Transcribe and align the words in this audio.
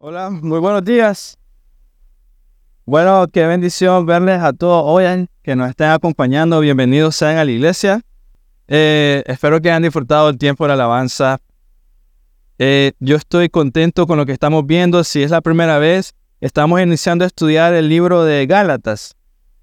Hola, 0.00 0.30
muy 0.30 0.58
buenos 0.58 0.84
días. 0.84 1.38
Bueno, 2.84 3.26
qué 3.32 3.46
bendición 3.46 4.04
verles 4.04 4.42
a 4.42 4.52
todos 4.52 4.82
hoy 4.84 5.28
que 5.42 5.54
nos 5.54 5.70
estén 5.70 5.90
acompañando. 5.90 6.58
Bienvenidos 6.58 7.14
sean 7.14 7.36
a 7.36 7.44
la 7.44 7.50
iglesia. 7.50 8.00
Eh, 8.66 9.22
espero 9.26 9.60
que 9.60 9.70
hayan 9.70 9.82
disfrutado 9.82 10.28
el 10.30 10.38
tiempo 10.38 10.64
de 10.64 10.68
la 10.68 10.74
alabanza. 10.74 11.38
Eh, 12.58 12.92
yo 12.98 13.16
estoy 13.16 13.48
contento 13.48 14.06
con 14.06 14.18
lo 14.18 14.26
que 14.26 14.32
estamos 14.32 14.66
viendo. 14.66 15.04
Si 15.04 15.22
es 15.22 15.30
la 15.30 15.40
primera 15.40 15.78
vez, 15.78 16.14
estamos 16.40 16.80
iniciando 16.80 17.24
a 17.24 17.26
estudiar 17.26 17.72
el 17.74 17.88
libro 17.88 18.24
de 18.24 18.46
Gálatas. 18.46 19.14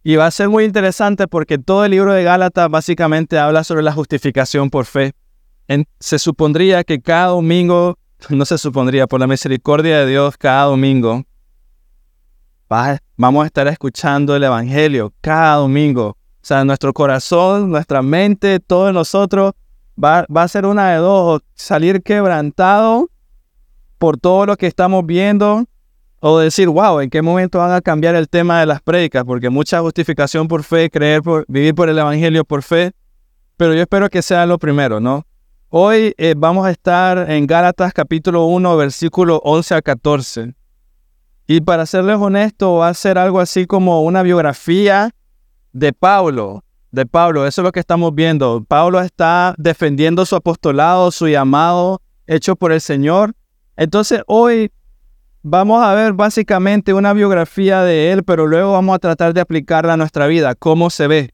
Y 0.03 0.15
va 0.15 0.27
a 0.27 0.31
ser 0.31 0.49
muy 0.49 0.63
interesante 0.63 1.27
porque 1.27 1.57
todo 1.57 1.83
el 1.83 1.91
libro 1.91 2.13
de 2.13 2.23
Gálatas 2.23 2.69
básicamente 2.69 3.37
habla 3.37 3.63
sobre 3.63 3.83
la 3.83 3.91
justificación 3.91 4.69
por 4.69 4.85
fe. 4.85 5.13
se 5.99 6.19
supondría 6.19 6.83
que 6.83 7.01
cada 7.01 7.27
domingo, 7.27 7.97
no 8.29 8.45
se 8.45 8.57
supondría, 8.57 9.07
por 9.07 9.19
la 9.19 9.27
misericordia 9.27 9.99
de 9.99 10.07
Dios, 10.07 10.37
cada 10.37 10.65
domingo, 10.65 11.23
vamos 13.17 13.43
a 13.43 13.47
estar 13.47 13.67
escuchando 13.67 14.35
el 14.35 14.43
Evangelio 14.43 15.13
cada 15.21 15.55
domingo. 15.55 16.09
O 16.09 16.47
sea, 16.47 16.63
nuestro 16.63 16.93
corazón, 16.93 17.71
nuestra 17.71 18.03
mente, 18.03 18.59
todos 18.59 18.93
nosotros 18.93 19.53
va, 20.01 20.25
a 20.33 20.47
ser 20.47 20.65
una 20.65 20.91
de 20.91 20.97
dos, 20.97 21.41
salir 21.53 22.01
quebrantado 22.03 23.09
por 23.97 24.17
todo 24.17 24.45
lo 24.45 24.57
que 24.57 24.67
estamos 24.67 25.05
viendo 25.05 25.65
o 26.19 26.39
decir, 26.39 26.67
wow, 26.67 26.99
¿en 27.01 27.09
qué 27.09 27.21
momento 27.21 27.59
van 27.59 27.71
a 27.71 27.81
cambiar 27.81 28.15
el 28.15 28.27
tema 28.27 28.59
de 28.59 28.65
las 28.65 28.81
prédicas? 28.81 29.23
Porque 29.23 29.49
mucha 29.49 29.81
justificación 29.81 30.47
por 30.47 30.63
fe, 30.63 30.89
creer 30.89 31.21
por, 31.21 31.45
vivir 31.47 31.75
por 31.75 31.89
el 31.89 31.97
Evangelio 31.97 32.43
por 32.43 32.63
fe, 32.63 32.91
pero 33.57 33.73
yo 33.73 33.81
espero 33.81 34.09
que 34.09 34.21
sea 34.21 34.45
lo 34.45 34.57
primero, 34.57 34.99
¿no? 34.99 35.25
Hoy 35.69 36.13
eh, 36.17 36.35
vamos 36.37 36.65
a 36.65 36.71
estar 36.71 37.29
en 37.29 37.47
Gálatas 37.47 37.93
capítulo 37.93 38.45
1, 38.45 38.77
versículo 38.77 39.41
11 39.43 39.75
a 39.75 39.81
14. 39.81 40.55
Y 41.47 41.61
para 41.61 41.85
serles 41.85 42.17
honesto, 42.17 42.75
va 42.75 42.89
a 42.89 42.93
ser 42.93 43.17
algo 43.17 43.39
así 43.39 43.65
como 43.65 44.03
una 44.03 44.23
biografía 44.23 45.11
de 45.73 45.93
Pablo, 45.93 46.63
de 46.95 47.05
Pablo. 47.05 47.45
Eso 47.45 47.61
es 47.61 47.63
lo 47.63 47.71
que 47.71 47.79
estamos 47.79 48.15
viendo. 48.15 48.63
Pablo 48.67 48.99
está 49.01 49.53
defendiendo 49.57 50.25
su 50.25 50.35
apostolado, 50.35 51.11
su 51.11 51.27
llamado 51.27 52.01
hecho 52.25 52.55
por 52.55 52.71
el 52.71 52.81
Señor. 52.81 53.35
Entonces 53.77 54.21
hoy 54.27 54.71
vamos 55.43 55.83
a 55.83 55.93
ver 55.93 56.13
básicamente 56.13 56.93
una 56.93 57.13
biografía 57.13 57.83
de 57.83 58.11
él, 58.11 58.23
pero 58.23 58.47
luego 58.47 58.71
vamos 58.71 58.95
a 58.95 58.99
tratar 58.99 59.33
de 59.33 59.41
aplicarla 59.41 59.93
a 59.93 59.97
nuestra 59.97 60.25
vida, 60.25 60.55
cómo 60.55 60.89
se 60.89 61.07
ve. 61.07 61.33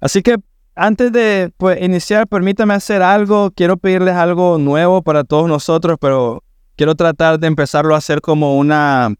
Así 0.00 0.22
que 0.22 0.38
antes 0.74 1.12
de 1.12 1.52
pues, 1.56 1.80
iniciar, 1.80 2.26
permítame 2.26 2.74
hacer 2.74 3.00
algo. 3.02 3.52
Quiero 3.52 3.76
pedirles 3.76 4.14
algo 4.14 4.58
nuevo 4.58 5.02
para 5.02 5.22
todos 5.22 5.48
nosotros, 5.48 5.98
pero 6.00 6.42
quiero 6.76 6.94
tratar 6.94 7.38
de 7.38 7.46
empezarlo 7.46 7.94
a 7.94 7.98
hacer 7.98 8.20
como 8.20 8.58
una, 8.58 9.14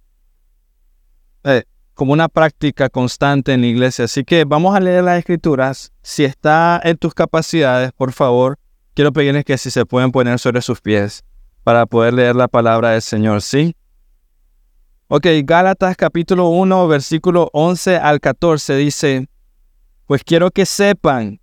eh, 1.44 1.62
como 1.94 2.12
una 2.12 2.28
práctica 2.28 2.88
constante 2.88 3.52
en 3.52 3.62
la 3.62 3.68
iglesia. 3.68 4.04
Así 4.04 4.24
que 4.24 4.44
vamos 4.44 4.74
a 4.74 4.80
leer 4.80 5.04
las 5.04 5.18
escrituras. 5.18 5.92
Si 6.02 6.24
está 6.24 6.80
en 6.84 6.96
tus 6.96 7.14
capacidades, 7.14 7.92
por 7.92 8.12
favor, 8.12 8.58
quiero 8.94 9.12
pedirles 9.12 9.44
que 9.44 9.56
si 9.56 9.70
se 9.70 9.86
pueden 9.86 10.12
poner 10.12 10.38
sobre 10.38 10.60
sus 10.60 10.80
pies 10.80 11.24
para 11.62 11.86
poder 11.86 12.14
leer 12.14 12.36
la 12.36 12.48
palabra 12.48 12.90
del 12.90 13.02
Señor, 13.02 13.40
¿sí? 13.40 13.74
Ok, 15.08 15.26
Gálatas 15.44 15.96
capítulo 15.96 16.48
1, 16.48 16.88
versículo 16.88 17.48
11 17.52 17.96
al 17.96 18.20
14 18.20 18.76
dice, 18.76 19.28
pues 20.06 20.24
quiero 20.24 20.50
que 20.50 20.66
sepan, 20.66 21.40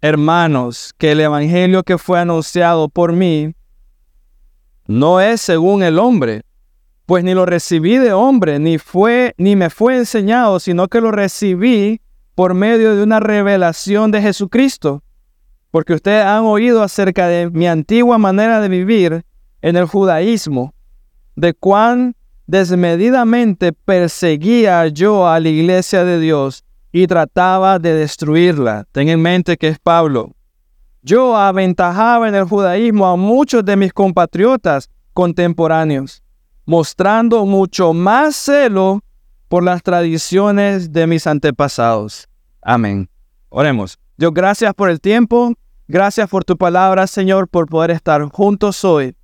hermanos, 0.00 0.94
que 0.96 1.12
el 1.12 1.20
Evangelio 1.20 1.82
que 1.82 1.98
fue 1.98 2.20
anunciado 2.20 2.88
por 2.88 3.12
mí 3.12 3.54
no 4.86 5.20
es 5.20 5.40
según 5.40 5.82
el 5.82 5.98
hombre, 5.98 6.42
pues 7.06 7.22
ni 7.24 7.34
lo 7.34 7.46
recibí 7.46 7.98
de 7.98 8.12
hombre, 8.12 8.58
ni 8.58 8.78
fue 8.78 9.34
ni 9.36 9.56
me 9.56 9.70
fue 9.70 9.96
enseñado, 9.96 10.58
sino 10.60 10.88
que 10.88 11.00
lo 11.00 11.10
recibí 11.10 12.00
por 12.34 12.54
medio 12.54 12.96
de 12.96 13.02
una 13.02 13.20
revelación 13.20 14.10
de 14.10 14.22
Jesucristo. 14.22 15.02
Porque 15.70 15.94
ustedes 15.94 16.24
han 16.24 16.44
oído 16.44 16.82
acerca 16.82 17.26
de 17.26 17.50
mi 17.50 17.66
antigua 17.66 18.16
manera 18.16 18.60
de 18.60 18.68
vivir 18.68 19.24
en 19.60 19.76
el 19.76 19.86
judaísmo, 19.86 20.74
de 21.36 21.52
cuán 21.52 22.14
desmedidamente 22.46 23.72
perseguía 23.72 24.86
yo 24.88 25.28
a 25.28 25.40
la 25.40 25.48
iglesia 25.48 26.04
de 26.04 26.20
Dios 26.20 26.64
y 26.92 27.06
trataba 27.06 27.78
de 27.78 27.94
destruirla. 27.94 28.86
Ten 28.92 29.08
en 29.08 29.20
mente 29.20 29.56
que 29.56 29.68
es 29.68 29.78
Pablo. 29.78 30.32
Yo 31.02 31.36
aventajaba 31.36 32.28
en 32.28 32.34
el 32.34 32.44
judaísmo 32.44 33.06
a 33.06 33.16
muchos 33.16 33.64
de 33.64 33.76
mis 33.76 33.92
compatriotas 33.92 34.88
contemporáneos, 35.12 36.22
mostrando 36.64 37.46
mucho 37.46 37.92
más 37.92 38.36
celo 38.36 39.02
por 39.48 39.62
las 39.62 39.82
tradiciones 39.82 40.92
de 40.92 41.06
mis 41.06 41.26
antepasados. 41.26 42.28
Amén. 42.62 43.08
Oremos. 43.48 43.98
Dios, 44.16 44.32
gracias 44.32 44.74
por 44.74 44.90
el 44.90 45.00
tiempo. 45.00 45.52
Gracias 45.86 46.28
por 46.28 46.44
tu 46.44 46.56
palabra, 46.56 47.06
Señor, 47.06 47.48
por 47.48 47.68
poder 47.68 47.90
estar 47.90 48.22
juntos 48.30 48.84
hoy 48.84 49.14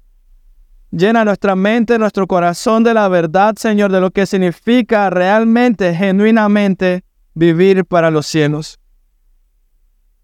Llena 0.92 1.24
nuestra 1.24 1.54
mente, 1.54 2.00
nuestro 2.00 2.26
corazón 2.26 2.82
de 2.82 2.94
la 2.94 3.06
verdad, 3.06 3.54
Señor, 3.56 3.92
de 3.92 4.00
lo 4.00 4.10
que 4.10 4.26
significa 4.26 5.08
realmente, 5.08 5.94
genuinamente 5.94 7.04
vivir 7.32 7.84
para 7.84 8.10
los 8.10 8.26
cielos. 8.26 8.80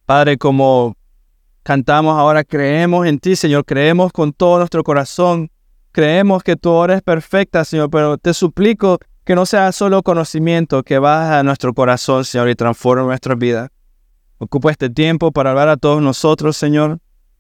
Padre, 0.07 0.37
como 0.39 0.97
cantamos 1.63 2.19
ahora, 2.19 2.43
creemos 2.43 3.07
en 3.07 3.21
ti, 3.21 3.37
Señor, 3.37 3.65
creemos 3.65 4.13
con 4.13 4.33
todo 4.33 4.59
nuestro 4.59 4.83
corazón, 4.83 5.51
creemos 5.97 6.43
que 6.43 6.57
tú 6.57 6.85
eres 6.85 7.01
perfecta, 7.01 7.65
Señor, 7.65 7.89
pero 7.89 8.19
te 8.19 8.35
suplico 8.35 8.99
que 9.25 9.35
no 9.35 9.47
sea 9.47 9.73
solo 9.73 10.03
conocimiento, 10.03 10.83
que 10.83 10.99
baja 10.99 11.39
a 11.39 11.43
nuestro 11.43 11.73
corazón, 11.73 12.27
Señor, 12.27 12.51
y 12.51 12.55
transforme 12.55 13.05
nuestra 13.05 13.35
vida. 13.35 13.73
Ocupa 14.37 14.71
este 14.71 14.91
tiempo 14.91 15.33
para 15.33 15.53
hablar 15.53 15.71
a 15.71 15.79
todos 15.79 16.03
nosotros, 16.03 16.55
Señor. 16.55 16.99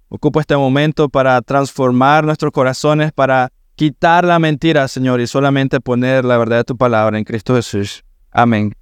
Ocupo 0.09 0.41
este 0.41 0.57
momento 0.57 1.11
para 1.11 1.43
transformar 1.43 2.25
nuestros 2.25 2.51
corazones, 2.51 3.13
para 3.13 3.53
quitar 3.75 4.25
la 4.25 4.39
mentira, 4.39 4.89
Señor, 4.89 5.21
y 5.21 5.27
solamente 5.27 5.79
poner 5.79 6.25
la 6.25 6.39
verdad 6.39 6.57
de 6.57 6.65
tu 6.65 6.79
palabra 6.79 7.19
en 7.19 7.25
Cristo 7.25 7.55
Jesús. 7.57 8.05
Amén. 8.31 8.75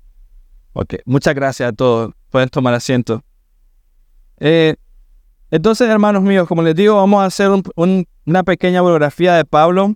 Ok, 0.73 0.99
muchas 1.05 1.35
gracias 1.35 1.71
a 1.71 1.73
todos. 1.73 2.13
Pueden 2.31 2.49
tomar 2.49 2.75
asiento. 2.75 3.25
Eh, 4.39 4.77
entonces, 5.55 5.89
hermanos 5.89 6.23
míos, 6.23 6.49
como 6.49 6.63
les 6.63 6.75
digo, 6.75 6.97
vamos 6.97 7.23
a 7.23 7.27
hacer 7.27 7.51
una 7.77 8.43
pequeña 8.45 8.83
biografía 8.83 9.35
de 9.35 9.45
Pablo. 9.45 9.95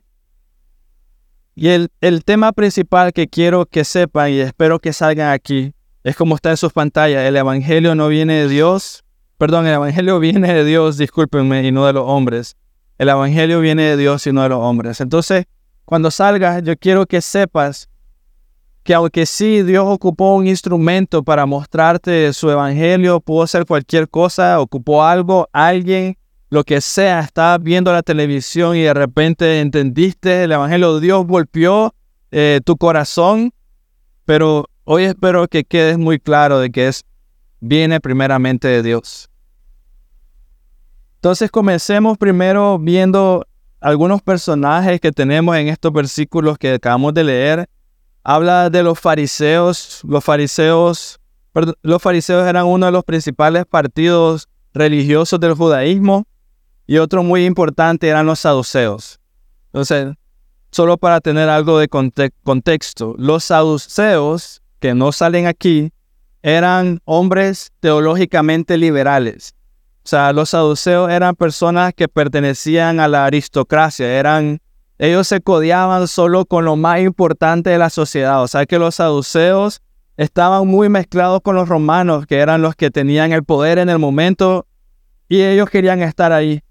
Y 1.54 1.69
el, 1.69 1.91
el 2.00 2.24
tema 2.24 2.52
principal 2.52 3.12
que 3.12 3.28
quiero 3.28 3.66
que 3.66 3.84
sepan 3.84 4.30
y 4.30 4.38
espero 4.38 4.78
que 4.78 4.92
salgan 4.92 5.32
aquí 5.32 5.72
es 6.04 6.14
como 6.14 6.36
está 6.36 6.50
en 6.50 6.56
sus 6.56 6.72
pantallas. 6.72 7.24
El 7.24 7.36
Evangelio 7.36 7.94
no 7.94 8.06
viene 8.08 8.34
de 8.34 8.48
Dios, 8.48 9.02
Perdón, 9.38 9.68
el 9.68 9.74
Evangelio 9.74 10.18
viene 10.20 10.52
de 10.52 10.64
Dios, 10.64 10.98
discúlpenme, 10.98 11.66
y 11.66 11.72
no 11.72 11.86
de 11.86 11.92
los 11.92 12.04
hombres. 12.06 12.56
El 12.98 13.08
Evangelio 13.08 13.60
viene 13.60 13.82
de 13.84 13.97
Dios 13.97 14.26
y 14.26 14.32
no 14.32 14.42
de 14.42 14.48
los 14.48 14.58
hombres. 14.58 15.00
Entonces, 15.00 15.47
cuando 15.84 16.10
salgas, 16.10 16.62
yo 16.64 16.76
quiero 16.76 17.06
que 17.06 17.22
sepas 17.22 17.88
que 18.88 18.94
aunque 18.94 19.26
sí 19.26 19.62
Dios 19.62 19.84
ocupó 19.87 20.34
un 20.34 20.47
instrumento 20.47 21.22
para 21.22 21.44
mostrarte 21.44 22.32
su 22.32 22.50
Evangelio, 22.50 23.21
pudo 23.21 23.47
ser 23.47 23.66
cualquier 23.66 24.09
cosa, 24.09 24.59
ocupó 24.62 25.04
algo, 25.04 25.47
alguien, 25.53 26.16
lo 26.49 26.65
que 26.65 26.81
sea, 26.81 27.21
estabas 27.21 27.62
viendo 27.62 27.93
la 27.93 28.03
televisión 28.03 28.77
y 28.77 28.81
de 28.81 28.94
repente 28.94 29.60
entendiste 29.60 30.44
el 30.44 30.53
Evangelio, 30.53 31.00
Dios 31.00 31.27
golpeó 31.27 31.95
eh, 32.30 32.60
tu 32.65 32.78
corazón, 32.78 33.53
pero 34.24 34.65
hoy 34.84 35.04
espero 35.04 35.47
que 35.48 35.65
quedes 35.65 35.98
muy 35.98 36.18
claro 36.18 36.59
de 36.59 36.71
que 36.71 36.89
es 36.89 37.04
viene 37.60 38.01
primeramente 38.01 38.68
de 38.68 38.83
Dios. 38.83 39.28
Entonces 41.16 41.51
comencemos 41.51 42.16
primero 42.16 42.78
viendo 42.78 43.47
algunos 43.83 44.22
personajes 44.22 44.98
que 44.98 45.12
tenemos 45.12 45.54
en 45.59 45.68
estos 45.68 45.92
versículos 45.92 46.57
que 46.57 46.72
acabamos 46.72 47.12
de 47.12 47.24
leer. 47.24 47.68
Habla 48.30 48.69
de 48.69 48.83
los 48.83 49.01
fariseos. 49.01 50.03
Los 50.07 50.22
fariseos, 50.22 51.19
los 51.80 52.03
fariseos 52.03 52.47
eran 52.47 52.66
uno 52.66 52.84
de 52.84 52.92
los 52.92 53.03
principales 53.03 53.65
partidos 53.65 54.48
religiosos 54.75 55.41
del 55.41 55.54
judaísmo 55.54 56.27
y 56.86 56.98
otro 56.98 57.22
muy 57.22 57.47
importante 57.47 58.07
eran 58.07 58.27
los 58.27 58.41
saduceos. 58.41 59.19
Entonces, 59.69 60.15
solo 60.71 60.98
para 60.98 61.22
tener 61.22 61.48
algo 61.48 61.78
de 61.78 61.89
contexto, 61.89 63.15
los 63.16 63.45
saduceos, 63.45 64.60
que 64.78 64.92
no 64.92 65.10
salen 65.10 65.47
aquí, 65.47 65.91
eran 66.42 67.01
hombres 67.07 67.72
teológicamente 67.81 68.77
liberales. 68.77 69.54
O 70.04 70.09
sea, 70.09 70.34
los 70.34 70.51
saduceos 70.51 71.10
eran 71.10 71.34
personas 71.34 71.95
que 71.95 72.09
pertenecían 72.09 73.01
a 73.01 73.09
la 73.09 73.24
aristocracia, 73.24 74.19
eran 74.19 74.60
ellos 74.98 75.28
se 75.28 75.41
codiaban 75.41 76.09
solo 76.09 76.45
con 76.45 76.65
lo 76.65 76.77
más 76.77 77.00
importante 77.00 77.71
de 77.71 77.78
la 77.78 77.89
sociedad. 77.89 78.42
O 78.42 78.48
sea 78.48 78.66
que 78.66 78.78
los 78.78 78.97
saduceos 78.97 79.80
estaban 80.16 80.66
muy 80.66 80.89
mezclados 80.89 81.41
con 81.42 81.54
los 81.54 81.68
romanos, 81.68 82.27
que 82.27 82.39
eran 82.39 82.60
los 82.60 82.74
que 82.74 82.91
tenían 82.91 83.33
el 83.33 83.45
poder 83.45 83.78
en 83.78 83.89
el 83.89 83.98
momento, 83.98 84.66
y 85.28 85.42
ellos 85.42 85.71
querían 85.71 86.03
estar 86.03 86.33
ahí. 86.33 86.62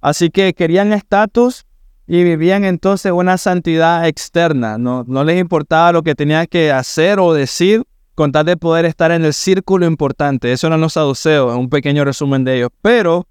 Así 0.00 0.30
que 0.30 0.52
querían 0.52 0.92
estatus 0.92 1.64
y 2.06 2.22
vivían 2.24 2.64
entonces 2.64 3.12
una 3.12 3.38
santidad 3.38 4.06
externa. 4.06 4.76
No, 4.76 5.04
no 5.06 5.24
les 5.24 5.40
importaba 5.40 5.92
lo 5.92 6.02
que 6.02 6.14
tenían 6.14 6.46
que 6.46 6.70
hacer 6.70 7.18
o 7.18 7.32
decir 7.32 7.84
con 8.14 8.32
tal 8.32 8.44
de 8.44 8.58
poder 8.58 8.84
estar 8.84 9.10
en 9.12 9.24
el 9.24 9.32
círculo 9.32 9.86
importante. 9.86 10.52
Eso 10.52 10.66
eran 10.66 10.80
los 10.80 10.92
saduceos, 10.92 11.56
un 11.56 11.70
pequeño 11.70 12.04
resumen 12.04 12.44
de 12.44 12.56
ellos. 12.56 12.70
Pero 12.82 13.26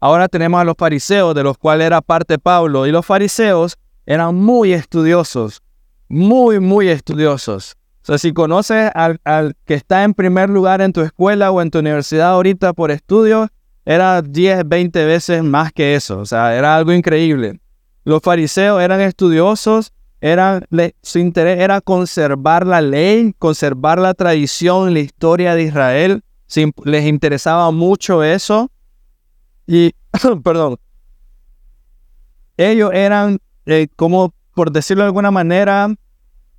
ahora 0.00 0.28
tenemos 0.28 0.60
a 0.60 0.64
los 0.64 0.74
fariseos, 0.76 1.34
de 1.34 1.44
los 1.44 1.56
cuales 1.56 1.86
era 1.86 2.00
parte 2.00 2.38
Pablo. 2.38 2.86
Y 2.86 2.90
los 2.90 3.06
fariseos 3.06 3.76
eran 4.06 4.34
muy 4.34 4.72
estudiosos, 4.72 5.62
muy, 6.08 6.60
muy 6.60 6.88
estudiosos. 6.88 7.76
O 8.02 8.06
sea, 8.06 8.18
si 8.18 8.32
conoces 8.32 8.90
al, 8.94 9.20
al 9.24 9.56
que 9.64 9.74
está 9.74 10.04
en 10.04 10.14
primer 10.14 10.50
lugar 10.50 10.80
en 10.80 10.92
tu 10.92 11.00
escuela 11.00 11.50
o 11.50 11.62
en 11.62 11.70
tu 11.70 11.78
universidad 11.78 12.30
ahorita 12.32 12.72
por 12.74 12.90
estudios, 12.90 13.48
era 13.86 14.22
10, 14.22 14.66
20 14.66 15.04
veces 15.04 15.42
más 15.42 15.72
que 15.72 15.94
eso. 15.94 16.18
O 16.18 16.26
sea, 16.26 16.56
era 16.56 16.76
algo 16.76 16.92
increíble. 16.92 17.60
Los 18.04 18.22
fariseos 18.22 18.82
eran 18.82 19.00
estudiosos, 19.00 19.92
su 21.02 21.18
interés 21.18 21.60
era 21.60 21.80
conservar 21.80 22.66
la 22.66 22.80
ley, 22.80 23.34
conservar 23.38 23.98
la 23.98 24.14
tradición, 24.14 24.94
la 24.94 25.00
historia 25.00 25.54
de 25.54 25.64
Israel. 25.64 26.22
les 26.84 27.04
interesaba 27.04 27.70
mucho 27.70 28.22
eso. 28.22 28.70
Y, 29.66 29.92
perdón, 30.44 30.76
ellos 32.56 32.90
eran, 32.94 33.38
eh, 33.66 33.88
como 33.96 34.34
por 34.54 34.70
decirlo 34.70 35.02
de 35.02 35.08
alguna 35.08 35.30
manera, 35.30 35.88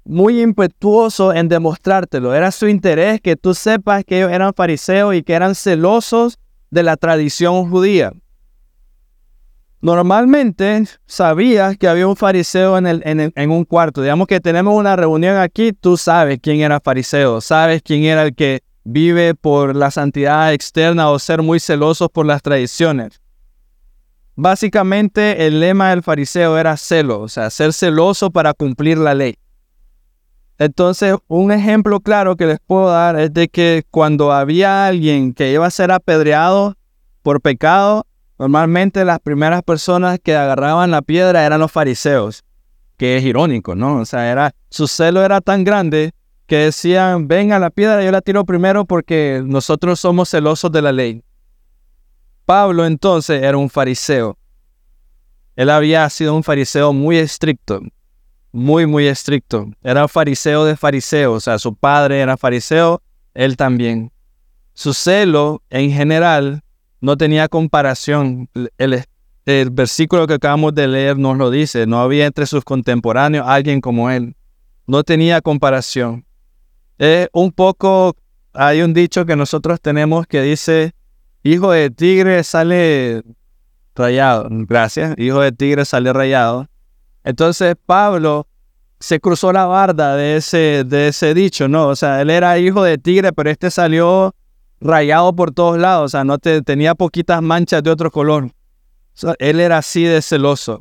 muy 0.04 0.42
impetuosos 0.42 1.36
en 1.36 1.50
demostrártelo. 1.50 2.34
Era 2.34 2.52
su 2.52 2.68
interés 2.68 3.22
que 3.22 3.36
tú 3.36 3.54
sepas 3.54 4.04
que 4.06 4.18
ellos 4.18 4.32
eran 4.32 4.54
fariseos 4.54 5.16
y 5.16 5.24
que 5.24 5.34
eran 5.34 5.56
celosos 5.56 6.38
de 6.70 6.84
la 6.84 6.98
tradición 6.98 7.70
judía. 7.70 8.14
Normalmente 9.82 10.86
sabías 11.06 11.78
que 11.78 11.88
había 11.88 12.08
un 12.08 12.16
fariseo 12.16 12.78
en, 12.78 12.88
el, 12.88 13.02
en, 13.36 13.52
un 13.52 13.66
cuarto. 13.66 14.02
Digamos 14.02 14.28
que 14.28 14.40
tenemos 14.40 14.74
una 14.74 14.96
reunión 14.96 15.38
aquí, 15.38 15.74
tú 15.74 15.96
sabes 15.96 16.40
quién 16.42 16.62
era 16.62 16.80
fariseo, 16.80 17.40
sabes 17.40 17.82
quién 17.84 18.04
era 18.04 18.24
el 18.24 18.36
que 18.36 18.62
vive 18.84 19.36
por 19.36 19.76
la 19.76 19.92
santidad 19.92 20.54
externa 20.54 21.10
o 21.12 21.20
ser 21.20 21.42
muy 21.42 21.60
celosos 21.60 22.10
por 22.10 22.26
las 22.26 22.42
tradiciones. 22.42 23.22
Básicamente 24.36 25.48
el 25.48 25.62
lema 25.62 25.92
del 25.92 26.04
fariseo 26.04 26.58
era 26.58 26.76
celo, 26.76 27.22
o 27.22 27.30
sea, 27.30 27.50
ser 27.50 27.72
celoso 27.72 28.32
para 28.32 28.54
cumplir 28.54 28.98
la 28.98 29.14
ley. 29.14 29.38
Entonces, 30.58 31.16
un 31.28 31.52
ejemplo 31.52 32.00
claro 32.00 32.36
que 32.36 32.46
les 32.46 32.60
puedo 32.60 32.90
dar 32.90 33.18
es 33.20 33.34
de 33.34 33.48
que 33.48 33.84
cuando 33.92 34.32
había 34.32 34.88
alguien 34.88 35.34
que 35.34 35.52
iba 35.52 35.66
a 35.66 35.72
ser 35.72 35.92
apedreado 35.92 36.76
por 37.24 37.42
pecado, 37.42 38.06
normalmente 38.38 39.06
las 39.06 39.20
primeras 39.20 39.64
personas 39.64 40.20
que 40.22 40.36
agarraban 40.36 40.92
la 40.92 41.02
piedra 41.02 41.46
eran 41.46 41.60
los 41.60 41.72
fariseos, 41.72 42.44
que 42.98 43.18
es 43.18 43.24
irónico, 43.24 43.76
¿no? 43.76 44.00
O 44.00 44.06
sea, 44.06 44.32
era, 44.32 44.54
su 44.70 44.88
celo 44.88 45.24
era 45.24 45.42
tan 45.42 45.64
grande 45.64 46.12
que 46.46 46.58
decían, 46.58 47.28
venga 47.28 47.58
la 47.60 47.70
piedra, 47.70 48.04
yo 48.04 48.12
la 48.12 48.22
tiro 48.22 48.46
primero 48.46 48.86
porque 48.86 49.42
nosotros 49.46 50.00
somos 50.00 50.30
celosos 50.30 50.72
de 50.72 50.82
la 50.82 50.92
ley. 50.92 51.22
Pablo 52.46 52.86
entonces 52.86 53.44
era 53.44 53.58
un 53.58 53.70
fariseo. 53.70 54.38
Él 55.56 55.70
había 55.70 56.10
sido 56.10 56.36
un 56.36 56.44
fariseo 56.44 56.94
muy 56.94 57.18
estricto 57.18 57.82
muy, 58.56 58.86
muy 58.86 59.06
estricto. 59.06 59.70
Era 59.84 60.08
fariseo 60.08 60.64
de 60.64 60.78
fariseos, 60.78 61.36
o 61.36 61.40
sea, 61.42 61.60
su 61.60 61.76
padre 61.76 62.22
era 62.22 62.38
fariseo, 62.38 63.02
él 63.34 63.58
también. 63.58 64.14
Su 64.74 64.94
celo, 64.94 65.62
en 65.70 65.92
general, 65.92 66.64
no 67.02 67.18
tenía 67.18 67.50
comparación. 67.50 68.50
El, 68.78 69.04
el 69.46 69.70
versículo 69.72 70.26
que 70.26 70.36
acabamos 70.36 70.74
de 70.74 70.88
leer 70.88 71.18
nos 71.18 71.38
lo 71.38 71.52
dice, 71.52 71.86
no 71.86 72.00
había 72.00 72.26
entre 72.26 72.46
sus 72.46 72.64
contemporáneos 72.64 73.46
alguien 73.46 73.82
como 73.82 74.10
él. 74.10 74.38
No 74.88 75.04
tenía 75.04 75.42
comparación. 75.42 76.26
Es 76.98 77.28
un 77.34 77.52
poco, 77.52 78.16
hay 78.54 78.84
un 78.84 78.94
dicho 78.94 79.26
que 79.26 79.36
nosotros 79.36 79.82
tenemos 79.82 80.28
que 80.28 80.42
dice, 80.42 80.94
hijo 81.46 81.72
de 81.72 81.92
tigre 81.92 82.44
sale 82.44 83.24
rayado. 83.96 84.48
Gracias, 84.50 85.14
hijo 85.18 85.42
de 85.42 85.52
tigre 85.52 85.86
sale 85.86 86.12
rayado. 86.12 86.68
Entonces 87.24 87.76
Pablo 87.86 88.48
se 89.00 89.20
cruzó 89.20 89.54
la 89.54 89.66
barda 89.66 90.16
de 90.16 90.38
ese, 90.38 90.84
de 90.86 91.10
ese 91.10 91.36
dicho, 91.36 91.68
¿no? 91.68 91.88
O 91.90 91.96
sea, 91.96 92.22
él 92.22 92.32
era 92.32 92.58
hijo 92.58 92.84
de 92.84 92.98
tigre, 92.98 93.32
pero 93.32 93.52
este 93.52 93.70
salió 93.70 94.34
rayado 94.82 95.36
por 95.36 95.52
todos 95.52 95.78
lados, 95.78 96.06
o 96.06 96.10
sea, 96.10 96.24
no 96.24 96.40
tenía 96.40 96.96
poquitas 96.96 97.42
manchas 97.42 97.84
de 97.84 97.92
otro 97.92 98.10
color. 98.10 98.52
él 99.38 99.60
era 99.60 99.78
así 99.78 100.04
de 100.04 100.22
celoso. 100.24 100.80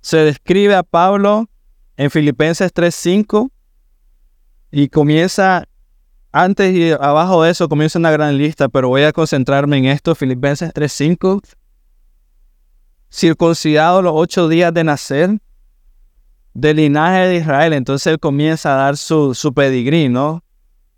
Se 0.00 0.16
describe 0.18 0.74
a 0.74 0.82
Pablo 0.82 1.48
en 1.96 2.10
Filipenses 2.10 2.72
3:5 2.72 3.50
y 4.72 4.88
comienza, 4.88 5.67
antes 6.32 6.74
y 6.74 6.92
abajo 6.92 7.42
de 7.42 7.50
eso 7.50 7.68
comienza 7.68 7.98
una 7.98 8.10
gran 8.10 8.36
lista, 8.36 8.68
pero 8.68 8.88
voy 8.88 9.02
a 9.02 9.12
concentrarme 9.12 9.78
en 9.78 9.86
esto, 9.86 10.14
Filipenses 10.14 10.72
3:5 10.72 11.40
circuncidado 13.10 14.02
los 14.02 14.12
ocho 14.14 14.48
días 14.48 14.72
de 14.72 14.84
nacer, 14.84 15.38
del 16.54 16.76
linaje 16.76 17.28
de 17.28 17.36
Israel. 17.36 17.72
Entonces 17.72 18.06
él 18.12 18.18
comienza 18.18 18.74
a 18.74 18.84
dar 18.84 18.96
su, 18.96 19.34
su 19.34 19.52
pedigrí, 19.52 20.08
¿no? 20.08 20.42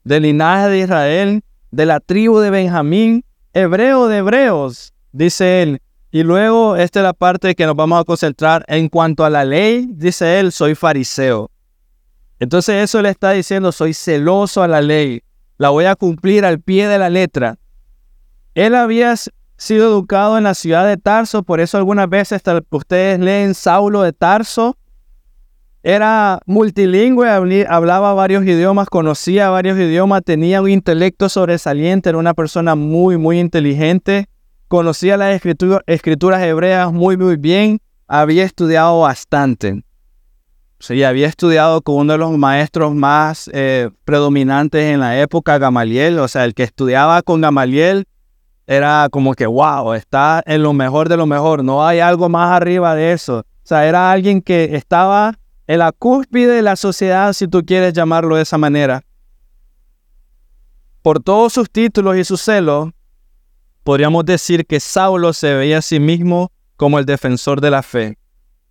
Del 0.05 0.25
linaje 0.25 0.69
de 0.69 0.79
Israel, 0.81 1.43
de 1.71 1.87
la 1.87 2.01
tribu 2.01 2.39
de 2.39 2.51
Benjamín, 2.51 3.25
hebreo 3.53 4.09
de 4.09 4.19
hebreos, 4.19 4.93
dice 5.13 5.63
él. 5.63 5.83
Y 6.13 6.25
luego, 6.25 6.75
esta 6.75 7.01
es 7.01 7.05
la 7.05 7.13
parte 7.13 7.55
que 7.55 7.67
nos 7.67 7.77
vamos 7.77 8.01
a 8.01 8.05
concentrar. 8.05 8.65
En 8.67 8.89
cuanto 8.89 9.25
a 9.25 9.31
la 9.31 9.45
ley, 9.45 9.87
dice 9.93 10.41
él, 10.41 10.51
soy 10.51 10.75
fariseo. 10.75 11.51
Entonces 12.41 12.83
eso 12.83 13.03
le 13.03 13.11
está 13.11 13.33
diciendo, 13.33 13.71
soy 13.71 13.93
celoso 13.93 14.63
a 14.63 14.69
la 14.69 14.81
ley. 14.81 15.23
La 15.59 15.69
voy 15.69 15.85
a 15.85 15.95
cumplir 15.95 16.47
al 16.47 16.59
pie 16.59 16.89
de 16.89 16.99
la 16.99 17.11
letra. 17.11 17.59
Él 18.55 18.75
había 18.75 19.15
sido 19.59 19.89
educado 19.91 20.39
en 20.39 20.45
la 20.45 20.55
ciudad 20.55 20.87
de 20.87 20.97
Tarso, 20.97 21.43
por 21.43 21.61
eso 21.61 21.77
algunas 21.77 22.09
veces 22.09 22.43
ustedes 22.71 23.21
leen 23.21 23.55
Saulo 23.55 24.01
de 24.01 24.15
Tarso. 24.15 24.79
Era 25.83 26.41
multilingüe, 26.47 27.29
hablaba 27.69 28.15
varios 28.15 28.45
idiomas, 28.45 28.89
conocía 28.89 29.51
varios 29.51 29.79
idiomas, 29.79 30.23
tenía 30.25 30.63
un 30.63 30.71
intelecto 30.71 31.29
sobresaliente, 31.29 32.09
era 32.09 32.19
una 32.19 32.33
persona 32.33 32.75
muy, 32.75 33.19
muy 33.19 33.39
inteligente, 33.39 34.29
conocía 34.69 35.19
las 35.19 35.41
escrituras 35.87 36.43
hebreas 36.43 36.91
muy, 36.91 37.19
muy 37.19 37.37
bien, 37.37 37.81
había 38.09 38.45
estudiado 38.45 39.01
bastante. 39.01 39.85
Sí, 40.81 41.05
había 41.05 41.29
estudiado 41.29 41.83
con 41.83 41.97
uno 41.97 42.15
de 42.15 42.19
los 42.19 42.39
maestros 42.39 42.95
más 42.95 43.51
eh, 43.53 43.91
predominantes 44.07 44.83
en 44.83 45.01
la 45.01 45.21
época, 45.21 45.59
Gamaliel, 45.59 46.19
o 46.19 46.27
sea, 46.27 46.47
el 46.47 46.55
que 46.55 46.63
estudiaba 46.63 47.21
con 47.21 47.43
Gamaliel 47.43 48.07
era 48.67 49.09
como 49.11 49.35
que, 49.35 49.47
wow, 49.47 49.93
está 49.93 50.43
en 50.47 50.63
lo 50.63 50.73
mejor 50.73 51.11
de 51.11 51.19
lo 51.19 51.27
mejor, 51.27 51.63
no 51.63 51.87
hay 51.87 52.01
algo 52.01 52.31
más 52.31 52.51
arriba 52.51 52.95
de 52.95 53.13
eso. 53.13 53.41
O 53.41 53.45
sea, 53.63 53.87
era 53.87 54.11
alguien 54.11 54.41
que 54.41 54.75
estaba 54.75 55.39
en 55.67 55.81
la 55.81 55.93
cúspide 55.93 56.55
de 56.55 56.63
la 56.63 56.77
sociedad, 56.77 57.35
si 57.35 57.47
tú 57.47 57.63
quieres 57.63 57.93
llamarlo 57.93 58.37
de 58.37 58.43
esa 58.43 58.57
manera. 58.57 59.03
Por 61.03 61.23
todos 61.23 61.53
sus 61.53 61.71
títulos 61.71 62.17
y 62.17 62.25
su 62.25 62.39
celo, 62.39 62.91
podríamos 63.85 64.25
decir 64.25 64.65
que 64.65 64.81
Saulo 64.81 65.35
se 65.35 65.53
veía 65.53 65.79
a 65.79 65.83
sí 65.83 66.01
mismo 66.01 66.51
como 66.77 66.99
el 66.99 67.05
defensor 67.05 67.61
de 67.61 67.71
la 67.71 67.83
fe. 67.83 68.20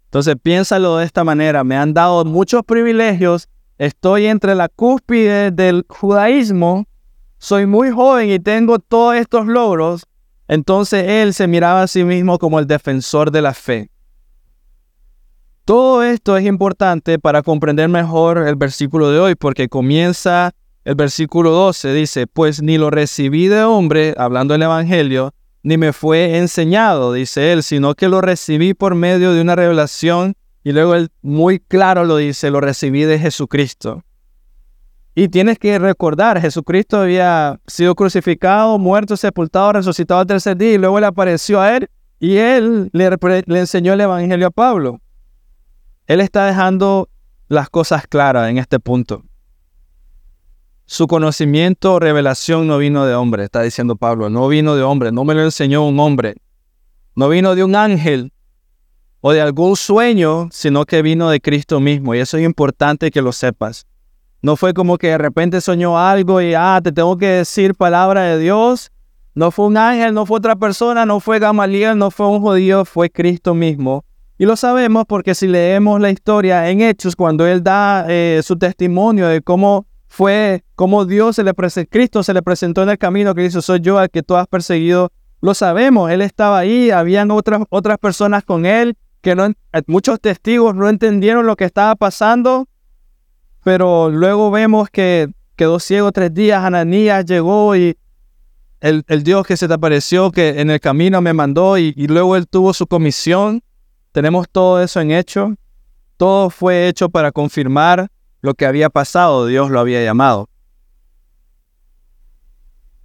Entonces 0.10 0.38
piénsalo 0.42 0.98
de 0.98 1.06
esta 1.06 1.24
manera, 1.24 1.64
me 1.64 1.78
han 1.78 1.94
dado 1.94 2.26
muchos 2.26 2.64
privilegios, 2.66 3.48
estoy 3.78 4.26
entre 4.26 4.56
la 4.56 4.68
cúspide 4.68 5.52
del 5.52 5.86
judaísmo. 5.88 6.88
Soy 7.38 7.68
muy 7.68 7.92
joven 7.92 8.32
y 8.32 8.40
tengo 8.40 8.80
todos 8.80 9.18
estos 9.18 9.46
logros, 9.46 10.08
entonces 10.48 11.06
él 11.08 11.36
se 11.36 11.48
miraba 11.48 11.84
a 11.84 11.88
sí 11.88 12.04
mismo 12.04 12.40
como 12.40 12.58
el 12.58 12.66
defensor 12.66 13.30
de 13.30 13.44
la 13.44 13.54
fe. 13.54 13.92
Todo 15.64 16.02
esto 16.02 16.36
es 16.38 16.46
importante 16.48 17.20
para 17.20 17.44
comprender 17.44 17.88
mejor 17.88 18.40
el 18.40 18.56
versículo 18.56 19.12
de 19.12 19.20
hoy, 19.20 19.36
porque 19.36 19.70
comienza 19.70 20.56
el 20.86 20.96
versículo 20.96 21.52
12, 21.52 21.94
dice, 21.94 22.26
pues 22.26 22.64
ni 22.64 22.80
lo 22.80 22.90
recibí 22.90 23.48
de 23.48 23.64
hombre, 23.64 24.16
hablando 24.18 24.54
del 24.56 24.64
Evangelio, 24.64 25.36
ni 25.70 25.78
me 25.78 25.94
fue 25.94 26.40
enseñado, 26.40 27.14
dice 27.14 27.54
él, 27.54 27.62
sino 27.62 27.94
que 27.94 28.10
lo 28.10 28.22
recibí 28.22 28.74
por 28.74 28.96
medio 28.96 29.34
de 29.34 29.42
una 29.42 29.56
revelación, 29.56 30.34
y 30.64 30.72
luego 30.72 30.96
él 30.96 31.10
muy 31.22 31.60
claro 31.60 32.06
lo 32.06 32.18
dice, 32.18 32.50
lo 32.50 32.60
recibí 32.60 33.04
de 33.04 33.20
Jesucristo. 33.20 34.04
Y 35.14 35.28
tienes 35.28 35.60
que 35.60 35.78
recordar, 35.78 36.42
Jesucristo 36.42 37.02
había 37.02 37.60
sido 37.68 37.94
crucificado, 37.94 38.80
muerto, 38.80 39.16
sepultado, 39.16 39.74
resucitado 39.74 40.22
al 40.22 40.26
tercer 40.26 40.58
día 40.58 40.74
y 40.74 40.78
luego 40.80 41.00
le 41.00 41.06
apareció 41.06 41.62
a 41.62 41.78
él 41.78 41.88
y 42.20 42.38
él 42.38 42.90
le, 42.92 43.08
enseñó 43.60 43.94
el 43.94 44.02
Evangelio 44.02 44.48
a 44.48 44.52
Pablo. 44.52 45.00
Él 46.08 46.20
está 46.20 46.48
dejando 46.48 47.10
las 47.48 47.70
cosas 47.70 48.08
claras 48.08 48.50
en 48.50 48.58
este 48.58 48.80
punto. 48.80 49.24
Su 50.92 51.06
conocimiento 51.06 51.94
o 51.94 52.00
revelación 52.00 52.66
no 52.66 52.80
vino 52.80 53.06
de 53.06 53.14
hombre, 53.14 53.44
está 53.44 53.62
diciendo 53.62 53.96
Pablo, 53.96 54.32
no 54.32 54.48
vino 54.48 54.76
de 54.76 54.82
hombre, 54.82 55.12
no 55.12 55.24
me 55.24 55.36
lo 55.36 55.44
enseñó 55.44 55.86
un 55.86 56.00
hombre, 56.00 56.38
no 57.16 57.30
vino 57.30 57.54
de 57.54 57.64
un 57.64 57.76
ángel 57.76 58.34
o 59.22 59.32
de 59.32 59.40
algún 59.40 59.76
sueño, 59.76 60.50
sino 60.52 60.86
que 60.86 61.04
vino 61.04 61.30
de 61.30 61.42
Cristo 61.42 61.80
mismo. 61.80 62.16
Y 62.16 62.18
eso 62.18 62.38
es 62.38 62.44
importante 62.44 63.12
que 63.12 63.22
lo 63.22 63.32
sepas. 63.34 63.86
No 64.42 64.56
fue 64.56 64.74
como 64.74 64.98
que 64.98 65.10
de 65.10 65.20
repente 65.20 65.62
soñó 65.62 66.00
algo 66.00 66.42
y, 66.42 66.56
ah, 66.56 66.82
te 66.84 66.92
tengo 66.92 67.16
que 67.18 67.28
decir 67.28 67.76
palabra 67.76 68.24
de 68.24 68.40
Dios. 68.40 68.92
No 69.36 69.52
fue 69.52 69.68
un 69.68 69.78
ángel, 69.78 70.16
no 70.16 70.26
fue 70.26 70.40
otra 70.40 70.56
persona, 70.56 71.06
no 71.06 71.20
fue 71.20 71.38
Gamaliel, 71.38 72.00
no 72.00 72.10
fue 72.10 72.26
un 72.26 72.42
judío, 72.42 72.84
fue 72.84 73.12
Cristo 73.12 73.54
mismo. 73.54 74.06
Y 74.40 74.46
lo 74.46 74.56
sabemos 74.56 75.06
porque 75.08 75.36
si 75.36 75.48
leemos 75.48 76.02
la 76.02 76.10
historia 76.10 76.68
en 76.68 76.82
Hechos, 76.82 77.16
cuando 77.16 77.46
él 77.46 77.62
da 77.62 78.08
eh, 78.10 78.42
su 78.44 78.58
testimonio 78.58 79.28
de 79.28 79.44
cómo 79.44 79.86
fue, 80.10 80.64
cómo 80.76 81.06
Dios 81.06 81.38
se 81.38 81.44
le 81.44 81.54
presentó, 81.54 81.92
Cristo 81.92 82.24
se 82.24 82.34
le 82.34 82.42
presentó 82.42 82.84
en 82.84 82.90
el 82.90 82.98
camino, 82.98 83.34
que 83.34 83.44
dice, 83.44 83.62
soy 83.62 83.80
yo 83.80 83.98
al 84.00 84.10
que 84.10 84.24
tú 84.24 84.36
has 84.36 84.48
perseguido, 84.48 85.12
lo 85.40 85.54
sabemos, 85.54 86.12
él 86.12 86.22
estaba 86.22 86.58
ahí, 86.58 86.90
habían 86.90 87.32
otras, 87.32 87.62
otras 87.70 87.98
personas 88.00 88.44
con 88.44 88.66
él, 88.66 88.98
que 89.22 89.36
no, 89.36 89.52
muchos 89.88 90.20
testigos 90.20 90.76
no 90.76 90.90
entendieron 90.90 91.46
lo 91.46 91.56
que 91.56 91.66
estaba 91.66 91.96
pasando, 91.96 92.68
pero 93.64 94.10
luego 94.10 94.52
vemos 94.52 94.90
que 94.90 95.30
quedó 95.56 95.80
ciego 95.80 96.12
tres 96.12 96.34
días, 96.34 96.64
Ananías 96.64 97.24
llegó 97.26 97.76
y 97.76 97.96
el, 98.82 99.04
Dios 99.24 99.46
que 99.46 99.58
se 99.58 99.68
te 99.68 99.74
apareció, 99.74 100.32
que 100.32 100.62
en 100.62 100.72
el 100.72 100.80
camino 100.80 101.22
me 101.22 101.34
mandó 101.34 101.78
y, 101.78 101.94
y 101.96 102.08
luego 102.08 102.36
él 102.36 102.48
tuvo 102.48 102.74
su 102.74 102.88
comisión. 102.88 103.62
Tenemos 104.14 104.48
todo 104.50 104.82
eso 104.82 105.02
en 105.02 105.12
hecho. 105.12 105.54
Todo 106.16 106.50
fue 106.50 106.88
hecho 106.88 107.10
para 107.10 107.34
confirmar 107.34 108.10
lo 108.42 108.54
que 108.54 108.66
había 108.66 108.90
pasado, 108.90 109.46
Dios 109.46 109.70
lo 109.70 109.80
había 109.80 110.04
llamado. 110.04 110.50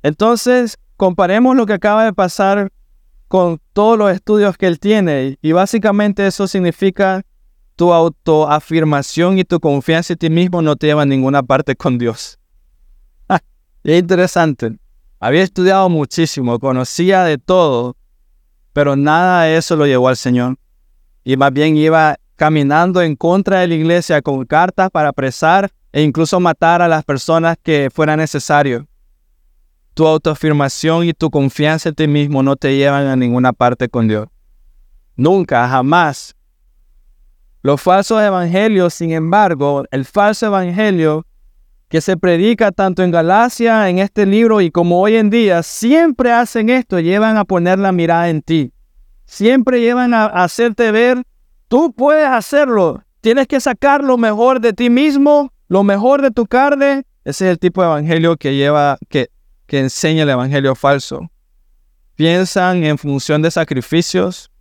Entonces, 0.03 0.79
comparemos 0.97 1.57
lo 1.57 1.67
que 1.67 1.73
acaba 1.73 2.05
de 2.05 2.13
pasar 2.13 2.71
con 3.29 3.61
todos 3.73 3.99
los 3.99 4.13
estudios 4.13 4.57
que 4.57 4.67
él 4.67 4.79
tiene 4.79 5.39
y 5.43 5.53
básicamente 5.53 6.27
eso 6.27 6.47
significa 6.47 7.23
tu 7.75 7.93
autoafirmación 7.93 9.39
y 9.39 9.45
tu 9.45 9.59
confianza 9.59 10.13
en 10.13 10.19
ti 10.19 10.31
mismo 10.31 10.63
no 10.63 10.77
te 10.77 10.87
lleva 10.87 11.03
a 11.03 11.07
ninguna 11.07 11.43
parte 11.43 11.75
con 11.75 11.99
Dios. 11.99 12.39
es 13.83 13.99
interesante. 13.99 14.77
Había 15.19 15.43
estudiado 15.43 15.89
muchísimo, 15.89 16.59
conocía 16.59 17.25
de 17.25 17.39
todo, 17.39 17.97
pero 18.73 18.95
nada 18.95 19.45
de 19.45 19.57
eso 19.57 19.75
lo 19.75 19.87
llevó 19.87 20.09
al 20.09 20.17
Señor. 20.17 20.59
Y 21.25 21.37
más 21.37 21.53
bien 21.53 21.77
iba 21.77 22.19
caminando 22.37 23.03
en 23.03 23.17
contra 23.17 23.61
de 23.61 23.69
la 23.69 23.75
iglesia 23.75 24.23
con 24.23 24.45
cartas 24.45 24.91
para 24.91 25.11
apresar 25.11 25.71
e 25.93 26.03
incluso 26.03 26.41
matar 26.41 26.83
a 26.83 26.89
las 26.89 27.05
personas 27.05 27.57
que 27.63 27.91
fuera 27.93 28.17
necesario. 28.17 28.87
Tu 29.95 30.07
autoafirmación 30.07 31.05
y 31.05 31.13
tu 31.13 31.31
confianza 31.31 31.91
en 31.91 31.95
ti 31.95 32.09
mismo 32.09 32.43
no 32.43 32.57
te 32.57 32.77
llevan 32.77 33.07
a 33.07 33.17
ninguna 33.17 33.53
parte 33.53 33.89
con 33.89 34.09
Dios. 34.09 34.29
Nunca, 35.17 35.69
jamás 35.69 36.35
los 37.65 37.81
falsos 37.81 38.23
evangelios, 38.23 38.93
sin 38.93 39.13
embargo, 39.13 39.85
el 39.91 40.05
falso 40.05 40.45
evangelio 40.45 41.25
que 41.89 42.03
se 42.03 42.19
predica 42.19 42.73
tanto 42.73 43.03
en 43.03 43.11
Galacia, 43.11 43.89
en 43.89 44.01
este 44.01 44.27
libro 44.27 44.61
y 44.61 44.71
como 44.71 45.01
hoy 45.01 45.17
en 45.17 45.31
día, 45.31 45.63
siempre 45.63 46.31
hacen 46.31 46.69
esto, 46.69 47.01
llevan 47.01 47.39
a 47.39 47.47
poner 47.47 47.79
la 47.79 47.91
mirada 47.91 48.29
en 48.29 48.43
ti. 48.43 48.75
Siempre 49.25 49.81
llevan 49.81 50.13
a 50.13 50.27
hacerte 50.27 50.91
ver, 50.91 51.23
tú 51.75 51.93
puedes 51.93 52.29
hacerlo, 52.29 53.03
tienes 53.21 53.49
que 53.49 53.59
sacar 53.59 54.05
lo 54.05 54.17
mejor 54.17 54.61
de 54.61 54.73
ti 54.73 54.91
mismo, 54.91 55.53
lo 55.67 55.83
mejor 55.83 56.23
de 56.23 56.31
tu 56.31 56.47
carne. 56.47 57.03
Ese 57.25 57.47
es 57.47 57.51
el 57.51 57.59
tipo 57.59 57.83
de 57.83 57.89
evangelio 57.89 58.37
que 58.37 58.55
lleva, 58.55 58.97
que, 59.09 59.27
que 59.67 59.81
enseña 59.81 60.23
el 60.23 60.31
evangelio 60.31 60.77
falso. 60.77 61.29
Piensan 62.15 62.85
en 62.85 62.97
función 62.97 63.43
de 63.43 63.51
sacrificios, 63.51 64.53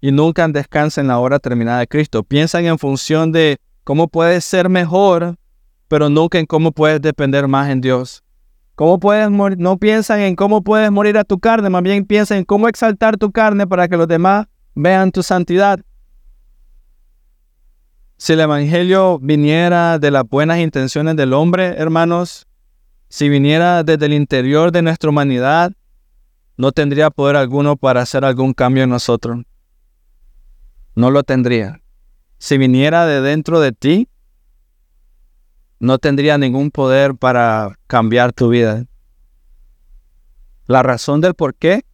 y 0.00 0.10
nunca 0.10 0.48
descansan 0.48 1.04
en 1.04 1.08
la 1.08 1.18
hora 1.18 1.38
terminada 1.38 1.80
de 1.80 1.86
Cristo. 1.86 2.22
Piensan 2.22 2.64
en 2.64 2.78
función 2.78 3.30
de 3.30 3.58
cómo 3.84 4.08
puedes 4.08 4.42
ser 4.42 4.70
mejor, 4.70 5.36
pero 5.86 6.08
nunca 6.08 6.38
en 6.38 6.46
cómo 6.46 6.72
puedes 6.72 7.02
depender 7.02 7.46
más 7.46 7.68
en 7.68 7.82
Dios. 7.82 8.24
¿Cómo 8.74 8.98
puedes 8.98 9.30
No 9.30 9.76
piensan 9.76 10.20
en 10.20 10.34
cómo 10.34 10.62
puedes 10.62 10.90
morir 10.90 11.18
a 11.18 11.24
tu 11.24 11.38
carne, 11.38 11.68
más 11.68 11.82
bien 11.82 12.06
piensan 12.06 12.38
en 12.38 12.44
cómo 12.44 12.68
exaltar 12.68 13.18
tu 13.18 13.30
carne 13.32 13.66
para 13.66 13.86
que 13.86 13.98
los 13.98 14.08
demás 14.08 14.46
vean 14.74 15.12
tu 15.12 15.22
santidad. 15.22 15.78
Si 18.22 18.34
el 18.34 18.40
Evangelio 18.40 19.18
viniera 19.18 19.98
de 19.98 20.12
las 20.12 20.22
buenas 20.28 20.60
intenciones 20.60 21.16
del 21.16 21.32
hombre, 21.32 21.74
hermanos, 21.76 22.46
si 23.08 23.28
viniera 23.28 23.82
desde 23.82 24.06
el 24.06 24.12
interior 24.12 24.70
de 24.70 24.82
nuestra 24.82 25.10
humanidad, 25.10 25.72
no 26.56 26.70
tendría 26.70 27.10
poder 27.10 27.34
alguno 27.34 27.76
para 27.76 28.02
hacer 28.02 28.24
algún 28.24 28.54
cambio 28.54 28.84
en 28.84 28.90
nosotros 28.90 29.44
no 30.94 31.10
lo 31.10 31.22
tendría. 31.22 31.80
Si 32.38 32.58
viniera 32.58 33.06
de 33.06 33.20
dentro 33.20 33.58
de 33.58 33.72
ti, 33.72 34.08
no 35.80 35.98
tendría 35.98 36.38
ningún 36.38 36.70
poder 36.70 37.16
para 37.16 37.76
cambiar 37.88 38.32
tu 38.32 38.50
vida. 38.50 38.84
La 40.66 40.84
razón 40.84 41.20
del 41.20 41.34
por 41.34 41.56
qué, 41.56 41.84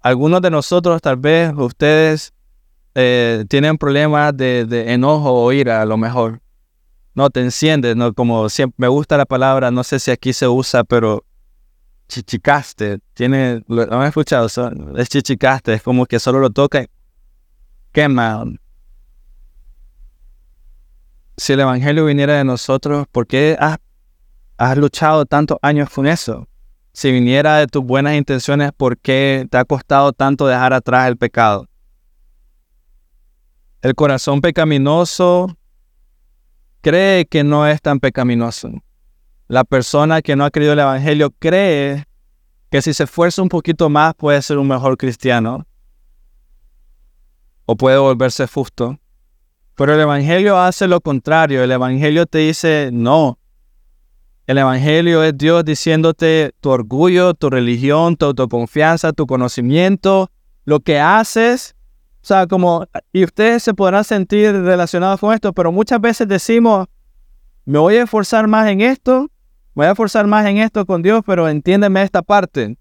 algunos 0.00 0.40
de 0.40 0.50
nosotros, 0.50 1.02
tal 1.02 1.16
vez 1.16 1.52
ustedes, 1.54 2.32
eh, 2.98 3.44
tienen 3.50 3.76
problemas 3.76 4.34
de, 4.34 4.84
enojo 4.88 5.30
o 5.30 5.52
ira, 5.52 5.82
a 5.82 5.84
lo 5.84 5.98
mejor. 5.98 6.40
No 7.14 7.28
te 7.28 7.40
enciendes, 7.40 7.94
no 7.94 8.14
como 8.14 8.48
siempre 8.48 8.74
me 8.78 8.88
gusta 8.88 9.18
la 9.18 9.26
palabra, 9.26 9.70
no 9.70 9.84
sé 9.84 9.98
si 9.98 10.10
aquí 10.10 10.32
se 10.32 10.48
usa, 10.48 10.82
pero 10.82 11.22
chichicaste, 12.08 13.00
tiene, 13.12 13.62
lo, 13.68 13.82
han 13.92 14.06
escuchado, 14.06 14.48
es 14.96 15.08
chichicaste, 15.10 15.74
es 15.74 15.82
como 15.82 16.06
que 16.06 16.18
solo 16.18 16.40
lo 16.40 16.48
toca 16.48 16.86
quema. 17.92 18.44
Si 21.36 21.52
el 21.52 21.60
Evangelio 21.60 22.06
viniera 22.06 22.38
de 22.38 22.44
nosotros, 22.44 23.06
¿por 23.12 23.26
qué 23.26 23.58
has, 23.60 23.76
has 24.56 24.78
luchado 24.78 25.26
tantos 25.26 25.58
años 25.60 25.90
con 25.90 26.06
eso? 26.06 26.48
Si 26.94 27.12
viniera 27.12 27.58
de 27.58 27.66
tus 27.66 27.84
buenas 27.84 28.14
intenciones, 28.14 28.72
¿por 28.72 28.96
qué 28.96 29.46
te 29.50 29.58
ha 29.58 29.66
costado 29.66 30.14
tanto 30.14 30.46
dejar 30.46 30.72
atrás 30.72 31.08
el 31.08 31.18
pecado? 31.18 31.68
El 33.86 33.94
corazón 33.94 34.40
pecaminoso 34.40 35.56
cree 36.80 37.24
que 37.24 37.44
no 37.44 37.68
es 37.68 37.80
tan 37.80 38.00
pecaminoso. 38.00 38.72
La 39.46 39.62
persona 39.62 40.22
que 40.22 40.34
no 40.34 40.44
ha 40.44 40.50
creído 40.50 40.72
el 40.72 40.80
Evangelio 40.80 41.30
cree 41.38 42.04
que 42.68 42.82
si 42.82 42.92
se 42.92 43.04
esfuerza 43.04 43.42
un 43.42 43.48
poquito 43.48 43.88
más 43.88 44.16
puede 44.16 44.42
ser 44.42 44.58
un 44.58 44.66
mejor 44.66 44.96
cristiano 44.96 45.64
o 47.64 47.76
puede 47.76 47.96
volverse 47.98 48.48
justo. 48.48 48.98
Pero 49.76 49.94
el 49.94 50.00
Evangelio 50.00 50.58
hace 50.58 50.88
lo 50.88 51.00
contrario. 51.00 51.62
El 51.62 51.70
Evangelio 51.70 52.26
te 52.26 52.38
dice, 52.38 52.90
no. 52.92 53.38
El 54.48 54.58
Evangelio 54.58 55.22
es 55.22 55.38
Dios 55.38 55.64
diciéndote 55.64 56.56
tu 56.60 56.70
orgullo, 56.70 57.34
tu 57.34 57.50
religión, 57.50 58.16
tu 58.16 58.26
autoconfianza, 58.26 59.12
tu 59.12 59.28
conocimiento, 59.28 60.28
lo 60.64 60.80
que 60.80 60.98
haces. 60.98 61.75
O 62.26 62.28
sea, 62.28 62.48
como, 62.48 62.84
y 63.12 63.22
ustedes 63.22 63.62
se 63.62 63.72
podrán 63.72 64.02
sentir 64.02 64.50
relacionados 64.50 65.20
con 65.20 65.32
esto, 65.32 65.52
pero 65.52 65.70
muchas 65.70 66.00
veces 66.00 66.26
decimos, 66.26 66.88
me 67.64 67.78
voy 67.78 67.94
a 67.94 68.02
esforzar 68.02 68.48
más 68.48 68.66
en 68.66 68.80
esto, 68.80 69.30
me 69.76 69.82
voy 69.82 69.86
a 69.86 69.90
esforzar 69.92 70.26
más 70.26 70.44
en 70.46 70.58
esto 70.58 70.84
con 70.86 71.02
Dios, 71.02 71.22
pero 71.24 71.48
entiéndeme 71.48 72.02
esta 72.02 72.22
parte. 72.22 72.76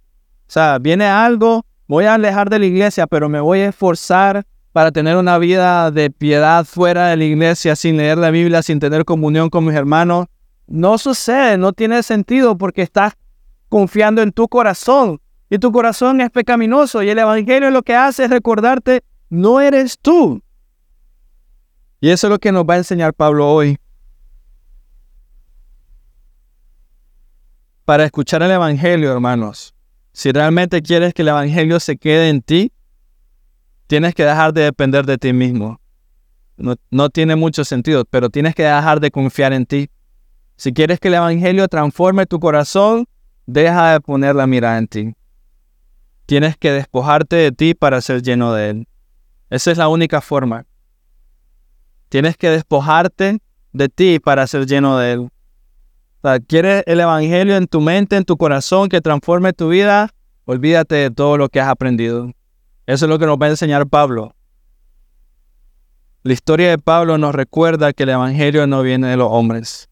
O 0.47 0.51
sea, 0.51 0.79
viene 0.79 1.05
algo, 1.05 1.63
voy 1.87 2.05
a 2.05 2.15
alejar 2.15 2.49
de 2.49 2.57
la 2.57 2.65
iglesia, 2.65 3.05
pero 3.05 3.29
me 3.29 3.39
voy 3.39 3.59
a 3.59 3.69
esforzar 3.69 4.47
para 4.71 4.91
tener 4.91 5.15
una 5.15 5.37
vida 5.37 5.91
de 5.91 6.09
piedad 6.09 6.65
fuera 6.65 7.09
de 7.09 7.17
la 7.17 7.25
iglesia, 7.25 7.75
sin 7.75 7.97
leer 7.97 8.17
la 8.17 8.31
Biblia, 8.31 8.63
sin 8.63 8.79
tener 8.79 9.05
comunión 9.05 9.51
con 9.51 9.63
mis 9.63 9.75
hermanos, 9.75 10.25
no 10.65 10.97
sucede, 10.97 11.59
no 11.59 11.71
tiene 11.71 12.01
sentido 12.01 12.57
porque 12.57 12.81
estás 12.81 13.13
confiando 13.69 14.23
en 14.23 14.31
tu 14.31 14.47
corazón 14.47 15.21
y 15.51 15.59
tu 15.59 15.71
corazón 15.71 16.19
es 16.19 16.31
pecaminoso 16.31 17.03
y 17.03 17.09
el 17.09 17.19
Evangelio 17.19 17.69
lo 17.69 17.83
que 17.83 17.93
hace 17.93 18.23
es 18.23 18.31
recordarte, 18.31 19.03
no 19.29 19.62
eres 19.62 19.98
tú. 20.00 20.41
Y 22.00 22.10
eso 22.10 22.27
es 22.27 22.32
lo 22.32 22.39
que 22.39 22.51
nos 22.51 22.63
va 22.63 22.75
a 22.75 22.77
enseñar 22.77 23.13
Pablo 23.13 23.51
hoy. 23.51 23.77
Para 27.86 28.05
escuchar 28.05 28.41
el 28.41 28.51
Evangelio, 28.51 29.12
hermanos, 29.12 29.75
si 30.12 30.32
realmente 30.32 30.82
quieres 30.82 31.13
que 31.13 31.22
el 31.22 31.27
Evangelio 31.27 31.79
se 31.79 31.98
quede 31.98 32.29
en 32.29 32.41
ti, 32.41 32.72
tienes 33.88 34.15
que 34.15 34.24
dejar 34.24 34.53
de 34.53 34.63
depender 34.63 35.05
de 35.05 35.17
ti 35.17 35.34
mismo. 35.34 35.79
No, 36.58 37.10
tiene 37.10 37.36
mucho 37.36 37.65
sentido, 37.65 38.05
pero 38.05 38.29
tienes 38.29 38.55
que 38.55 38.63
dejar 38.63 39.00
de 39.00 39.12
confiar 39.12 39.53
en 39.53 39.65
ti. 39.65 39.89
Si 40.55 40.74
quieres 40.74 41.00
que 41.00 41.10
el 41.10 41.15
Evangelio 41.15 41.67
transforme 41.67 42.25
tu 42.25 42.39
corazón, 42.39 43.05
deja 43.46 43.91
de 43.91 44.00
poner 44.00 44.36
la 44.36 44.48
mirada 44.48 44.77
en 44.77 44.88
ti. 44.88 45.15
Tienes 46.25 46.58
que 46.58 46.72
despojarte 46.72 47.36
de 47.36 47.51
ti 47.51 47.74
para 47.74 48.01
ser 48.01 48.22
lleno 48.22 48.53
de 48.53 48.70
Él. 48.70 48.88
Esa 49.49 49.71
es 49.71 49.77
la 49.77 49.87
única 49.87 50.21
forma. 50.21 50.65
Tienes 52.09 52.37
que 52.37 52.49
despojarte 52.49 53.39
de 53.73 53.89
ti 53.89 54.19
para 54.19 54.47
ser 54.47 54.65
lleno 54.65 54.97
de 54.97 55.13
Él. 55.13 55.19
O 55.19 56.27
sea, 56.27 56.39
¿Quieres 56.39 56.83
el 56.87 56.99
Evangelio 56.99 57.55
en 57.55 57.67
tu 57.67 57.81
mente, 57.81 58.15
en 58.15 58.25
tu 58.25 58.37
corazón, 58.37 58.89
que 58.89 59.01
transforme 59.01 59.53
tu 59.53 59.69
vida? 59.69 60.09
Olvídate 60.45 60.95
de 60.95 61.11
todo 61.11 61.37
lo 61.37 61.49
que 61.49 61.59
has 61.59 61.67
aprendido. 61.67 62.31
Eso 62.85 63.05
es 63.05 63.09
lo 63.09 63.19
que 63.19 63.25
nos 63.25 63.37
va 63.37 63.47
a 63.47 63.49
enseñar 63.49 63.87
Pablo. 63.87 64.35
La 66.23 66.33
historia 66.33 66.69
de 66.69 66.79
Pablo 66.79 67.17
nos 67.17 67.35
recuerda 67.35 67.93
que 67.93 68.03
el 68.03 68.09
Evangelio 68.09 68.65
no 68.65 68.81
viene 68.81 69.07
de 69.09 69.17
los 69.17 69.27
hombres, 69.29 69.89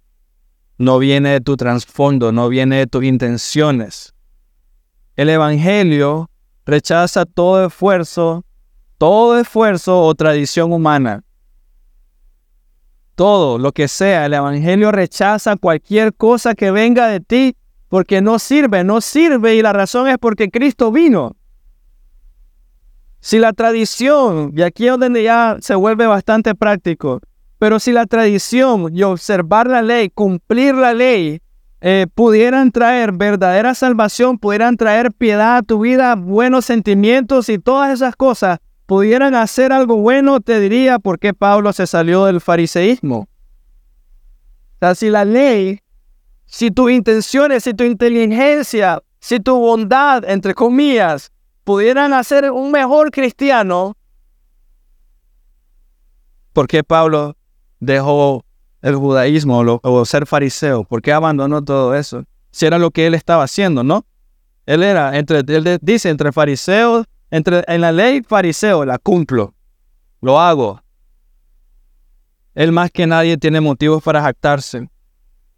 no 0.79 0.97
viene 0.97 1.29
de 1.29 1.41
tu 1.41 1.57
trasfondo, 1.57 2.31
no 2.31 2.49
viene 2.49 2.77
de 2.77 2.87
tus 2.87 3.03
intenciones. 3.03 4.15
El 5.15 5.29
Evangelio 5.29 6.31
rechaza 6.65 7.25
todo 7.25 7.67
esfuerzo, 7.67 8.43
todo 8.97 9.39
esfuerzo 9.39 10.01
o 10.01 10.15
tradición 10.15 10.71
humana. 10.71 11.23
Todo 13.15 13.57
lo 13.57 13.71
que 13.71 13.87
sea, 13.87 14.25
el 14.25 14.33
Evangelio 14.33 14.91
rechaza 14.91 15.55
cualquier 15.55 16.13
cosa 16.13 16.55
que 16.55 16.71
venga 16.71 17.07
de 17.07 17.19
ti 17.19 17.55
porque 17.89 18.21
no 18.21 18.39
sirve, 18.39 18.83
no 18.83 19.01
sirve 19.01 19.55
y 19.55 19.61
la 19.61 19.71
razón 19.71 20.07
es 20.07 20.17
porque 20.17 20.49
Cristo 20.49 20.91
vino. 20.91 21.35
Si 23.19 23.39
la 23.39 23.53
tradición, 23.53 24.51
y 24.55 24.63
aquí 24.63 24.87
es 24.87 24.97
donde 24.97 25.23
ya 25.23 25.57
se 25.61 25.75
vuelve 25.75 26.07
bastante 26.07 26.55
práctico, 26.55 27.21
pero 27.59 27.79
si 27.79 27.91
la 27.91 28.05
tradición 28.05 28.93
y 28.93 29.03
observar 29.03 29.67
la 29.67 29.81
ley, 29.81 30.09
cumplir 30.09 30.75
la 30.75 30.93
ley, 30.93 31.39
eh, 31.79 32.07
pudieran 32.15 32.71
traer 32.71 33.11
verdadera 33.11 33.75
salvación, 33.75 34.37
pudieran 34.37 34.75
traer 34.75 35.13
piedad 35.13 35.57
a 35.57 35.61
tu 35.61 35.79
vida, 35.79 36.15
buenos 36.15 36.65
sentimientos 36.65 37.47
y 37.47 37.59
todas 37.59 37.93
esas 37.93 38.15
cosas, 38.15 38.59
pudieran 38.85 39.35
hacer 39.35 39.71
algo 39.71 39.97
bueno, 39.97 40.39
te 40.39 40.59
diría 40.59 40.99
por 40.99 41.19
qué 41.19 41.33
Pablo 41.33 41.73
se 41.73 41.87
salió 41.87 42.25
del 42.25 42.41
fariseísmo. 42.41 43.19
O 43.19 43.27
sea, 44.79 44.95
si 44.95 45.09
la 45.09 45.25
ley, 45.25 45.79
si 46.45 46.71
tus 46.71 46.91
intenciones, 46.91 47.63
si 47.63 47.73
tu 47.73 47.83
inteligencia, 47.83 49.01
si 49.19 49.39
tu 49.39 49.57
bondad, 49.57 50.23
entre 50.29 50.53
comillas, 50.53 51.31
pudieran 51.63 52.13
hacer 52.13 52.51
un 52.51 52.71
mejor 52.71 53.11
cristiano, 53.11 53.95
¿por 56.51 56.67
qué 56.67 56.83
Pablo 56.83 57.35
dejó 57.79 58.43
el 58.81 58.95
judaísmo 58.95 59.79
o, 59.81 60.05
ser 60.05 60.27
fariseo? 60.27 60.83
¿Por 60.83 61.01
qué 61.01 61.13
abandonó 61.13 61.63
todo 61.63 61.95
eso? 61.95 62.25
Si 62.51 62.65
era 62.65 62.77
lo 62.77 62.91
que 62.91 63.07
él 63.07 63.13
estaba 63.13 63.43
haciendo, 63.43 63.83
¿no? 63.83 64.05
Él 64.65 64.83
era, 64.83 65.17
entre, 65.17 65.39
él 65.39 65.79
dice, 65.81 66.09
entre 66.09 66.31
fariseos, 66.31 67.05
entre, 67.33 67.63
en 67.67 67.81
la 67.81 67.91
ley 67.91 68.21
fariseo, 68.21 68.85
la 68.85 68.97
cumplo, 68.97 69.53
lo 70.21 70.39
hago. 70.39 70.81
Él 72.53 72.71
más 72.71 72.91
que 72.91 73.07
nadie 73.07 73.37
tiene 73.37 73.59
motivos 73.59 74.03
para 74.03 74.21
jactarse. 74.21 74.87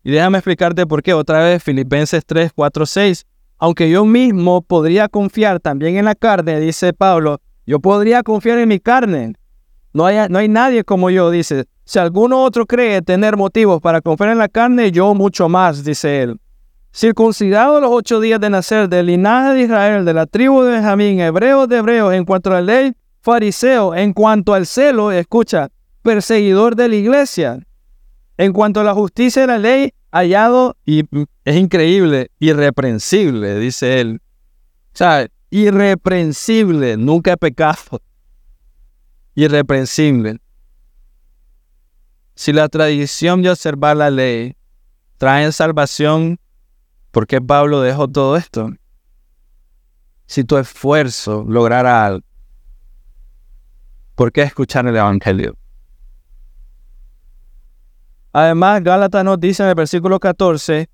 Y 0.03 0.11
déjame 0.11 0.37
explicarte 0.37 0.85
por 0.85 1.03
qué. 1.03 1.13
Otra 1.13 1.39
vez, 1.39 1.61
Filipenses 1.61 2.25
3, 2.25 2.51
4, 2.55 2.85
6 2.85 3.25
aunque 3.57 3.89
yo 3.89 4.05
mismo 4.05 4.61
podría 4.61 5.07
confiar 5.07 5.59
también 5.59 5.97
en 5.97 6.05
la 6.05 6.15
carne, 6.15 6.59
dice 6.59 6.93
Pablo, 6.93 7.39
yo 7.65 7.79
podría 7.79 8.21
confiar 8.21 8.59
en 8.59 8.69
mi 8.69 8.79
carne. 8.79 9.33
No 9.93 10.05
hay, 10.05 10.27
no 10.29 10.39
hay 10.39 10.49
nadie 10.49 10.83
como 10.83 11.09
yo, 11.09 11.31
dice. 11.31 11.65
Si 11.85 11.99
alguno 11.99 12.43
otro 12.43 12.65
cree 12.65 13.01
tener 13.01 13.37
motivos 13.37 13.79
para 13.79 14.01
confiar 14.01 14.31
en 14.31 14.39
la 14.39 14.49
carne, 14.49 14.91
yo 14.91 15.13
mucho 15.13 15.47
más, 15.47 15.83
dice 15.83 16.23
él. 16.23 16.39
Circuncidado 16.95 17.81
los 17.81 17.91
ocho 17.91 18.21
días 18.21 18.39
de 18.39 18.49
nacer 18.49 18.87
del 18.87 19.07
linaje 19.07 19.53
de 19.53 19.61
Israel, 19.63 20.05
de 20.05 20.13
la 20.13 20.25
tribu 20.25 20.61
de 20.61 20.71
Benjamín, 20.71 21.19
hebreo 21.19 21.67
de 21.67 21.79
hebreos, 21.79 22.13
en 22.13 22.23
cuanto 22.23 22.51
a 22.51 22.53
la 22.53 22.61
ley, 22.61 22.93
fariseo, 23.19 23.93
en 23.93 24.13
cuanto 24.13 24.53
al 24.53 24.65
celo, 24.65 25.11
escucha, 25.11 25.67
perseguidor 26.03 26.77
de 26.77 26.87
la 26.87 26.95
iglesia. 26.95 27.59
En 28.37 28.53
cuanto 28.53 28.79
a 28.79 28.85
la 28.85 28.93
justicia 28.93 29.41
de 29.41 29.47
la 29.47 29.57
ley, 29.57 29.93
hallado 30.09 30.77
y 30.85 31.03
es 31.43 31.55
increíble, 31.57 32.31
irreprensible, 32.39 33.59
dice 33.59 33.99
él. 33.99 34.21
O 34.93 34.97
sea, 34.97 35.27
irreprensible, 35.49 36.95
nunca 36.95 37.35
pecado. 37.35 38.01
Irreprensible. 39.33 40.37
Si 42.35 42.53
la 42.53 42.69
tradición 42.69 43.41
de 43.41 43.49
observar 43.49 43.97
la 43.97 44.09
ley 44.09 44.55
trae 45.17 45.51
salvación, 45.51 46.39
¿por 47.15 47.27
qué 47.27 47.39
Pablo 47.39 47.79
dejó 47.79 48.09
todo 48.09 48.35
esto? 48.35 48.71
Si 50.25 50.43
tu 50.43 50.57
esfuerzo 50.57 51.45
lograra 51.47 52.05
algo, 52.05 52.25
¿por 54.15 54.33
qué 54.33 54.41
escuchar 54.41 54.85
el 54.85 54.97
Evangelio? 54.97 55.55
Además, 58.33 58.83
Gálatas 58.83 59.23
nos 59.23 59.39
dice 59.39 59.63
en 59.63 59.69
el 59.69 59.75
versículo 59.75 60.19
14, 60.19 60.89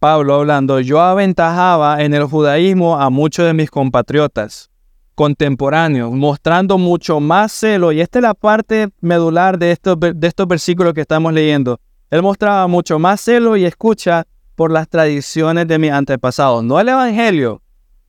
Pablo 0.00 0.34
hablando, 0.34 0.80
yo 0.80 1.00
aventajaba 1.00 2.02
en 2.02 2.12
el 2.12 2.24
judaísmo 2.24 3.00
a 3.00 3.08
muchos 3.08 3.46
de 3.46 3.54
mis 3.54 3.70
compatriotas 3.70 4.68
contemporáneos, 5.14 6.10
mostrando 6.10 6.76
mucho 6.76 7.20
más 7.20 7.52
celo, 7.52 7.92
y 7.92 8.00
esta 8.00 8.18
es 8.18 8.24
la 8.24 8.34
parte 8.34 8.88
medular 9.00 9.56
de 9.60 9.70
estos, 9.70 9.96
de 10.00 10.26
estos 10.26 10.48
versículos 10.48 10.92
que 10.92 11.02
estamos 11.02 11.32
leyendo. 11.32 11.78
Él 12.10 12.20
mostraba 12.20 12.66
mucho 12.66 12.98
más 12.98 13.20
celo 13.20 13.56
y 13.56 13.64
escucha 13.64 14.26
por 14.54 14.70
las 14.70 14.88
tradiciones 14.88 15.66
de 15.66 15.78
mis 15.78 15.92
antepasados, 15.92 16.64
no 16.64 16.78
el 16.80 16.88
Evangelio. 16.88 17.62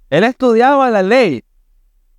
Él 0.10 0.24
estudiaba 0.24 0.90
la 0.90 1.02
ley. 1.02 1.44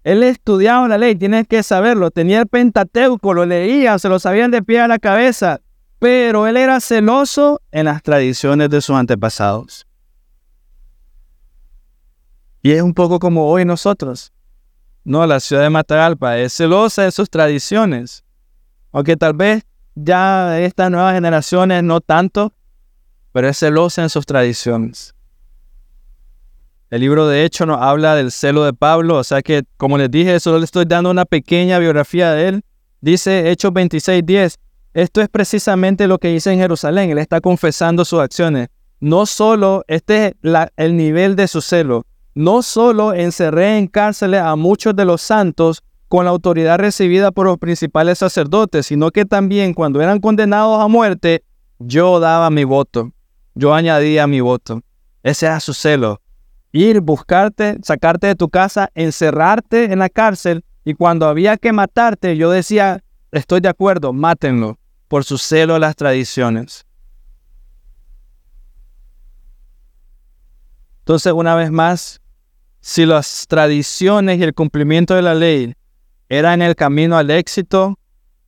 Él 0.03 0.23
estudiaba 0.23 0.89
la 0.89 0.99
ley, 0.99 1.15
tienes 1.15 1.47
que 1.47 1.63
saberlo. 1.63 2.11
Tenía 2.11 2.41
el 2.41 2.47
Pentateuco, 2.47 3.33
lo 3.33 3.47
leía, 3.47 3.99
se 3.99 4.09
lo 4.09 4.19
sabían 4.19 4.51
de 4.51 4.63
pie 4.63 4.81
a 4.81 4.89
la 4.89 4.99
cabeza 4.99 5.61
pero 6.05 6.47
él 6.47 6.59
era 6.59 6.81
celoso 6.81 7.63
en 7.73 7.87
las 7.87 8.03
tradiciones 8.03 8.69
de 8.69 8.83
sus 8.83 8.95
antepasados. 8.95 9.87
Y 12.61 12.73
es 12.73 12.83
un 12.83 12.93
poco 12.93 13.19
como 13.19 13.49
hoy 13.49 13.65
nosotros. 13.65 14.31
No, 15.03 15.27
la 15.27 15.41
ciudad 15.41 15.63
de 15.63 15.71
Matagalpa 15.71 16.37
es 16.37 16.53
celosa 16.53 17.05
de 17.05 17.11
sus 17.11 17.31
tradiciones. 17.31 18.23
Aunque 18.93 19.17
tal 19.17 19.33
vez 19.33 19.65
ya 19.95 20.61
estas 20.61 20.91
nuevas 20.91 21.15
generaciones 21.15 21.83
no 21.83 22.03
tanto, 22.03 22.53
pero 23.35 23.49
es 23.49 23.59
celosa 23.59 24.01
en 24.01 24.11
sus 24.11 24.25
tradiciones. 24.25 25.13
El 26.89 27.01
libro 27.01 27.27
de 27.27 27.45
Hechos 27.45 27.67
nos 27.67 27.83
habla 27.83 28.15
del 28.15 28.31
celo 28.31 28.63
de 28.63 28.73
Pablo, 28.73 29.17
o 29.17 29.25
sea 29.25 29.43
que, 29.43 29.65
como 29.77 29.99
les 29.99 30.09
dije, 30.09 30.39
solo 30.39 30.61
le 30.61 30.65
estoy 30.65 30.85
dando 30.85 31.11
una 31.11 31.25
pequeña 31.25 31.81
biografía 31.81 32.31
de 32.31 32.47
él. 32.47 32.65
Dice 33.01 33.51
Hechos 33.51 33.73
26:10, 33.73 34.55
esto 34.93 35.21
es 35.21 35.29
precisamente 35.29 36.07
lo 36.07 36.19
que 36.19 36.29
dice 36.29 36.53
en 36.53 36.61
Jerusalén. 36.61 37.11
Él 37.11 37.19
está 37.19 37.41
confesando 37.41 38.05
sus 38.05 38.21
acciones. 38.21 38.69
No 39.01 39.27
solo, 39.27 39.83
este 39.89 40.27
es 40.27 40.35
el 40.77 40.97
nivel 40.97 41.35
de 41.35 41.49
su 41.49 41.61
celo. 41.61 42.07
No 42.37 42.63
solo 42.63 43.15
encerré 43.15 43.79
en 43.79 43.89
cárceles 43.89 44.43
a 44.43 44.55
muchos 44.55 44.95
de 44.95 45.07
los 45.07 45.21
santos 45.21 45.83
con 46.07 46.25
la 46.25 46.31
autoridad 46.31 46.79
recibida 46.79 47.33
por 47.33 47.47
los 47.47 47.59
principales 47.59 48.19
sacerdotes, 48.19 48.87
sino 48.87 49.11
que 49.11 49.25
también 49.25 49.75
cuando 49.75 50.01
eran 50.01 50.21
condenados 50.21 50.81
a 50.81 50.87
muerte, 50.87 51.43
yo 51.81 52.21
daba 52.21 52.49
mi 52.51 52.63
voto. 52.63 53.11
Yo 53.55 53.75
añadía 53.75 54.27
mi 54.27 54.41
voto. 54.41 54.83
Ese 55.23 55.47
era 55.47 55.61
su 55.61 55.75
celo. 55.75 56.21
Ir, 56.73 57.01
buscarte, 57.01 57.79
sacarte 57.83 58.27
de 58.27 58.35
tu 58.35 58.49
casa, 58.49 58.91
encerrarte 58.95 59.93
en 59.93 60.01
la 60.01 60.09
cárcel 60.09 60.65
y 60.85 60.95
cuando 60.95 61.27
había 61.27 61.57
que 61.57 61.73
matarte, 61.73 62.37
yo 62.37 62.51
decía, 62.51 63.03
estoy 63.33 63.61
de 63.61 63.69
acuerdo, 63.69 64.13
mátenlo 64.13 64.79
por 65.09 65.25
su 65.25 65.39
celo 65.39 65.77
a 65.77 65.79
las 65.79 65.97
tradiciones. 65.97 66.85
Entonces, 71.01 71.33
una 71.33 71.55
vez 71.55 71.71
más, 71.71 72.21
si 72.81 73.07
las 73.07 73.47
tradiciones 73.47 74.39
y 74.39 74.43
el 74.43 74.55
cumplimiento 74.55 75.15
de 75.15 75.23
la 75.23 75.35
ley 75.35 75.75
eran 76.29 76.61
el 76.61 76.75
camino 76.75 77.17
al 77.17 77.31
éxito, 77.31 77.99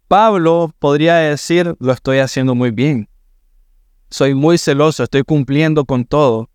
Pablo 0.09 0.75
podría 0.79 1.16
decir, 1.16 1.75
lo 1.79 1.92
estoy 1.92 2.19
haciendo 2.19 2.55
muy 2.55 2.71
bien. 2.71 3.09
Soy 4.16 4.33
muy 4.33 4.57
celoso, 4.57 5.02
estoy 5.02 5.24
cumpliendo 5.24 5.85
con 5.85 6.07
todo. 6.07 6.48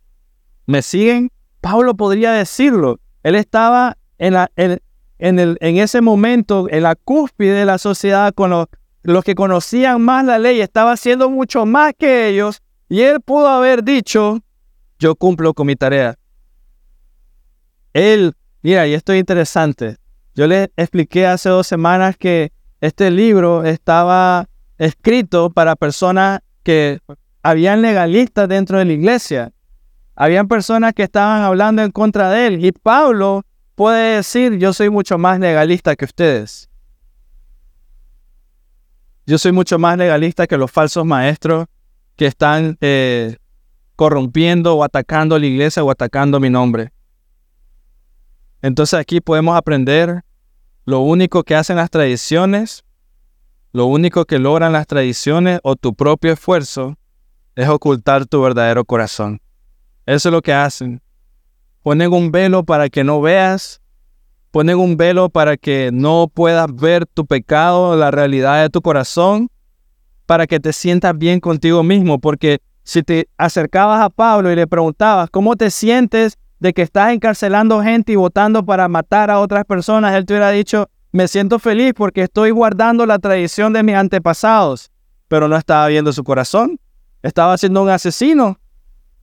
¿Me 0.66 0.82
siguen? 0.82 1.30
Pablo 1.60 1.94
podría 1.94 2.32
decirlo. 2.32 3.00
Él 3.22 3.36
estaba 3.36 4.00
en, 4.18 4.36
en, 4.56 4.80
en 5.20 5.78
ese 5.78 6.02
momento 6.02 6.66
en 6.72 6.82
la 6.82 6.96
cúspide 6.96 7.54
de 7.54 7.66
la 7.66 7.78
sociedad 7.78 8.34
con 8.34 8.50
los 8.50 8.66
los 9.04 9.24
que 9.24 9.36
conocían 9.36 10.02
más 10.02 10.26
la 10.26 10.40
ley 10.40 10.60
estaban 10.60 10.94
haciendo 10.94 11.30
mucho 11.30 11.68
más 11.68 11.94
que 11.96 12.30
ellos 12.30 12.64
y 12.90 13.02
él 13.02 13.22
pudo 13.22 13.48
haber 13.48 13.84
dicho, 13.84 14.40
yo 14.98 15.14
cumplo 15.14 15.54
con 15.54 15.68
mi 15.68 15.76
tarea. 15.76 16.18
Él, 17.94 18.34
mira, 18.64 18.88
y 18.88 18.96
esto 18.96 19.14
es 19.14 19.20
interesante. 19.20 19.98
Yo 20.34 20.48
les 20.48 20.70
expliqué 20.78 21.28
hace 21.28 21.50
dos 21.50 21.68
semanas 21.68 22.18
que 22.18 22.54
este 22.80 23.12
libro 23.12 23.64
estaba 23.66 24.50
escrito 24.80 25.52
para 25.52 25.76
personas 25.76 26.40
que 26.64 27.00
habían 27.44 27.82
legalistas 27.82 28.48
dentro 28.48 28.78
de 28.78 28.86
la 28.86 28.94
iglesia. 28.94 29.54
Habían 30.16 30.48
personas 30.48 30.94
que 30.94 31.04
estaban 31.04 31.42
hablando 31.42 31.82
en 31.82 31.92
contra 31.92 32.30
de 32.30 32.48
él. 32.48 32.66
Y 32.66 32.72
Pablo 32.72 33.44
puede 33.76 34.18
decir, 34.18 34.58
yo 34.58 34.74
soy 34.74 34.90
mucho 34.90 35.18
más 35.18 35.40
legalista 35.40 35.96
que 35.96 36.06
ustedes. 36.06 36.70
Yo 39.26 39.38
soy 39.38 39.52
mucho 39.52 39.80
más 39.80 39.98
legalista 39.98 40.48
que 40.48 40.58
los 40.58 40.72
falsos 40.72 41.06
maestros 41.06 41.66
que 42.16 42.28
están 42.28 42.78
eh, 42.82 43.38
corrompiendo 43.96 44.76
o 44.76 44.84
atacando 44.84 45.40
la 45.40 45.46
iglesia 45.46 45.84
o 45.84 45.90
atacando 45.90 46.40
mi 46.40 46.50
nombre. 46.50 46.92
Entonces 48.62 49.00
aquí 49.00 49.22
podemos 49.22 49.56
aprender 49.56 50.24
lo 50.86 51.00
único 51.00 51.44
que 51.44 51.56
hacen 51.56 51.78
las 51.78 51.90
tradiciones, 51.90 52.84
lo 53.72 53.86
único 53.86 54.26
que 54.26 54.38
logran 54.38 54.74
las 54.74 54.86
tradiciones 54.86 55.60
o 55.64 55.76
tu 55.76 55.94
propio 55.94 56.34
esfuerzo 56.34 56.98
es 57.62 57.70
ocultar 57.70 58.26
tu 58.26 58.42
verdadero 58.42 58.84
corazón. 58.84 59.40
Eso 60.08 60.30
es 60.30 60.34
lo 60.34 60.42
que 60.42 60.52
hacen. 60.52 61.00
Ponen 61.84 62.12
un 62.12 62.32
velo 62.32 62.64
para 62.64 62.90
que 62.90 63.04
no 63.04 63.22
veas, 63.22 63.82
ponen 64.50 64.78
un 64.78 64.98
velo 64.98 65.30
para 65.30 65.58
que 65.58 65.92
no 65.94 66.28
puedas 66.34 66.74
ver 66.74 67.06
tu 67.06 67.28
pecado, 67.28 67.96
la 67.96 68.10
realidad 68.10 68.64
de 68.64 68.70
tu 68.72 68.82
corazón, 68.82 69.48
para 70.26 70.48
que 70.48 70.60
te 70.60 70.74
sientas 70.74 71.16
bien 71.16 71.40
contigo 71.40 71.84
mismo, 71.84 72.20
porque 72.20 72.62
si 72.84 73.04
te 73.04 73.30
acercabas 73.38 74.02
a 74.02 74.10
Pablo 74.10 74.52
y 74.52 74.56
le 74.56 74.66
preguntabas, 74.66 75.30
¿cómo 75.30 75.56
te 75.56 75.70
sientes 75.70 76.40
de 76.60 76.74
que 76.74 76.82
estás 76.82 77.14
encarcelando 77.14 77.84
gente 77.84 78.14
y 78.14 78.16
votando 78.16 78.66
para 78.66 78.88
matar 78.88 79.30
a 79.30 79.40
otras 79.40 79.66
personas? 79.66 80.16
Él 80.16 80.26
te 80.26 80.34
hubiera 80.34 80.50
dicho, 80.50 80.90
me 81.12 81.28
siento 81.28 81.60
feliz 81.60 81.94
porque 81.96 82.24
estoy 82.24 82.50
guardando 82.50 83.06
la 83.06 83.20
tradición 83.20 83.72
de 83.72 83.84
mis 83.84 83.96
antepasados, 83.96 84.90
pero 85.28 85.48
no 85.48 85.56
estaba 85.58 85.88
viendo 85.90 86.12
su 86.12 86.24
corazón. 86.24 86.80
Estaba 87.22 87.58
siendo 87.58 87.84
un 87.84 87.90
asesino, 87.90 88.60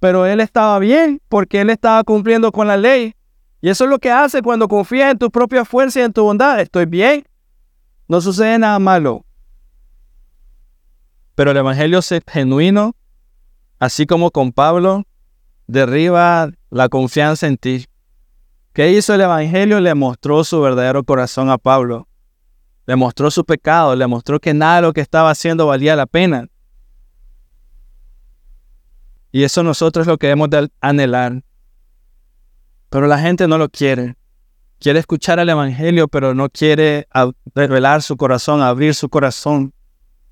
pero 0.01 0.27
él 0.27 0.41
estaba 0.41 0.79
bien 0.79 1.21
porque 1.29 1.61
él 1.61 1.71
estaba 1.71 2.05
cumpliendo 2.05 2.53
con 2.53 2.69
la 2.69 2.77
ley. 2.77 3.15
Y 3.61 3.69
eso 3.69 3.85
es 3.85 3.91
lo 3.91 3.99
que 3.99 4.11
hace 4.11 4.43
cuando 4.43 4.69
confías 4.69 5.13
en 5.13 5.19
tu 5.19 5.31
propia 5.31 5.65
fuerza 5.65 6.01
y 6.01 6.03
en 6.05 6.13
tu 6.13 6.23
bondad. 6.23 6.61
Estoy 6.61 6.87
bien. 6.87 7.25
No 8.07 8.21
sucede 8.21 8.59
nada 8.59 8.79
malo. 8.79 9.25
Pero 11.35 11.51
el 11.51 11.57
Evangelio 11.57 11.99
es 11.99 12.13
genuino, 12.27 12.97
así 13.79 14.07
como 14.07 14.31
con 14.31 14.53
Pablo, 14.53 15.05
derriba 15.67 16.51
la 16.71 16.89
confianza 16.89 17.47
en 17.47 17.57
ti. 17.57 17.87
¿Qué 18.73 18.93
hizo 18.93 19.15
el 19.15 19.21
Evangelio? 19.21 19.81
Le 19.81 19.95
mostró 19.95 20.43
su 20.45 20.61
verdadero 20.61 21.05
corazón 21.05 21.51
a 21.51 21.59
Pablo. 21.59 22.09
Le 22.87 22.97
mostró 22.97 23.31
su 23.31 23.45
pecado, 23.45 23.95
le 23.95 24.07
mostró 24.07 24.41
que 24.41 24.55
nada 24.55 24.77
de 24.77 24.83
lo 24.83 24.93
que 24.93 25.01
estaba 25.01 25.31
haciendo 25.31 25.67
valía 25.67 25.95
la 25.95 26.07
pena. 26.07 26.49
Y 29.31 29.45
eso 29.45 29.62
nosotros 29.62 30.07
lo 30.07 30.19
que 30.19 30.29
debemos 30.29 30.51
de 30.51 30.71
anhelar. 30.81 31.43
Pero 32.88 33.07
la 33.07 33.19
gente 33.19 33.47
no 33.47 33.59
lo 33.59 33.69
quiere. 33.69 34.17
Quiere 34.79 35.01
escuchar 35.01 35.38
el 35.38 35.49
Evangelio, 35.49 36.09
pero 36.09 36.35
no 36.35 36.49
quiere 36.49 37.07
revelar 37.55 38.03
su 38.03 38.17
corazón, 38.17 38.62
abrir 38.62 38.95
su 38.95 39.09
corazón. 39.09 39.73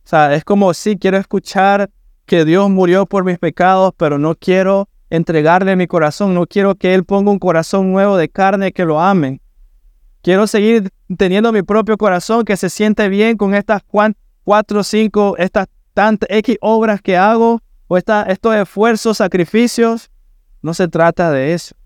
O 0.05 0.09
sea, 0.09 0.35
es 0.35 0.45
como 0.45 0.73
si 0.73 0.97
quiero 0.97 1.19
escuchar 1.19 1.91
que 2.27 2.45
Dios 2.45 2.71
murió 2.71 3.07
por 3.07 3.25
mis 3.25 3.39
pecados, 3.39 3.93
pero 3.97 4.19
no 4.19 4.35
quiero 4.35 4.89
entregarle 5.11 5.77
mi 5.77 5.87
corazón. 5.87 6.33
No 6.33 6.47
quiero 6.47 6.75
que 6.77 6.95
Él 6.95 7.05
ponga 7.05 7.31
un 7.31 7.39
corazón 7.39 7.93
nuevo 7.93 8.17
de 8.17 8.29
carne 8.29 8.73
que 8.73 8.85
lo 8.85 9.01
ame. 9.01 9.41
Quiero 10.23 10.47
seguir 10.47 10.91
teniendo 11.19 11.53
mi 11.53 11.63
propio 11.63 11.97
corazón 11.97 12.45
que 12.45 12.57
se 12.57 12.71
siente 12.71 13.09
bien 13.09 13.37
con 13.37 13.55
estas 13.55 13.83
cuatro 14.43 14.83
cinco, 14.83 15.37
estas 15.39 15.67
tantas 15.93 16.29
X 16.31 16.57
obras 16.61 17.01
que 17.01 17.17
hago 17.17 17.61
o 17.89 17.97
estos 17.97 18.55
esfuerzos, 18.57 19.19
sacrificios, 19.19 20.11
no 20.63 20.75
se 20.75 20.89
trata 20.89 21.31
de 21.31 21.53
eso. 21.53 21.77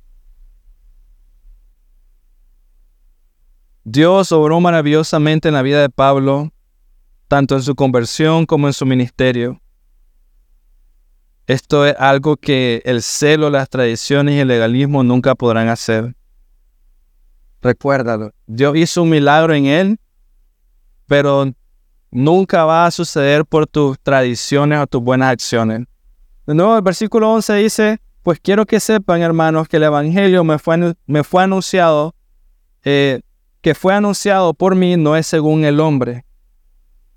Dios 3.85 4.31
obró 4.33 4.61
maravillosamente 4.61 5.49
en 5.49 5.55
la 5.55 5.63
vida 5.63 5.81
de 5.81 5.89
Pablo, 5.89 6.53
tanto 7.29 7.57
en 7.57 7.63
su 7.63 7.75
conversión 7.75 8.47
como 8.47 8.67
en 8.67 8.73
su 8.73 8.87
ministerio. 8.87 9.61
Esto 11.47 11.85
es 11.85 11.97
algo 11.99 12.37
que 12.37 12.83
el 12.85 13.03
celo, 13.03 13.51
las 13.51 13.69
tradiciones 13.69 14.37
y 14.37 14.39
el 14.39 14.49
legalismo 14.49 15.03
nunca 15.03 15.35
podrán 15.35 15.69
hacer. 15.69 16.15
Recuérdalo, 17.61 18.33
Dios 18.47 18.77
hizo 18.77 19.03
un 19.03 19.11
milagro 19.11 19.55
en 19.55 19.67
él, 19.67 20.01
pero 21.07 21.53
nunca 22.11 22.65
va 22.65 22.87
a 22.87 22.91
suceder 22.91 23.45
por 23.45 23.67
tus 23.67 23.99
tradiciones 24.01 24.81
o 24.81 24.87
tus 24.87 25.03
buenas 25.03 25.31
acciones. 25.31 25.87
De 26.47 26.55
nuevo, 26.55 26.77
el 26.77 26.83
versículo 26.83 27.33
11 27.33 27.55
dice, 27.55 28.01
pues 28.23 28.41
quiero 28.41 28.67
que 28.67 28.81
sepan, 28.81 29.23
hermanos, 29.23 29.69
que 29.69 29.77
el 29.77 29.85
Evangelio 29.85 30.45
me 30.45 30.59
fue, 30.59 31.43
anunciado, 31.43 32.15
eh, 32.85 33.21
que 33.61 33.75
fue 33.75 33.95
anunciado 33.95 34.55
por 34.55 34.75
mí, 34.75 34.97
no 34.97 35.17
es 35.17 35.27
según 35.27 35.65
el 35.65 35.81
hombre. 35.81 36.25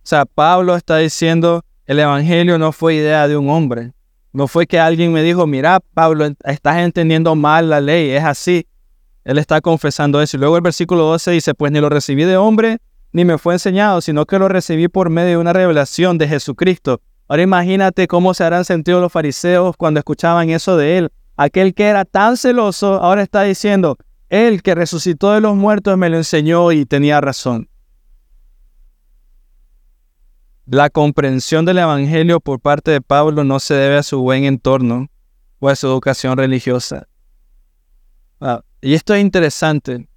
O 0.03 0.05
sea, 0.05 0.25
Pablo 0.25 0.75
está 0.75 0.97
diciendo, 0.97 1.63
el 1.85 1.99
Evangelio 1.99 2.57
no 2.57 2.71
fue 2.71 2.95
idea 2.95 3.27
de 3.27 3.37
un 3.37 3.49
hombre. 3.49 3.93
No 4.31 4.47
fue 4.47 4.65
que 4.65 4.79
alguien 4.79 5.13
me 5.13 5.21
dijo, 5.21 5.45
mira, 5.45 5.79
Pablo, 5.93 6.25
estás 6.43 6.77
entendiendo 6.77 7.35
mal 7.35 7.69
la 7.69 7.79
ley, 7.79 8.09
es 8.09 8.23
así. 8.23 8.67
Él 9.23 9.37
está 9.37 9.61
confesando 9.61 10.21
eso. 10.21 10.37
Y 10.37 10.39
luego 10.39 10.55
el 10.57 10.61
versículo 10.61 11.03
12 11.03 11.31
dice, 11.31 11.53
pues 11.53 11.71
ni 11.71 11.79
lo 11.79 11.89
recibí 11.89 12.23
de 12.23 12.35
hombre, 12.35 12.79
ni 13.13 13.23
me 13.25 13.37
fue 13.37 13.53
enseñado, 13.53 14.01
sino 14.01 14.25
que 14.25 14.39
lo 14.39 14.49
recibí 14.49 14.87
por 14.87 15.09
medio 15.11 15.29
de 15.29 15.37
una 15.37 15.53
revelación 15.53 16.17
de 16.17 16.27
Jesucristo. 16.27 16.99
Ahora 17.27 17.43
imagínate 17.43 18.07
cómo 18.07 18.33
se 18.33 18.43
harán 18.43 18.65
sentido 18.65 18.99
los 18.99 19.11
fariseos 19.11 19.77
cuando 19.77 19.99
escuchaban 19.99 20.49
eso 20.49 20.75
de 20.75 20.97
él. 20.97 21.11
Aquel 21.37 21.73
que 21.75 21.85
era 21.85 22.05
tan 22.05 22.37
celoso 22.37 22.95
ahora 23.01 23.21
está 23.21 23.43
diciendo, 23.43 23.97
él 24.29 24.63
que 24.63 24.75
resucitó 24.75 25.31
de 25.31 25.41
los 25.41 25.55
muertos 25.55 25.97
me 25.97 26.09
lo 26.09 26.17
enseñó 26.17 26.71
y 26.71 26.85
tenía 26.85 27.21
razón. 27.21 27.69
La 30.65 30.89
comprensión 30.89 31.65
del 31.65 31.77
Evangelio 31.77 32.39
por 32.39 32.59
parte 32.59 32.91
de 32.91 33.01
Pablo 33.01 33.43
no 33.43 33.59
se 33.59 33.75
debe 33.75 33.97
a 33.97 34.03
su 34.03 34.21
buen 34.21 34.45
entorno 34.45 35.09
o 35.59 35.69
a 35.69 35.75
su 35.75 35.87
educación 35.87 36.37
religiosa. 36.37 37.07
Ah, 38.41 38.61
y 38.81 38.95
esto 38.95 39.13
es 39.13 39.21
interesante 39.21 40.07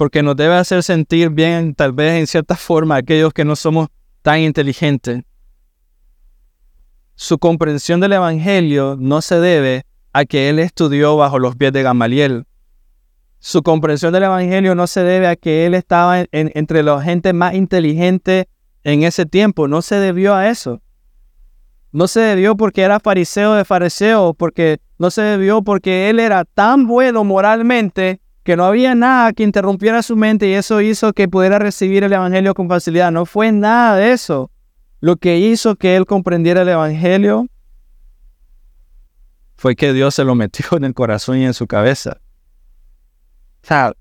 porque 0.00 0.22
nos 0.22 0.34
debe 0.34 0.54
hacer 0.54 0.82
sentir 0.82 1.28
bien, 1.28 1.74
tal 1.74 1.92
vez 1.92 2.14
en 2.14 2.26
cierta 2.26 2.56
forma, 2.56 2.96
aquellos 2.96 3.34
que 3.34 3.44
no 3.44 3.54
somos 3.54 3.88
tan 4.22 4.40
inteligentes 4.40 5.24
su 7.20 7.38
comprensión 7.38 8.00
del 8.00 8.14
Evangelio 8.14 8.96
no 8.98 9.20
se 9.20 9.38
debe 9.40 9.84
a 10.14 10.24
que 10.24 10.48
él 10.48 10.58
estudió 10.58 11.18
bajo 11.18 11.38
los 11.38 11.54
pies 11.54 11.70
de 11.70 11.82
Gamaliel. 11.82 12.46
Su 13.40 13.62
comprensión 13.62 14.14
del 14.14 14.22
Evangelio 14.22 14.74
no 14.74 14.86
se 14.86 15.02
debe 15.02 15.26
a 15.26 15.36
que 15.36 15.66
él 15.66 15.74
estaba 15.74 16.24
entre 16.32 16.82
la 16.82 17.02
gente 17.02 17.34
más 17.34 17.52
inteligente 17.52 18.48
en 18.84 19.02
ese 19.02 19.26
tiempo. 19.26 19.68
No 19.68 19.82
se 19.82 19.96
debió 19.96 20.34
a 20.34 20.48
eso. 20.48 20.80
No 21.92 22.08
se 22.08 22.20
debió 22.20 22.56
porque 22.56 22.80
era 22.80 23.00
fariseo 23.00 23.52
de 23.52 23.66
fariseo, 23.66 24.32
porque 24.32 24.80
no 24.96 25.10
se 25.10 25.20
debió 25.20 25.60
porque 25.60 26.08
él 26.08 26.20
era 26.20 26.46
tan 26.46 26.86
bueno 26.86 27.22
moralmente 27.22 28.22
que 28.42 28.56
no 28.56 28.64
había 28.64 28.94
nada 28.94 29.32
que 29.32 29.42
interrumpiera 29.42 30.02
su 30.02 30.16
mente 30.16 30.48
y 30.48 30.54
eso 30.54 30.80
hizo 30.80 31.12
que 31.12 31.28
pudiera 31.28 31.58
recibir 31.58 32.04
el 32.04 32.12
Evangelio 32.12 32.54
con 32.54 32.68
facilidad. 32.68 33.12
No 33.12 33.26
fue 33.26 33.52
nada 33.52 33.96
de 33.96 34.12
eso. 34.12 34.50
Lo 35.00 35.16
que 35.16 35.38
hizo 35.38 35.76
que 35.76 35.96
él 35.96 36.06
comprendiera 36.06 36.62
el 36.62 36.68
Evangelio 36.68 37.46
fue 39.56 39.76
que 39.76 39.92
Dios 39.92 40.14
se 40.14 40.24
lo 40.24 40.34
metió 40.34 40.64
en 40.76 40.84
el 40.84 40.94
corazón 40.94 41.38
y 41.38 41.44
en 41.44 41.54
su 41.54 41.66
cabeza. 41.66 42.20
O 43.68 43.92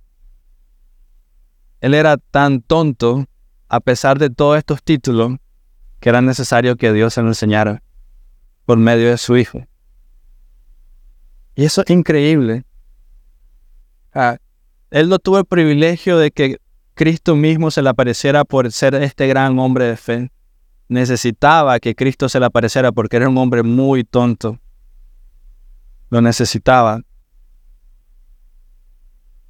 él 1.82 1.94
era 1.94 2.18
tan 2.18 2.62
tonto, 2.62 3.26
a 3.70 3.80
pesar 3.80 4.20
de 4.20 4.30
todos 4.30 4.58
estos 4.58 4.84
títulos, 4.84 5.38
que 6.00 6.10
era 6.10 6.22
necesario 6.22 6.76
que 6.76 6.92
Dios 6.92 7.14
se 7.14 7.22
lo 7.22 7.30
enseñara 7.30 7.84
por 8.66 8.78
medio 8.78 9.10
de 9.10 9.18
su 9.18 9.38
Hijo. 9.38 9.66
Y 11.56 11.66
eso 11.66 11.84
es 11.86 11.90
increíble. 11.90 12.66
Él 14.92 15.10
no 15.10 15.20
tuvo 15.20 15.40
el 15.40 15.46
privilegio 15.46 16.18
de 16.18 16.32
que 16.32 16.58
Cristo 16.94 17.36
mismo 17.36 17.72
se 17.72 17.82
le 17.82 17.90
apareciera 17.90 18.46
por 18.46 18.72
ser 18.72 18.96
este 18.96 19.28
gran 19.28 19.58
hombre 19.60 19.86
de 19.86 19.98
fe 19.98 20.32
necesitaba 20.90 21.80
que 21.80 21.96
Cristo 21.96 22.28
se 22.28 22.40
le 22.40 22.48
apareciera 22.48 22.92
porque 22.92 23.16
era 23.16 23.30
un 23.30 23.38
hombre 23.38 23.64
muy 23.64 24.04
tonto. 24.04 24.60
Lo 26.10 26.22
necesitaba. 26.22 27.02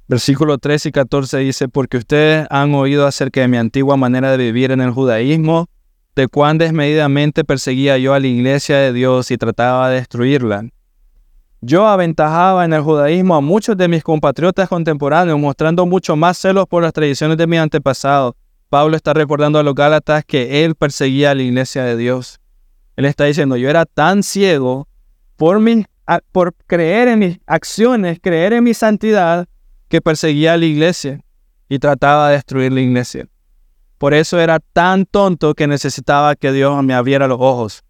Versículo 0.06 0.58
13 0.58 0.90
y 0.90 0.92
14 0.92 1.38
dice, 1.38 1.68
porque 1.68 1.96
ustedes 1.96 2.46
han 2.50 2.74
oído 2.74 3.06
acerca 3.06 3.40
de 3.40 3.48
mi 3.48 3.56
antigua 3.56 3.96
manera 3.96 4.32
de 4.32 4.44
vivir 4.44 4.70
en 4.70 4.80
el 4.80 4.90
judaísmo, 4.90 5.68
de 6.14 6.28
cuán 6.28 6.58
desmedidamente 6.58 7.44
perseguía 7.44 7.96
yo 7.96 8.12
a 8.12 8.20
la 8.20 8.26
iglesia 8.26 8.76
de 8.76 8.92
Dios 8.92 9.30
y 9.30 9.38
trataba 9.38 9.88
de 9.88 9.96
destruirla. 9.96 10.64
Yo 11.60 11.86
aventajaba 11.86 12.64
en 12.64 12.72
el 12.72 12.82
judaísmo 12.82 13.34
a 13.34 13.40
muchos 13.40 13.76
de 13.76 13.88
mis 13.88 14.02
compatriotas 14.02 14.68
contemporáneos, 14.68 15.38
mostrando 15.38 15.84
mucho 15.86 16.16
más 16.16 16.38
celos 16.38 16.66
por 16.66 16.82
las 16.82 16.92
tradiciones 16.92 17.36
de 17.36 17.46
mis 17.46 17.60
antepasados 17.60 18.34
Pablo 18.70 18.96
está 18.96 19.12
recordando 19.12 19.58
a 19.58 19.64
los 19.64 19.74
Gálatas 19.74 20.24
que 20.24 20.64
él 20.64 20.76
perseguía 20.76 21.32
a 21.32 21.34
la 21.34 21.42
iglesia 21.42 21.82
de 21.82 21.96
Dios. 21.96 22.40
Él 22.94 23.04
está 23.04 23.24
diciendo, 23.24 23.56
yo 23.56 23.68
era 23.68 23.84
tan 23.84 24.22
ciego 24.22 24.86
por, 25.34 25.60
por 26.30 26.54
creer 26.68 27.08
en 27.08 27.18
mis 27.18 27.40
acciones, 27.46 28.20
creer 28.22 28.52
en 28.52 28.62
mi 28.62 28.72
santidad, 28.72 29.48
que 29.88 30.00
perseguía 30.00 30.52
a 30.52 30.56
la 30.56 30.66
iglesia 30.66 31.20
y 31.68 31.80
trataba 31.80 32.28
de 32.28 32.34
destruir 32.34 32.72
la 32.72 32.80
iglesia. 32.80 33.26
Por 33.98 34.14
eso 34.14 34.38
era 34.38 34.60
tan 34.60 35.04
tonto 35.04 35.54
que 35.54 35.66
necesitaba 35.66 36.36
que 36.36 36.52
Dios 36.52 36.80
me 36.84 36.94
abriera 36.94 37.26
los 37.26 37.40
ojos. 37.40 37.82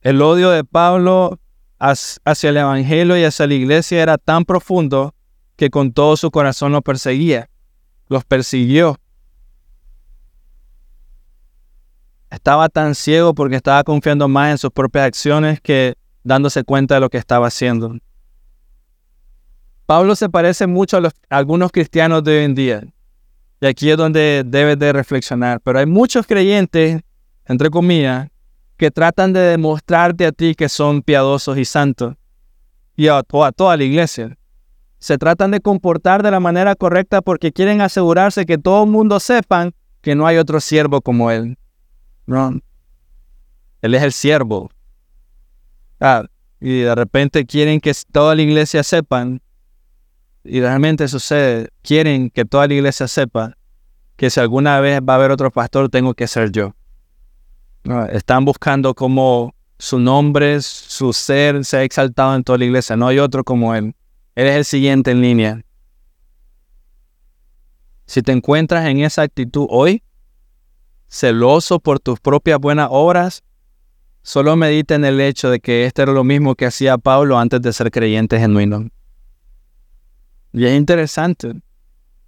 El 0.00 0.22
odio 0.22 0.48
de 0.48 0.64
Pablo 0.64 1.38
hacia 1.84 2.50
el 2.50 2.56
Evangelio 2.56 3.16
y 3.16 3.24
hacia 3.24 3.46
la 3.46 3.54
iglesia 3.54 4.02
era 4.02 4.18
tan 4.18 4.44
profundo 4.44 5.14
que 5.56 5.70
con 5.70 5.92
todo 5.92 6.16
su 6.16 6.30
corazón 6.30 6.72
los 6.72 6.82
perseguía, 6.82 7.50
los 8.08 8.24
persiguió. 8.24 8.98
Estaba 12.30 12.68
tan 12.68 12.94
ciego 12.94 13.34
porque 13.34 13.56
estaba 13.56 13.84
confiando 13.84 14.26
más 14.28 14.50
en 14.50 14.58
sus 14.58 14.70
propias 14.70 15.06
acciones 15.06 15.60
que 15.60 15.94
dándose 16.24 16.64
cuenta 16.64 16.94
de 16.94 17.00
lo 17.00 17.10
que 17.10 17.18
estaba 17.18 17.46
haciendo. 17.46 17.96
Pablo 19.86 20.16
se 20.16 20.28
parece 20.28 20.66
mucho 20.66 20.96
a, 20.96 21.10
algunos 21.28 21.70
cristianos 21.70 22.24
de 22.24 22.38
hoy 22.38 22.44
en 22.44 22.54
día. 22.54 22.82
Y 23.60 23.66
aquí 23.66 23.90
es 23.90 23.96
donde 23.96 24.42
debes 24.44 24.78
de 24.78 24.92
reflexionar. 24.92 25.60
Pero 25.60 25.78
hay 25.78 25.86
muchos 25.86 26.26
creyentes, 26.26 27.02
entre 27.44 27.70
comillas, 27.70 28.28
que 28.76 28.90
tratan 28.90 29.32
de 29.32 29.40
demostrarte 29.40 30.26
a 30.26 30.32
ti 30.32 30.54
que 30.54 30.68
son 30.68 31.02
piadosos 31.02 31.58
y 31.58 31.64
santos. 31.64 32.14
Y 32.96 33.08
a, 33.08 33.22
toda 33.22 33.76
la 33.76 33.84
iglesia. 33.84 34.36
Se 34.98 35.18
tratan 35.18 35.50
de 35.50 35.60
comportar 35.60 36.22
de 36.22 36.30
la 36.30 36.40
manera 36.40 36.74
correcta 36.74 37.20
porque 37.20 37.52
quieren 37.52 37.80
asegurarse 37.80 38.46
que 38.46 38.58
todo 38.58 38.84
el 38.84 38.90
mundo 38.90 39.20
sepan 39.20 39.74
que 40.00 40.14
no 40.14 40.26
hay 40.26 40.38
otro 40.38 40.60
siervo 40.60 41.00
como 41.00 41.30
él. 41.30 41.58
No. 42.26 42.60
Él 43.82 43.94
es 43.94 44.02
el 44.02 44.12
siervo. 44.12 44.70
Ah, 46.00 46.24
y 46.60 46.80
de 46.80 46.94
repente 46.94 47.44
quieren 47.44 47.80
que 47.80 47.92
toda 48.12 48.34
la 48.34 48.42
iglesia 48.42 48.82
sepan 48.82 49.42
y 50.44 50.60
realmente 50.60 51.08
sucede, 51.08 51.68
quieren 51.82 52.30
que 52.30 52.44
toda 52.44 52.66
la 52.66 52.74
iglesia 52.74 53.08
sepa 53.08 53.56
que 54.16 54.30
si 54.30 54.40
alguna 54.40 54.78
vez 54.80 55.00
va 55.00 55.14
a 55.14 55.16
haber 55.16 55.30
otro 55.30 55.50
pastor, 55.50 55.88
tengo 55.88 56.14
que 56.14 56.26
ser 56.26 56.52
yo. 56.52 56.74
Están 58.10 58.44
buscando 58.44 58.94
cómo 58.94 59.54
su 59.78 59.98
nombre, 59.98 60.60
su 60.62 61.12
ser 61.12 61.64
se 61.64 61.76
ha 61.76 61.82
exaltado 61.82 62.34
en 62.34 62.42
toda 62.42 62.58
la 62.58 62.64
iglesia. 62.64 62.96
No 62.96 63.08
hay 63.08 63.18
otro 63.18 63.44
como 63.44 63.74
Él. 63.74 63.94
Él 64.34 64.46
es 64.46 64.56
el 64.56 64.64
siguiente 64.64 65.10
en 65.10 65.20
línea. 65.20 65.62
Si 68.06 68.22
te 68.22 68.32
encuentras 68.32 68.86
en 68.86 69.00
esa 69.00 69.22
actitud 69.22 69.66
hoy, 69.70 70.02
celoso 71.08 71.78
por 71.78 72.00
tus 72.00 72.20
propias 72.20 72.58
buenas 72.58 72.88
obras, 72.90 73.42
solo 74.22 74.56
medita 74.56 74.94
en 74.94 75.04
el 75.04 75.20
hecho 75.20 75.50
de 75.50 75.60
que 75.60 75.84
esto 75.84 76.02
era 76.02 76.12
lo 76.12 76.24
mismo 76.24 76.54
que 76.54 76.66
hacía 76.66 76.98
Pablo 76.98 77.38
antes 77.38 77.60
de 77.62 77.72
ser 77.72 77.90
creyente 77.90 78.38
genuino. 78.38 78.88
Y 80.52 80.64
es 80.64 80.76
interesante. 80.76 81.54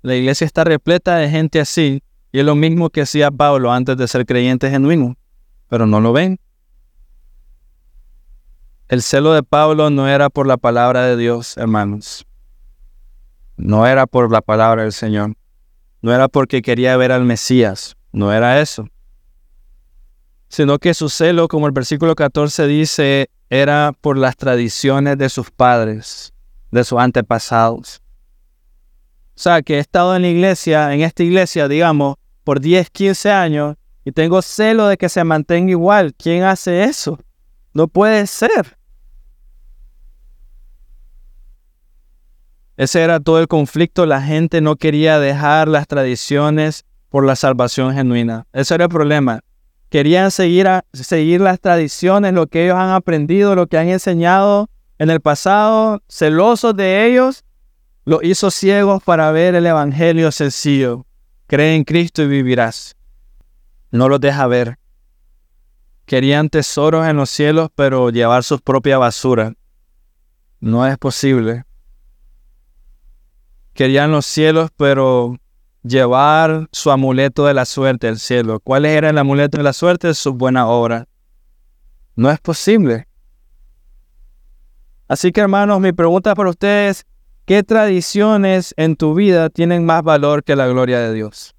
La 0.03 0.15
iglesia 0.15 0.45
está 0.45 0.65
repleta 0.65 1.17
de 1.17 1.29
gente 1.29 1.61
así, 1.61 2.03
y 2.33 2.39
es 2.39 2.45
lo 2.45 2.55
mismo 2.55 2.91
que 2.91 3.03
hacía 3.03 3.31
Pablo 3.31 3.73
antes 3.73 3.97
de 3.97 4.07
ser 4.09 4.27
creyente 4.27 4.71
genuino, 4.71 5.17
pero 5.69 5.87
no 5.87 6.01
lo 6.01 6.13
ven. 6.13 6.39
El 8.89 9.03
celo 9.03 9.33
de 9.33 9.43
Pablo 9.43 9.91
no 9.91 10.09
era 10.09 10.31
por 10.31 10.47
la 10.47 10.57
palabra 10.57 11.03
de 11.03 11.17
Dios, 11.17 11.57
hermanos. 11.57 12.25
No 13.57 13.87
era 13.87 14.07
por 14.07 14.31
la 14.31 14.43
palabra 14.43 14.83
del 14.83 14.93
Señor. 14.93 15.35
No 16.03 16.15
era 16.15 16.29
porque 16.29 16.63
quería 16.63 16.97
ver 16.97 17.11
al 17.11 17.25
Mesías. 17.25 17.97
No 18.13 18.33
era 18.33 18.61
eso. 18.61 18.89
Sino 20.49 20.79
que 20.79 20.95
su 20.95 21.09
celo, 21.09 21.49
como 21.49 21.67
el 21.67 21.73
versículo 21.73 22.15
14 22.15 22.69
dice, 22.69 23.31
era 23.51 23.93
por 24.01 24.17
las 24.17 24.37
tradiciones 24.37 25.19
de 25.19 25.29
sus 25.29 25.51
padres, 25.51 26.33
de 26.71 26.85
sus 26.85 27.01
antepasados. 27.01 28.01
O 29.35 29.39
sea, 29.39 29.63
que 29.63 29.75
he 29.75 29.79
estado 29.81 30.15
en 30.15 30.23
la 30.23 30.29
iglesia, 30.29 30.95
en 30.95 31.01
esta 31.01 31.25
iglesia, 31.25 31.67
digamos, 31.67 32.17
por 32.45 32.61
10, 32.61 32.89
15 32.91 33.33
años 33.33 33.77
y 34.07 34.13
tengo 34.13 34.41
celo 34.41 34.87
de 34.87 34.97
que 34.97 35.09
se 35.09 35.25
mantenga 35.25 35.73
igual. 35.73 36.15
¿Quién 36.15 36.45
hace 36.45 36.85
eso? 36.85 37.19
No 37.75 37.89
puede 37.89 38.29
ser. 38.29 38.79
Ese 42.77 43.03
era 43.03 43.19
todo 43.19 43.41
el 43.41 43.49
conflicto. 43.49 44.07
La 44.07 44.23
gente 44.23 44.61
no 44.61 44.77
quería 44.77 45.19
dejar 45.19 45.67
las 45.67 45.89
tradiciones 45.89 46.85
por 47.09 47.27
la 47.27 47.35
salvación 47.35 47.95
genuina. 47.95 48.47
Ese 48.53 48.77
era 48.77 48.85
el 48.85 48.91
problema. 48.91 49.41
Querían 49.89 50.31
seguir, 50.31 50.69
seguir 50.93 51.41
las 51.41 51.59
tradiciones, 51.59 52.33
lo 52.33 52.47
que 52.47 52.67
ellos 52.67 52.77
han 52.77 52.91
aprendido, 52.91 53.57
lo 53.57 53.67
que 53.67 53.77
han 53.77 53.89
enseñado 53.89 54.71
en 54.99 55.11
el 55.11 55.21
pasado, 55.21 56.01
celosos 56.09 56.77
de 56.77 57.07
ellos 57.07 57.43
lo 58.05 58.23
hizo 58.23 58.53
ciegos 58.53 59.03
para 59.03 59.33
ver 59.33 59.57
el 59.57 59.67
Evangelio 59.67 60.31
sencillo. 60.31 61.07
Cree 61.49 61.75
en 61.75 61.83
Cristo 61.83 62.23
y 62.23 62.29
vivirás. 62.29 62.96
No 63.91 64.09
los 64.09 64.21
deja 64.21 64.47
ver. 64.47 64.79
Querían 66.05 66.49
tesoros 66.49 67.07
en 67.07 67.17
los 67.17 67.31
cielos, 67.31 67.69
pero 67.75 68.11
llevar 68.11 68.45
su 68.45 68.59
propia 68.61 68.99
basura. 68.99 69.55
No 70.61 70.87
es 70.87 70.97
posible. 70.99 71.65
Querían 73.75 74.11
los 74.11 74.25
cielos, 74.27 74.71
pero 74.77 75.37
llevar 75.83 76.69
su 76.73 76.91
amuleto 76.91 77.47
de 77.47 77.55
la 77.55 77.65
suerte 77.65 78.09
al 78.09 78.19
cielo. 78.19 78.61
¿Cuál 78.61 78.87
era 78.87 79.11
el 79.11 79.19
amuleto 79.19 79.59
de 79.59 79.65
la 79.65 79.73
suerte? 79.73 80.15
Su 80.15 80.33
buena 80.33 80.69
obra. 80.69 81.09
No 82.15 82.31
es 82.31 82.41
posible. 82.41 83.09
Así 85.09 85.33
que 85.33 85.41
hermanos, 85.41 85.81
mi 85.81 85.93
pregunta 85.93 86.35
para 86.35 86.51
ustedes 86.51 87.05
¿Qué 87.47 87.63
tradiciones 87.63 88.75
en 88.77 88.97
tu 88.97 89.15
vida 89.15 89.51
tienen 89.51 89.87
más 89.87 90.03
valor 90.03 90.43
que 90.43 90.57
la 90.57 90.67
gloria 90.67 90.99
de 90.99 91.15
Dios? 91.15 91.55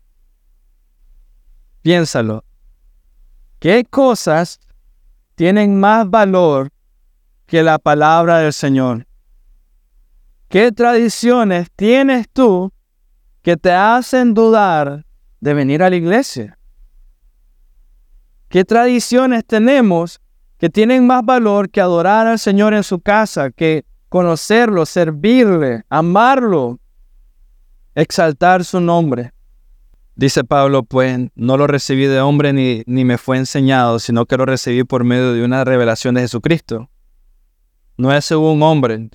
Piénsalo. 1.87 2.43
¿Qué 3.59 3.85
cosas 3.85 4.59
tienen 5.35 5.79
más 5.79 6.09
valor 6.09 6.69
que 7.45 7.63
la 7.63 7.79
palabra 7.79 8.39
del 8.39 8.51
Señor? 8.51 9.07
¿Qué 10.49 10.73
tradiciones 10.73 11.69
tienes 11.77 12.27
tú 12.27 12.73
que 13.41 13.55
te 13.55 13.71
hacen 13.71 14.33
dudar 14.33 15.05
de 15.39 15.53
venir 15.53 15.81
a 15.81 15.89
la 15.89 15.95
iglesia? 15.95 16.59
¿Qué 18.49 18.65
tradiciones 18.65 19.45
tenemos 19.45 20.19
que 20.57 20.69
tienen 20.69 21.07
más 21.07 21.23
valor 21.23 21.69
que 21.69 21.79
adorar 21.79 22.27
al 22.27 22.37
Señor 22.37 22.73
en 22.73 22.83
su 22.83 22.99
casa, 22.99 23.49
que 23.49 23.85
conocerlo, 24.09 24.85
servirle, 24.85 25.85
amarlo, 25.87 26.81
exaltar 27.95 28.65
su 28.65 28.81
nombre. 28.81 29.31
Dice 30.17 30.43
Pablo, 30.43 30.81
pues 30.81 31.29
no 31.35 31.57
lo 31.57 31.67
recibí 31.67 32.07
de 32.07 32.21
hombre 32.21 32.51
ni, 32.51 32.81
ni 32.87 33.05
me 33.05 33.19
fue 33.19 33.37
enseñado, 33.37 33.99
sino 33.99 34.25
que 34.25 34.35
lo 34.35 34.47
recibí 34.47 34.83
por 34.83 35.03
medio 35.03 35.31
de 35.33 35.45
una 35.45 35.63
revelación 35.63 36.15
de 36.15 36.21
Jesucristo. 36.21 36.89
No 37.97 38.11
es 38.11 38.25
según 38.25 38.63
hombre, 38.63 39.11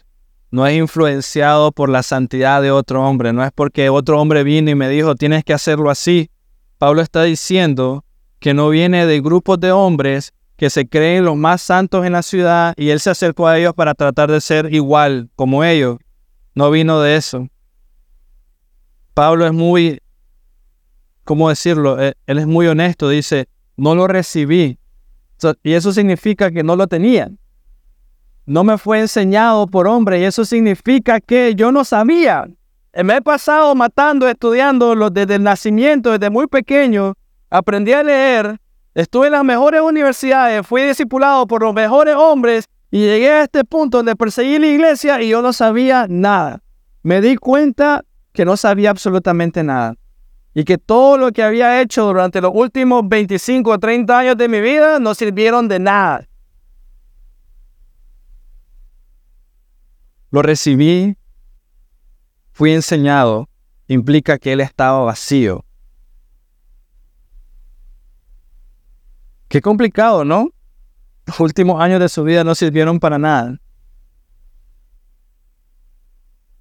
no 0.53 0.65
es 0.65 0.77
influenciado 0.77 1.73
por 1.73 1.89
la 1.89 2.05
santidad 2.05 2.63
de 2.63 2.71
otro 2.71 3.03
hombre, 3.05 3.33
no 3.33 3.43
es 3.43 3.51
porque 3.51 3.89
otro 3.89 4.21
hombre 4.21 4.45
vino 4.45 4.71
y 4.71 4.77
me 4.77 4.89
dijo, 4.89 5.17
tienes 5.17 5.43
que 5.43 5.53
hacerlo 5.53 5.91
así. 5.91 6.31
Pablo 6.79 7.03
está 7.03 7.25
diciendo 7.25 8.05
que 8.39 8.55
no 8.55 8.69
viene 8.69 9.05
de 9.05 9.21
grupos 9.21 9.59
de 9.59 9.73
hombres 9.73 10.33
que 10.57 10.71
se 10.71 10.87
creen 10.87 11.25
los 11.25 11.37
más 11.37 11.63
santos 11.63 12.07
en 12.07 12.13
la 12.13 12.23
ciudad 12.23 12.75
y 12.77 12.91
él 12.91 13.01
se 13.01 13.11
acercó 13.11 13.49
a 13.49 13.59
ellos 13.59 13.75
para 13.75 13.95
tratar 13.95 14.31
de 14.31 14.41
ser 14.41 14.73
igual 14.73 15.31
como 15.35 15.65
ellos. 15.65 15.99
No 16.55 16.71
vino 16.71 17.01
de 17.01 17.17
eso. 17.17 17.49
Pablo 19.15 19.47
es 19.47 19.53
muy, 19.53 20.01
¿cómo 21.25 21.49
decirlo? 21.49 21.99
Él, 21.99 22.15
es 22.27 22.47
muy 22.47 22.67
honesto, 22.67 23.09
dice, 23.09 23.49
no 23.77 23.95
lo 23.95 24.07
recibí. 24.07 24.79
y 25.63 25.73
eso 25.73 25.93
significa 25.93 26.51
que 26.51 26.63
no 26.63 26.77
lo 26.77 26.87
tenían. 26.87 27.39
No 28.45 28.65
me 28.65 28.79
fue 28.79 29.01
enseñado 29.01 29.67
por 29.67 29.87
hombre 29.87 30.21
y 30.21 30.25
eso 30.25 30.45
significa 30.45 31.21
que 31.21 31.55
yo 31.55 31.71
no 31.73 31.85
sabía. 31.85 32.47
Me 32.95 33.17
he 33.17 33.23
pasado 33.23 33.75
matando, 33.75 34.29
estudiando 34.29 35.11
desde 35.11 35.37
el 35.37 35.43
nacimiento, 35.43 36.13
desde 36.13 36.29
muy 36.31 36.47
pequeño. 36.47 37.15
Aprendí 37.51 37.93
a 37.93 38.03
leer 38.03 38.59
Estuve 38.95 39.29
en 39.29 39.33
las 39.33 39.45
mejores 39.45 39.81
universidades, 39.81 40.67
fui 40.67 40.83
discipulado 40.83 41.47
por 41.47 41.63
los 41.63 41.73
mejores 41.73 42.15
hombres 42.15 42.67
y 42.91 42.99
llegué 42.99 43.31
a 43.31 43.43
este 43.45 43.65
punto 43.65 43.99
donde 43.99 44.17
perseguí 44.17 44.59
la 44.59 44.67
iglesia 44.67 45.23
y 45.23 45.31
yo 45.31 45.41
no 45.41 45.55
sabía 45.55 46.07
nada. 46.11 46.63
Me 47.03 47.23
di 47.23 47.37
cuenta 47.37 48.05
que 48.35 48.45
no 48.45 48.55
sabía 48.59 48.91
absolutamente 48.91 49.63
nada. 49.63 49.95
Y 50.55 50.65
que 50.65 50.77
todo 50.79 51.17
lo 51.17 51.33
que 51.33 51.43
había 51.43 51.81
hecho 51.81 52.05
durante 52.05 52.41
los 52.41 52.53
últimos 52.55 53.09
25 53.09 53.71
o 53.71 53.79
30 53.79 54.19
años 54.19 54.37
de 54.37 54.49
mi 54.49 54.61
vida 54.61 54.99
no 54.99 55.15
sirvieron 55.15 55.69
de 55.69 55.79
nada. 55.79 56.29
Lo 60.31 60.43
recibí, 60.43 61.17
fui 62.53 62.73
enseñado, 62.73 63.49
implica 63.89 64.39
que 64.39 64.53
él 64.53 64.61
estaba 64.61 65.05
vacío. 65.05 65.65
Qué 69.49 69.61
complicado, 69.61 70.25
¿no? 70.25 70.49
Los 71.27 71.39
últimos 71.41 71.81
años 71.81 72.01
de 72.01 72.09
su 72.09 72.25
vida 72.25 72.45
no 72.45 72.55
sirvieron 72.55 72.99
para 72.99 73.19
nada. 73.19 73.59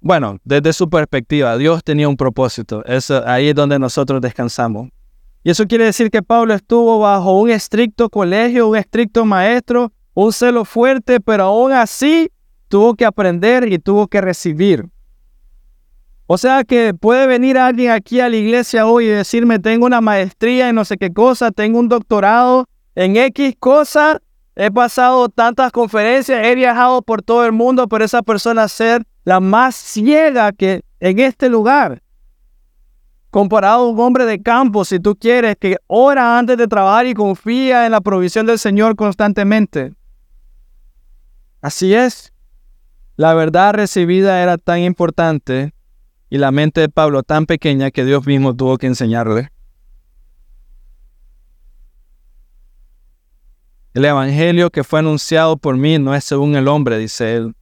Bueno, 0.02 0.38
desde 0.44 0.72
su 0.72 0.90
perspectiva, 0.90 1.56
Dios 1.56 1.82
tenía 1.84 2.08
un 2.08 2.16
propósito. 2.16 2.84
Eso, 2.84 3.22
ahí 3.26 3.48
es 3.48 3.54
donde 3.54 3.78
nosotros 3.78 4.20
descansamos. 4.20 4.88
Y 5.44 5.50
eso 5.50 5.66
quiere 5.66 5.84
decir 5.84 6.10
que 6.10 6.22
Pablo 6.22 6.54
estuvo 6.54 6.98
bajo 6.98 7.40
un 7.40 7.50
estricto 7.50 8.10
colegio, 8.10 8.68
un 8.68 8.76
estricto 8.76 9.24
maestro, 9.24 9.92
un 10.14 10.32
celo 10.32 10.64
fuerte, 10.64 11.20
pero 11.20 11.44
aún 11.44 11.72
así 11.72 12.30
tuvo 12.68 12.94
que 12.94 13.04
aprender 13.04 13.72
y 13.72 13.78
tuvo 13.78 14.08
que 14.08 14.20
recibir. 14.20 14.88
O 16.26 16.38
sea 16.38 16.64
que 16.64 16.94
puede 16.94 17.26
venir 17.26 17.58
alguien 17.58 17.90
aquí 17.90 18.20
a 18.20 18.28
la 18.28 18.36
iglesia 18.36 18.86
hoy 18.86 19.06
y 19.06 19.08
decirme, 19.08 19.58
tengo 19.58 19.86
una 19.86 20.00
maestría 20.00 20.68
en 20.68 20.74
no 20.74 20.84
sé 20.84 20.96
qué 20.96 21.12
cosa, 21.12 21.50
tengo 21.50 21.78
un 21.78 21.88
doctorado 21.88 22.66
en 22.94 23.16
X 23.16 23.54
cosa, 23.58 24.20
he 24.56 24.70
pasado 24.70 25.28
tantas 25.28 25.72
conferencias, 25.72 26.44
he 26.46 26.54
viajado 26.54 27.02
por 27.02 27.22
todo 27.22 27.44
el 27.44 27.52
mundo, 27.52 27.88
pero 27.88 28.04
esa 28.04 28.22
persona 28.22 28.68
ser 28.68 29.04
la 29.24 29.40
más 29.40 29.74
ciega 29.74 30.52
que 30.52 30.82
en 31.00 31.18
este 31.18 31.48
lugar. 31.48 32.02
Comparado 33.30 33.84
a 33.84 33.88
un 33.88 33.98
hombre 33.98 34.26
de 34.26 34.42
campo, 34.42 34.84
si 34.84 35.00
tú 35.00 35.16
quieres, 35.16 35.56
que 35.58 35.78
ora 35.86 36.38
antes 36.38 36.58
de 36.58 36.68
trabajar 36.68 37.06
y 37.06 37.14
confía 37.14 37.86
en 37.86 37.92
la 37.92 38.00
provisión 38.00 38.46
del 38.46 38.58
Señor 38.58 38.94
constantemente. 38.94 39.94
Así 41.62 41.94
es. 41.94 42.32
La 43.16 43.34
verdad 43.34 43.74
recibida 43.74 44.42
era 44.42 44.58
tan 44.58 44.80
importante 44.80 45.72
y 46.28 46.38
la 46.38 46.50
mente 46.50 46.80
de 46.80 46.88
Pablo 46.88 47.22
tan 47.22 47.46
pequeña 47.46 47.90
que 47.90 48.04
Dios 48.04 48.26
mismo 48.26 48.54
tuvo 48.54 48.78
que 48.78 48.86
enseñarle. 48.86 49.50
El 53.94 54.06
Evangelio 54.06 54.70
que 54.70 54.84
fue 54.84 55.00
anunciado 55.00 55.58
por 55.58 55.76
mí 55.76 55.98
no 55.98 56.14
es 56.14 56.24
según 56.24 56.56
el 56.56 56.68
hombre, 56.68 56.98
dice 56.98 57.36
él. 57.36 57.54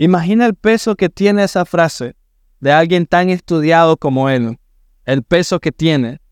Imagina 0.00 0.46
el 0.46 0.54
peso 0.54 0.96
que 0.96 1.10
tiene 1.10 1.44
esa 1.44 1.66
frase 1.66 2.16
de 2.58 2.72
alguien 2.72 3.04
tan 3.04 3.28
estudiado 3.28 3.98
como 3.98 4.30
él. 4.30 4.58
El 5.04 5.22
peso 5.22 5.60
que 5.60 5.72
tiene. 5.72 6.22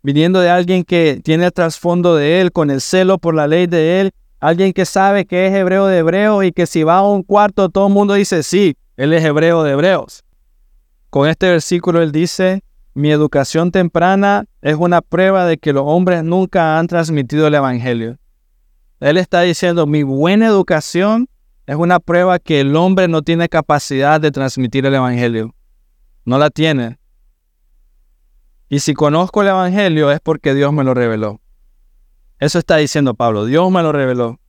Viniendo 0.00 0.38
de 0.38 0.48
alguien 0.48 0.84
que 0.84 1.20
tiene 1.24 1.46
el 1.46 1.52
trasfondo 1.52 2.14
de 2.14 2.40
él, 2.40 2.52
con 2.52 2.70
el 2.70 2.80
celo 2.80 3.18
por 3.18 3.34
la 3.34 3.48
ley 3.48 3.66
de 3.66 4.00
él. 4.00 4.12
Alguien 4.38 4.72
que 4.72 4.84
sabe 4.84 5.26
que 5.26 5.48
es 5.48 5.54
hebreo 5.54 5.88
de 5.88 5.98
hebreos 5.98 6.44
y 6.44 6.52
que 6.52 6.66
si 6.66 6.84
va 6.84 6.98
a 6.98 7.02
un 7.02 7.24
cuarto 7.24 7.68
todo 7.68 7.88
el 7.88 7.92
mundo 7.92 8.14
dice, 8.14 8.44
sí, 8.44 8.76
él 8.96 9.12
es 9.12 9.24
hebreo 9.24 9.64
de 9.64 9.72
hebreos. 9.72 10.22
Con 11.10 11.28
este 11.28 11.50
versículo 11.50 12.00
él 12.00 12.12
dice, 12.12 12.62
mi 12.94 13.10
educación 13.10 13.72
temprana 13.72 14.44
es 14.62 14.76
una 14.76 15.00
prueba 15.00 15.46
de 15.46 15.58
que 15.58 15.72
los 15.72 15.82
hombres 15.84 16.22
nunca 16.22 16.78
han 16.78 16.86
transmitido 16.86 17.48
el 17.48 17.56
Evangelio. 17.56 18.18
Él 19.00 19.16
está 19.16 19.40
diciendo, 19.40 19.84
mi 19.88 20.04
buena 20.04 20.46
educación 20.46 21.28
es 21.68 21.76
una 21.76 22.00
prueba 22.00 22.38
que 22.38 22.60
el 22.60 22.74
hombre 22.76 23.08
no 23.08 23.20
tiene 23.20 23.46
capacidad 23.50 24.18
de 24.22 24.30
transmitir 24.30 24.86
el 24.86 24.94
Evangelio. 24.94 25.54
No 26.24 26.38
la 26.38 26.48
tiene. 26.48 26.98
Y 28.70 28.78
si 28.78 28.94
conozco 28.94 29.42
el 29.42 29.48
Evangelio 29.48 30.10
es 30.10 30.18
porque 30.20 30.54
Dios 30.54 30.72
me 30.72 30.82
lo 30.82 30.94
reveló. 30.94 31.42
Eso 32.38 32.58
está 32.58 32.78
diciendo 32.78 33.12
Pablo, 33.12 33.44
Dios 33.44 33.70
me 33.70 33.82
lo 33.82 33.92
reveló. 33.92 34.40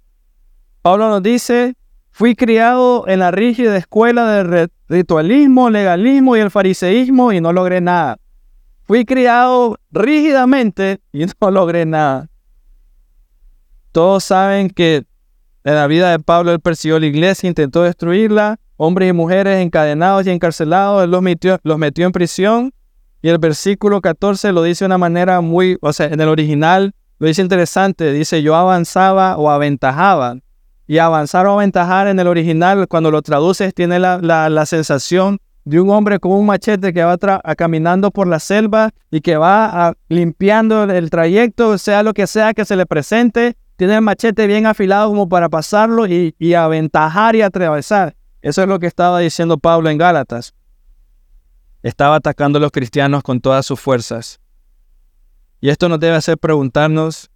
Pablo 0.81 1.09
nos 1.09 1.21
dice, 1.21 1.75
fui 2.09 2.37
criado 2.37 3.05
en 3.05 3.19
la 3.19 3.31
rígida 3.31 3.75
escuela 3.75 4.31
del 4.31 4.69
ritualismo, 4.87 5.69
legalismo 5.69 6.37
y 6.37 6.39
el 6.39 6.51
fariseísmo 6.51 7.33
y 7.33 7.41
no 7.41 7.51
logré 7.51 7.81
nada. 7.81 8.17
Fui 8.83 9.03
criado 9.03 9.77
rígidamente 9.91 11.01
y 11.11 11.25
no 11.41 11.51
logré 11.51 11.85
nada. 11.85 12.29
Todos 13.91 14.23
saben 14.23 14.69
que 14.69 15.08
en 15.63 15.75
la 15.75 15.87
vida 15.87 16.11
de 16.11 16.19
Pablo 16.19 16.51
él 16.51 16.59
persiguió 16.59 16.99
la 16.99 17.05
iglesia, 17.05 17.47
intentó 17.47 17.83
destruirla, 17.83 18.59
hombres 18.77 19.09
y 19.09 19.13
mujeres 19.13 19.59
encadenados 19.59 20.25
y 20.25 20.29
encarcelados, 20.29 21.03
él 21.03 21.11
los 21.11 21.21
metió, 21.21 21.59
los 21.63 21.77
metió 21.77 22.05
en 22.05 22.11
prisión. 22.11 22.73
Y 23.21 23.27
el 23.27 23.37
versículo 23.37 23.99
14 23.99 24.53
lo 24.53 24.63
dice 24.63 24.85
de 24.85 24.87
una 24.87 24.97
manera 24.97 25.41
muy, 25.41 25.77
o 25.81 25.91
sea, 25.91 26.07
en 26.07 26.21
el 26.21 26.29
original 26.29 26.93
lo 27.19 27.27
dice 27.27 27.41
interesante, 27.41 28.13
dice 28.13 28.41
yo 28.41 28.55
avanzaba 28.55 29.37
o 29.37 29.49
aventajaba. 29.49 30.37
Y 30.87 30.97
avanzar 30.97 31.45
o 31.45 31.53
aventajar 31.53 32.07
en 32.07 32.19
el 32.19 32.25
original, 32.25 32.87
cuando 32.87 33.11
lo 33.11 33.21
traduces, 33.21 33.75
tiene 33.75 33.99
la, 33.99 34.17
la, 34.17 34.65
sensación 34.65 35.37
de 35.63 35.79
un 35.79 35.91
hombre 35.91 36.19
con 36.19 36.31
un 36.31 36.47
machete 36.47 36.93
que 36.93 37.03
va 37.03 37.15
caminando 37.55 38.09
por 38.09 38.25
la 38.25 38.39
selva 38.39 38.89
y 39.11 39.21
que 39.21 39.37
va 39.37 39.93
limpiando 40.07 40.85
el 40.85 41.11
trayecto, 41.11 41.77
sea 41.77 42.01
lo 42.01 42.15
que 42.15 42.25
sea 42.25 42.55
que 42.55 42.65
se 42.65 42.75
le 42.75 42.87
presente, 42.87 43.55
tiene 43.79 43.95
el 43.95 44.01
machete 44.01 44.45
bien 44.45 44.65
afilado 44.65 45.07
como 45.07 45.29
para 45.29 45.47
pasarlo 45.47 46.05
y, 46.05 46.53
aventajar 46.53 47.37
y 47.37 47.41
atravesar. 47.41 48.13
Eso 48.41 48.61
es 48.61 48.67
lo 48.67 48.77
que 48.77 48.87
estaba 48.87 49.19
diciendo 49.19 49.57
Pablo 49.57 49.89
en 49.89 49.97
Gálatas. 49.97 50.53
Estaba 51.81 52.15
atacando 52.15 52.57
a 52.57 52.61
los 52.61 52.73
cristianos 52.73 53.23
con 53.23 53.39
todas 53.39 53.65
sus 53.65 53.79
fuerzas. 53.79 54.41
Y 55.61 55.69
esto 55.69 55.87
nos 55.87 56.01
debe 56.01 56.17
hacer 56.17 56.37
preguntarnos 56.37 57.31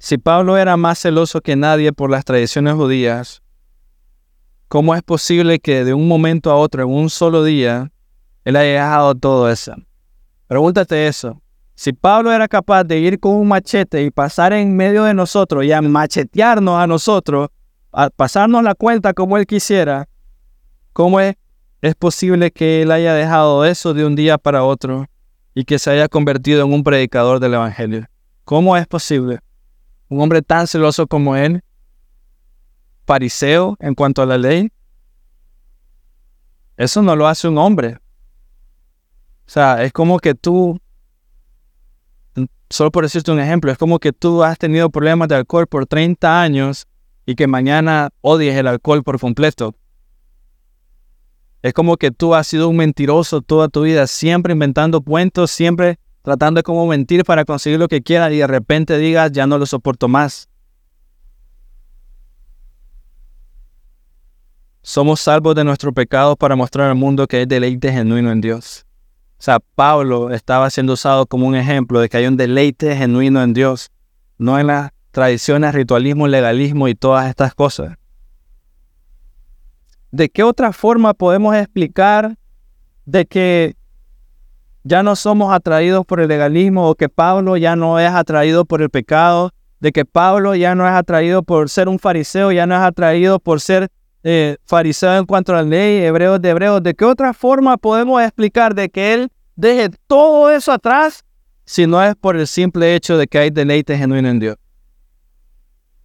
si 0.00 0.18
Pablo 0.18 0.56
era 0.56 0.76
más 0.76 0.98
celoso 0.98 1.40
que 1.42 1.54
nadie 1.54 1.92
por 1.92 2.10
las 2.10 2.24
tradiciones 2.24 2.74
judías, 2.74 3.40
¿cómo 4.66 4.96
es 4.96 5.04
posible 5.04 5.60
que 5.60 5.84
de 5.84 5.94
un 5.94 6.08
momento 6.08 6.50
a 6.50 6.56
otro, 6.56 6.82
en 6.82 6.88
un 6.88 7.08
solo 7.08 7.44
día, 7.44 7.92
él 8.44 8.56
haya 8.56 8.82
dejado 8.82 9.14
todo 9.14 9.48
eso? 9.48 9.76
Pregúntate 10.48 11.06
eso. 11.06 11.40
Si 11.78 11.92
Pablo 11.92 12.32
era 12.32 12.48
capaz 12.48 12.82
de 12.82 12.98
ir 12.98 13.20
con 13.20 13.36
un 13.36 13.46
machete 13.46 14.02
y 14.02 14.10
pasar 14.10 14.52
en 14.52 14.74
medio 14.74 15.04
de 15.04 15.14
nosotros 15.14 15.64
y 15.64 15.70
a 15.70 15.80
machetearnos 15.80 16.76
a 16.76 16.88
nosotros, 16.88 17.50
a 17.92 18.10
pasarnos 18.10 18.64
la 18.64 18.74
cuenta 18.74 19.14
como 19.14 19.38
él 19.38 19.46
quisiera, 19.46 20.08
¿cómo 20.92 21.20
es, 21.20 21.36
posible 21.96 22.50
que 22.50 22.82
él 22.82 22.90
haya 22.90 23.14
dejado 23.14 23.64
eso 23.64 23.94
de 23.94 24.04
un 24.04 24.16
día 24.16 24.38
para 24.38 24.64
otro 24.64 25.06
y 25.54 25.64
que 25.64 25.78
se 25.78 25.90
haya 25.90 26.08
convertido 26.08 26.66
en 26.66 26.72
un 26.72 26.82
predicador 26.82 27.38
del 27.38 27.54
Evangelio? 27.54 28.08
¿Cómo 28.42 28.76
es 28.76 28.88
posible? 28.88 29.38
Un 30.08 30.20
hombre 30.20 30.42
tan 30.42 30.66
celoso 30.66 31.06
como 31.06 31.36
él, 31.36 31.62
fariseo 33.06 33.76
en 33.78 33.94
cuanto 33.94 34.20
a 34.20 34.26
la 34.26 34.36
ley, 34.36 34.72
eso 36.76 37.02
no 37.02 37.14
lo 37.14 37.28
hace 37.28 37.46
un 37.46 37.56
hombre. 37.56 37.98
O 39.46 39.50
sea, 39.50 39.84
es 39.84 39.92
como 39.92 40.18
que 40.18 40.34
tú 40.34 40.80
solo 42.70 42.90
por 42.90 43.04
decirte 43.04 43.30
un 43.30 43.40
ejemplo, 43.40 43.72
es 43.72 43.78
como 43.78 43.98
que 43.98 44.12
tú 44.12 44.42
has 44.42 44.58
tenido 44.58 44.90
problemas 44.90 45.28
de 45.28 45.36
alcohol 45.36 45.66
por 45.66 45.86
30 45.86 46.40
años 46.40 46.86
y 47.26 47.34
que 47.34 47.46
mañana 47.46 48.10
odies 48.20 48.56
el 48.56 48.66
alcohol 48.66 49.02
por 49.02 49.18
completo. 49.18 49.74
Es 51.62 51.72
como 51.72 51.96
que 51.96 52.10
tú 52.10 52.34
has 52.34 52.46
sido 52.46 52.68
un 52.68 52.76
mentiroso 52.76 53.42
toda 53.42 53.68
tu 53.68 53.82
vida, 53.82 54.06
siempre 54.06 54.52
inventando 54.52 55.02
cuentos, 55.02 55.50
siempre 55.50 55.98
tratando 56.22 56.60
de 56.60 56.62
como 56.62 56.86
mentir 56.86 57.24
para 57.24 57.44
conseguir 57.44 57.78
lo 57.78 57.88
que 57.88 58.02
quieras 58.02 58.32
y 58.32 58.38
de 58.38 58.46
repente 58.46 58.98
digas, 58.98 59.32
ya 59.32 59.46
no 59.46 59.58
lo 59.58 59.66
soporto 59.66 60.08
más. 60.08 60.48
Somos 64.82 65.20
salvos 65.20 65.54
de 65.54 65.64
nuestro 65.64 65.92
pecado 65.92 66.36
para 66.36 66.56
mostrar 66.56 66.88
al 66.88 66.94
mundo 66.94 67.26
que 67.26 67.38
hay 67.38 67.46
deleite 67.46 67.92
genuino 67.92 68.30
en 68.30 68.40
Dios. 68.40 68.87
O 69.38 69.42
sea, 69.42 69.60
Pablo 69.60 70.32
estaba 70.32 70.68
siendo 70.68 70.94
usado 70.94 71.26
como 71.26 71.46
un 71.46 71.54
ejemplo 71.54 72.00
de 72.00 72.08
que 72.08 72.16
hay 72.16 72.26
un 72.26 72.36
deleite 72.36 72.96
genuino 72.96 73.40
en 73.40 73.54
Dios, 73.54 73.90
no 74.36 74.58
en 74.58 74.66
las 74.66 74.90
tradiciones, 75.12 75.74
ritualismo, 75.74 76.26
legalismo 76.26 76.88
y 76.88 76.96
todas 76.96 77.28
estas 77.28 77.54
cosas. 77.54 77.96
¿De 80.10 80.28
qué 80.28 80.42
otra 80.42 80.72
forma 80.72 81.14
podemos 81.14 81.54
explicar 81.54 82.36
de 83.04 83.26
que 83.26 83.76
ya 84.82 85.04
no 85.04 85.14
somos 85.14 85.52
atraídos 85.52 86.04
por 86.04 86.20
el 86.20 86.28
legalismo 86.28 86.88
o 86.88 86.94
que 86.96 87.08
Pablo 87.08 87.56
ya 87.56 87.76
no 87.76 88.00
es 88.00 88.10
atraído 88.10 88.64
por 88.64 88.82
el 88.82 88.90
pecado, 88.90 89.52
de 89.80 89.92
que 89.92 90.04
Pablo 90.04 90.56
ya 90.56 90.74
no 90.74 90.86
es 90.86 90.92
atraído 90.92 91.44
por 91.44 91.68
ser 91.68 91.88
un 91.88 91.98
fariseo, 91.98 92.50
ya 92.50 92.66
no 92.66 92.74
es 92.74 92.80
atraído 92.80 93.38
por 93.38 93.60
ser 93.60 93.88
eh, 94.30 94.58
fariseo 94.62 95.16
en 95.16 95.24
cuanto 95.24 95.52
a 95.52 95.56
la 95.56 95.62
ley, 95.62 96.04
hebreos 96.04 96.38
de 96.42 96.50
hebreos, 96.50 96.82
¿de 96.82 96.92
qué 96.92 97.06
otra 97.06 97.32
forma 97.32 97.78
podemos 97.78 98.20
explicar 98.22 98.74
de 98.74 98.90
que 98.90 99.14
él 99.14 99.32
deje 99.56 99.88
todo 100.06 100.50
eso 100.50 100.70
atrás 100.70 101.24
si 101.64 101.86
no 101.86 102.02
es 102.02 102.14
por 102.14 102.36
el 102.36 102.46
simple 102.46 102.94
hecho 102.94 103.16
de 103.16 103.26
que 103.26 103.38
hay 103.38 103.48
deleite 103.48 103.96
genuino 103.96 104.28
en 104.28 104.38
Dios? 104.38 104.56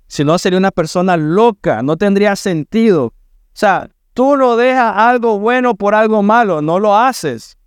Si 0.07 0.23
no, 0.23 0.37
sería 0.37 0.57
una 0.57 0.71
persona 0.71 1.17
loca, 1.17 1.83
no 1.83 1.97
tendría 1.97 2.37
sentido. 2.37 3.07
O 3.07 3.13
sea, 3.51 3.89
tú 4.13 4.37
no 4.37 4.55
dejas 4.55 4.93
algo 4.95 5.37
bueno 5.39 5.75
por 5.75 5.93
algo 5.93 6.23
malo, 6.23 6.61
no 6.61 6.79
lo 6.79 6.95
haces. 6.95 7.57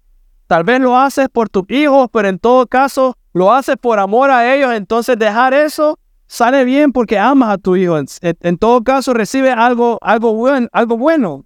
Tal 0.46 0.64
vez 0.64 0.80
lo 0.80 0.96
haces 0.96 1.28
por 1.28 1.50
tus 1.50 1.64
hijos, 1.68 2.08
pero 2.10 2.28
en 2.28 2.38
todo 2.38 2.66
caso 2.66 3.14
lo 3.34 3.52
haces 3.52 3.76
por 3.76 3.98
amor 3.98 4.30
a 4.30 4.54
ellos. 4.54 4.72
Entonces 4.72 5.18
dejar 5.18 5.52
eso 5.52 5.98
sale 6.26 6.64
bien 6.64 6.92
porque 6.92 7.18
amas 7.18 7.50
a 7.50 7.58
tu 7.58 7.76
hijo. 7.76 7.96
En, 7.98 8.58
todo 8.58 8.82
caso, 8.82 9.14
recibe 9.14 9.50
algo, 9.50 9.98
algo, 10.00 10.34
buen, 10.34 10.68
algo 10.72 10.96
bueno. 10.96 11.44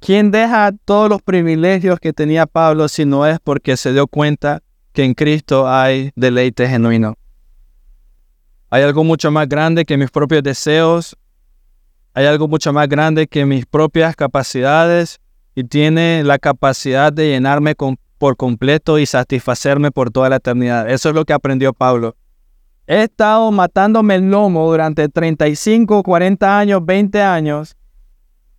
¿Quién 0.00 0.30
deja 0.30 0.72
todos 0.84 1.08
los 1.08 1.22
privilegios 1.22 1.98
que 1.98 2.12
tenía 2.12 2.46
Pablo 2.46 2.88
si 2.88 3.04
no 3.04 3.26
es 3.26 3.38
porque 3.42 3.76
se 3.76 3.92
dio 3.92 4.06
cuenta 4.06 4.62
que 4.92 5.04
en 5.04 5.14
Cristo 5.14 5.68
hay 5.68 6.12
deleite 6.14 6.68
genuino? 6.68 7.16
Hay 8.70 8.82
algo 8.82 9.04
mucho 9.04 9.30
más 9.30 9.48
grande 9.48 9.84
que 9.84 9.96
mis 9.96 10.10
propios 10.10 10.42
deseos. 10.42 11.16
hay 12.14 12.26
algo 12.26 12.48
mucho 12.48 12.72
más 12.72 12.88
grande 12.88 13.26
que 13.26 13.44
mis 13.46 13.66
propias 13.66 14.16
capacidades 14.16 15.20
y 15.54 15.64
tiene 15.64 16.22
la 16.24 16.38
capacidad 16.38 17.12
de 17.12 17.30
llenarme 17.30 17.74
por 18.18 18.36
completo 18.36 18.98
y 18.98 19.06
satisfacerme 19.06 19.90
por 19.90 20.10
toda 20.10 20.28
la 20.28 20.36
eternidad. 20.36 20.88
Eso 20.90 21.08
es 21.08 21.14
lo 21.14 21.24
que 21.24 21.32
aprendió 21.32 21.72
Pablo. 21.72 22.16
He 22.86 23.02
estado 23.02 23.50
matándome 23.50 24.14
el 24.14 24.30
lomo 24.30 24.70
durante 24.70 25.08
35, 25.08 26.04
40 26.04 26.58
años, 26.58 26.84
20 26.84 27.20
años. 27.20 27.76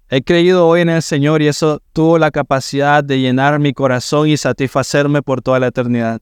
He 0.09 0.21
creído 0.21 0.67
hoy 0.67 0.82
en 0.82 0.89
el 0.89 1.01
Señor 1.01 1.41
y 1.41 1.47
eso 1.47 1.82
tuvo 1.93 2.17
la 2.17 2.32
capacidad 2.32 3.03
de 3.03 3.19
llenar 3.19 3.59
mi 3.59 3.73
corazón 3.73 4.28
y 4.28 4.36
satisfacerme 4.36 5.21
por 5.21 5.41
toda 5.41 5.59
la 5.59 5.67
eternidad. 5.67 6.21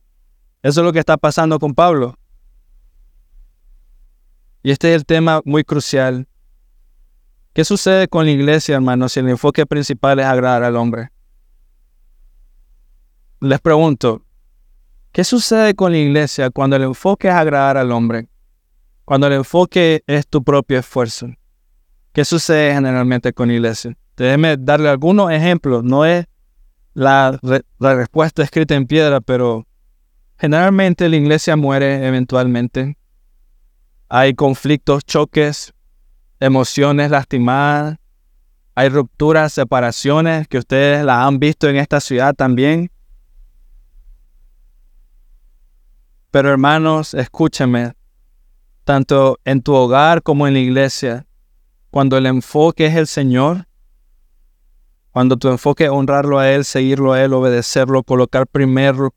Eso 0.62 0.80
es 0.80 0.84
lo 0.84 0.92
que 0.92 1.00
está 1.00 1.16
pasando 1.16 1.58
con 1.58 1.74
Pablo. 1.74 2.16
Y 4.62 4.70
este 4.70 4.90
es 4.90 4.96
el 4.96 5.06
tema 5.06 5.40
muy 5.44 5.64
crucial. 5.64 6.26
¿Qué 7.52 7.64
sucede 7.64 8.08
con 8.08 8.26
la 8.26 8.32
iglesia, 8.32 8.74
hermanos, 8.74 9.12
si 9.12 9.20
el 9.20 9.28
enfoque 9.28 9.64
principal 9.64 10.18
es 10.18 10.26
agradar 10.26 10.62
al 10.64 10.76
hombre? 10.76 11.10
Les 13.40 13.60
pregunto, 13.60 14.25
¿qué 15.16 15.24
sucede 15.24 15.74
con 15.74 15.92
la 15.92 15.98
iglesia 15.98 16.50
cuando 16.50 16.76
el 16.76 16.82
enfoque 16.82 17.28
es 17.28 17.32
agradar 17.32 17.78
al 17.78 17.90
hombre? 17.90 18.28
Cuando 19.06 19.28
el 19.28 19.32
enfoque 19.32 20.04
es 20.06 20.26
tu 20.26 20.44
propio 20.44 20.78
esfuerzo. 20.78 21.28
¿Qué 22.12 22.22
sucede 22.22 22.74
generalmente 22.74 23.32
con 23.32 23.48
la 23.48 23.54
iglesia? 23.54 23.96
Déjeme 24.14 24.58
darle 24.58 24.90
algunos 24.90 25.30
ejemplos. 25.30 25.82
No 25.82 26.04
es 26.04 26.26
la, 26.92 27.40
la 27.78 27.94
respuesta 27.94 28.42
escrita 28.42 28.74
en 28.74 28.86
piedra, 28.86 29.22
pero 29.22 29.66
generalmente 30.36 31.08
la 31.08 31.16
iglesia 31.16 31.56
muere 31.56 32.06
eventualmente 32.06 32.98
hay 34.10 34.34
conflictos, 34.34 35.02
choques, 35.06 35.72
emociones 36.40 37.10
lastimadas, 37.10 37.96
hay 38.74 38.90
rupturas, 38.90 39.54
separaciones 39.54 40.46
que 40.46 40.58
ustedes 40.58 41.06
las 41.06 41.26
han 41.26 41.38
visto 41.38 41.70
en 41.70 41.76
esta 41.76 42.00
ciudad 42.00 42.34
también. 42.34 42.90
Pero 46.36 46.50
hermanos, 46.50 47.14
escúchame, 47.14 47.94
tanto 48.84 49.38
en 49.46 49.62
tu 49.62 49.72
hogar 49.72 50.22
como 50.22 50.46
en 50.46 50.52
la 50.52 50.60
iglesia, 50.60 51.26
cuando 51.90 52.18
el 52.18 52.26
enfoque 52.26 52.84
es 52.84 52.94
el 52.94 53.06
Señor, 53.06 53.66
cuando 55.12 55.38
tu 55.38 55.48
enfoque 55.48 55.84
es 55.84 55.90
honrarlo 55.90 56.38
a 56.38 56.50
Él, 56.50 56.66
seguirlo 56.66 57.14
a 57.14 57.22
Él, 57.22 57.32
obedecerlo, 57.32 58.02
colocar 58.02 58.46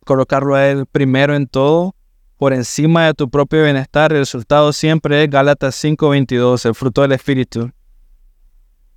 colocarlo 0.06 0.56
a 0.56 0.66
Él 0.70 0.86
primero 0.86 1.36
en 1.36 1.48
todo, 1.48 1.94
por 2.38 2.54
encima 2.54 3.08
de 3.08 3.14
tu 3.16 3.30
propio 3.30 3.64
bienestar, 3.64 4.14
el 4.14 4.20
resultado 4.20 4.72
siempre 4.72 5.22
es 5.22 5.30
Gálatas 5.30 5.76
5:22, 5.76 6.66
el 6.66 6.74
fruto 6.74 7.02
del 7.02 7.12
Espíritu. 7.12 7.70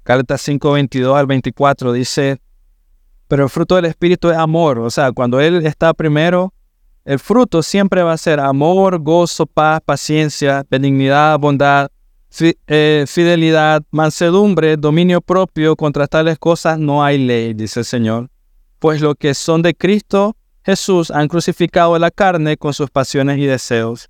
Gálatas 0.04 0.42
5:22 0.46 1.16
al 1.16 1.26
24 1.26 1.92
dice, 1.92 2.40
pero 3.26 3.42
el 3.42 3.50
fruto 3.50 3.74
del 3.74 3.86
Espíritu 3.86 4.30
es 4.30 4.36
amor, 4.36 4.78
o 4.78 4.90
sea, 4.90 5.10
cuando 5.10 5.40
Él 5.40 5.66
está 5.66 5.92
primero, 5.92 6.54
el 7.04 7.18
fruto 7.18 7.62
siempre 7.62 8.02
va 8.02 8.12
a 8.12 8.18
ser 8.18 8.40
amor, 8.40 8.98
gozo, 9.00 9.46
paz, 9.46 9.80
paciencia, 9.84 10.64
benignidad, 10.70 11.38
bondad, 11.38 11.90
eh, 12.40 13.04
fidelidad, 13.06 13.82
mansedumbre, 13.90 14.76
dominio 14.76 15.20
propio, 15.20 15.76
contra 15.76 16.06
tales 16.06 16.38
cosas 16.38 16.78
no 16.78 17.04
hay 17.04 17.18
ley, 17.18 17.54
dice 17.54 17.80
el 17.80 17.86
Señor. 17.86 18.30
Pues 18.78 19.00
lo 19.00 19.14
que 19.14 19.34
son 19.34 19.62
de 19.62 19.74
Cristo 19.74 20.36
Jesús 20.64 21.10
han 21.10 21.28
crucificado 21.28 21.98
la 21.98 22.10
carne 22.10 22.56
con 22.56 22.72
sus 22.72 22.90
pasiones 22.90 23.38
y 23.38 23.46
deseos. 23.46 24.08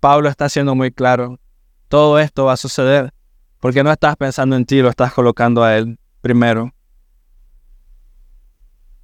Pablo 0.00 0.28
está 0.28 0.48
siendo 0.48 0.74
muy 0.74 0.90
claro. 0.90 1.38
Todo 1.88 2.18
esto 2.18 2.44
va 2.44 2.52
a 2.52 2.56
suceder 2.56 3.12
porque 3.60 3.82
no 3.82 3.90
estás 3.90 4.16
pensando 4.16 4.56
en 4.56 4.64
ti, 4.64 4.80
lo 4.80 4.88
estás 4.88 5.12
colocando 5.12 5.62
a 5.62 5.76
Él 5.76 5.98
primero. 6.20 6.72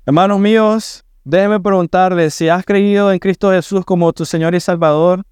Hermanos 0.06 0.38
míos, 0.38 1.04
déjeme 1.24 1.58
preguntarle 1.60 2.30
si 2.30 2.48
has 2.48 2.64
creído 2.64 3.10
en 3.10 3.18
Cristo 3.18 3.50
Jesús 3.50 3.84
como 3.84 4.12
tu 4.12 4.24
Señor 4.24 4.54
y 4.54 4.60
Salvador. 4.60 5.24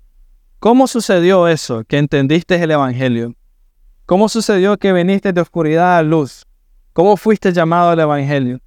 ¿Cómo 0.59 0.87
sucedió 0.87 1.49
eso, 1.49 1.85
que 1.85 1.99
entendiste 1.99 2.55
el 2.55 2.71
Evangelio? 2.71 3.35
¿Cómo 4.07 4.29
sucedió 4.29 4.77
que 4.79 4.93
viniste 4.93 5.33
de 5.33 5.41
oscuridad 5.41 5.99
a 5.99 6.03
luz? 6.03 6.47
¿Cómo 6.93 7.17
fuiste 7.17 7.53
llamado 7.53 7.91
al 7.91 8.01
Evangelio? 8.01 8.61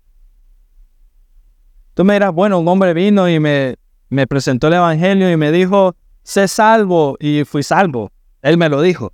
Tú 1.94 2.04
me 2.04 2.14
dirás, 2.14 2.34
bueno, 2.34 2.60
un 2.60 2.68
hombre 2.68 2.94
vino 2.94 3.30
y 3.30 3.40
me, 3.40 3.76
me 4.10 4.28
presentó 4.28 4.68
el 4.68 4.74
Evangelio 4.74 5.32
y 5.32 5.38
me 5.38 5.52
dijo, 5.52 5.96
sé 6.24 6.48
salvo 6.48 7.16
y 7.20 7.44
fui 7.46 7.64
salvo. 7.64 8.12
Él 8.42 8.58
me 8.58 8.70
lo 8.70 8.82
dijo. 8.82 9.14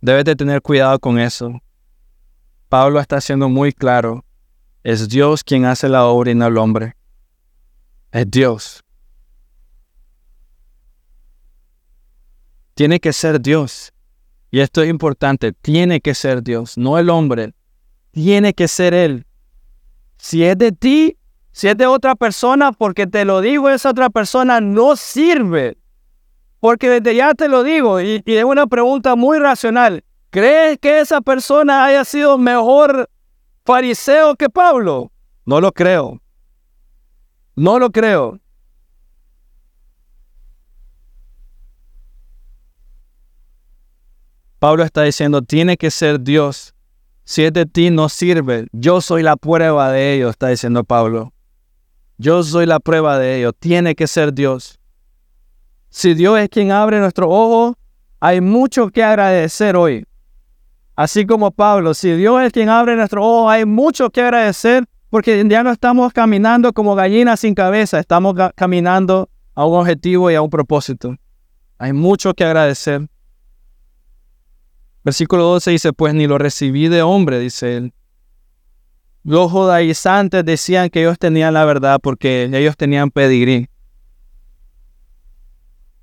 Debes 0.00 0.24
de 0.24 0.36
tener 0.36 0.62
cuidado 0.62 0.98
con 0.98 1.18
eso. 1.18 1.60
Pablo 2.68 3.00
está 3.00 3.20
siendo 3.20 3.48
muy 3.48 3.72
claro. 3.72 4.24
Es 4.82 5.08
Dios 5.08 5.44
quien 5.44 5.64
hace 5.66 5.88
la 5.88 6.06
obra 6.06 6.30
y 6.30 6.34
no 6.34 6.46
el 6.46 6.56
hombre. 6.56 6.96
Es 8.12 8.30
Dios. 8.30 8.82
Tiene 12.74 12.98
que 12.98 13.12
ser 13.12 13.40
Dios. 13.40 13.92
Y 14.50 14.60
esto 14.60 14.82
es 14.82 14.88
importante, 14.88 15.52
tiene 15.52 16.00
que 16.00 16.14
ser 16.14 16.42
Dios, 16.42 16.76
no 16.76 16.98
el 16.98 17.10
hombre. 17.10 17.54
Tiene 18.10 18.54
que 18.54 18.66
ser 18.68 18.94
Él. 18.94 19.26
Si 20.16 20.42
es 20.44 20.58
de 20.58 20.72
ti, 20.72 21.16
si 21.52 21.68
es 21.68 21.76
de 21.76 21.86
otra 21.86 22.16
persona, 22.16 22.72
porque 22.72 23.06
te 23.06 23.24
lo 23.24 23.40
digo, 23.40 23.68
esa 23.68 23.90
otra 23.90 24.10
persona 24.10 24.60
no 24.60 24.96
sirve. 24.96 25.76
Porque 26.60 26.90
desde 26.90 27.16
ya 27.16 27.34
te 27.34 27.48
lo 27.48 27.62
digo, 27.62 28.00
y, 28.00 28.22
es 28.26 28.44
una 28.44 28.66
pregunta 28.66 29.16
muy 29.16 29.38
racional. 29.38 30.04
¿Crees 30.28 30.78
que 30.78 31.00
esa 31.00 31.22
persona 31.22 31.84
haya 31.86 32.04
sido 32.04 32.38
mejor 32.38 33.10
fariseo 33.64 34.36
que 34.36 34.50
Pablo? 34.50 35.10
No 35.46 35.60
lo 35.60 35.72
creo. 35.72 36.20
No 37.56 37.78
lo 37.78 37.90
creo. 37.90 38.38
Pablo 44.58 44.84
está 44.84 45.02
diciendo, 45.02 45.40
tiene 45.40 45.78
que 45.78 45.90
ser 45.90 46.20
Dios. 46.20 46.74
Si 47.24 47.44
es 47.44 47.52
de 47.52 47.64
ti, 47.64 47.90
no 47.90 48.08
sirve. 48.10 48.66
Yo 48.72 49.00
soy 49.00 49.22
la 49.22 49.36
prueba 49.36 49.90
de 49.90 50.14
ello, 50.14 50.28
está 50.28 50.48
diciendo 50.48 50.84
Pablo. 50.84 51.32
Yo 52.18 52.42
soy 52.42 52.66
la 52.66 52.80
prueba 52.80 53.18
de 53.18 53.38
ello. 53.38 53.54
Tiene 53.54 53.94
que 53.94 54.06
ser 54.06 54.34
Dios. 54.34 54.79
Si 55.90 56.14
Dios 56.14 56.38
es 56.38 56.48
quien 56.48 56.70
abre 56.70 57.00
nuestro 57.00 57.28
ojo, 57.28 57.76
hay 58.20 58.40
mucho 58.40 58.90
que 58.90 59.02
agradecer 59.02 59.76
hoy. 59.76 60.06
Así 60.94 61.26
como 61.26 61.50
Pablo, 61.50 61.94
si 61.94 62.12
Dios 62.12 62.42
es 62.42 62.52
quien 62.52 62.68
abre 62.68 62.94
nuestro 62.94 63.24
ojo, 63.24 63.50
hay 63.50 63.64
mucho 63.64 64.10
que 64.10 64.20
agradecer 64.20 64.84
porque 65.08 65.44
ya 65.48 65.64
no 65.64 65.72
estamos 65.72 66.12
caminando 66.12 66.72
como 66.72 66.94
gallinas 66.94 67.40
sin 67.40 67.54
cabeza, 67.54 67.98
estamos 67.98 68.36
caminando 68.54 69.28
a 69.54 69.64
un 69.66 69.80
objetivo 69.80 70.30
y 70.30 70.36
a 70.36 70.42
un 70.42 70.50
propósito. 70.50 71.16
Hay 71.78 71.92
mucho 71.92 72.34
que 72.34 72.44
agradecer. 72.44 73.08
Versículo 75.02 75.44
12 75.44 75.70
dice, 75.72 75.92
pues 75.92 76.14
ni 76.14 76.26
lo 76.26 76.38
recibí 76.38 76.88
de 76.88 77.02
hombre, 77.02 77.40
dice 77.40 77.78
él. 77.78 77.94
Los 79.24 79.50
judaizantes 79.50 80.44
decían 80.44 80.90
que 80.90 81.00
ellos 81.00 81.18
tenían 81.18 81.54
la 81.54 81.64
verdad 81.64 81.98
porque 82.00 82.50
ellos 82.52 82.76
tenían 82.76 83.10
pedigrí. 83.10 83.69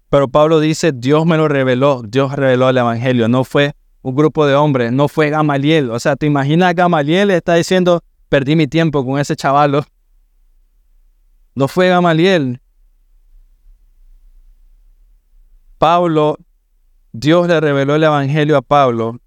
Pero 0.09 0.27
Pablo 0.27 0.59
dice, 0.59 0.91
Dios 0.93 1.25
me 1.25 1.37
lo 1.37 1.47
reveló, 1.47 2.01
Dios 2.07 2.33
reveló 2.33 2.69
el 2.69 2.77
Evangelio, 2.77 3.27
no 3.27 3.43
fue 3.43 3.73
un 4.01 4.15
grupo 4.15 4.45
de 4.45 4.55
hombres, 4.55 4.91
no 4.91 5.07
fue 5.07 5.29
Gamaliel. 5.29 5.91
O 5.91 5.99
sea, 5.99 6.15
¿te 6.15 6.25
imaginas 6.25 6.73
Gamaliel 6.75 7.31
está 7.31 7.55
diciendo, 7.55 8.01
perdí 8.29 8.55
mi 8.55 8.67
tiempo 8.67 9.05
con 9.05 9.19
ese 9.19 9.35
chavalo? 9.35 9.83
No 11.55 11.67
fue 11.67 11.89
Gamaliel. 11.89 12.61
Pablo 15.77 16.37
Dios 17.11 17.47
le 17.47 17.59
reveló 17.59 17.95
el 17.95 18.03
Evangelio 18.03 18.57
a 18.57 18.61
Pablo 18.61 19.19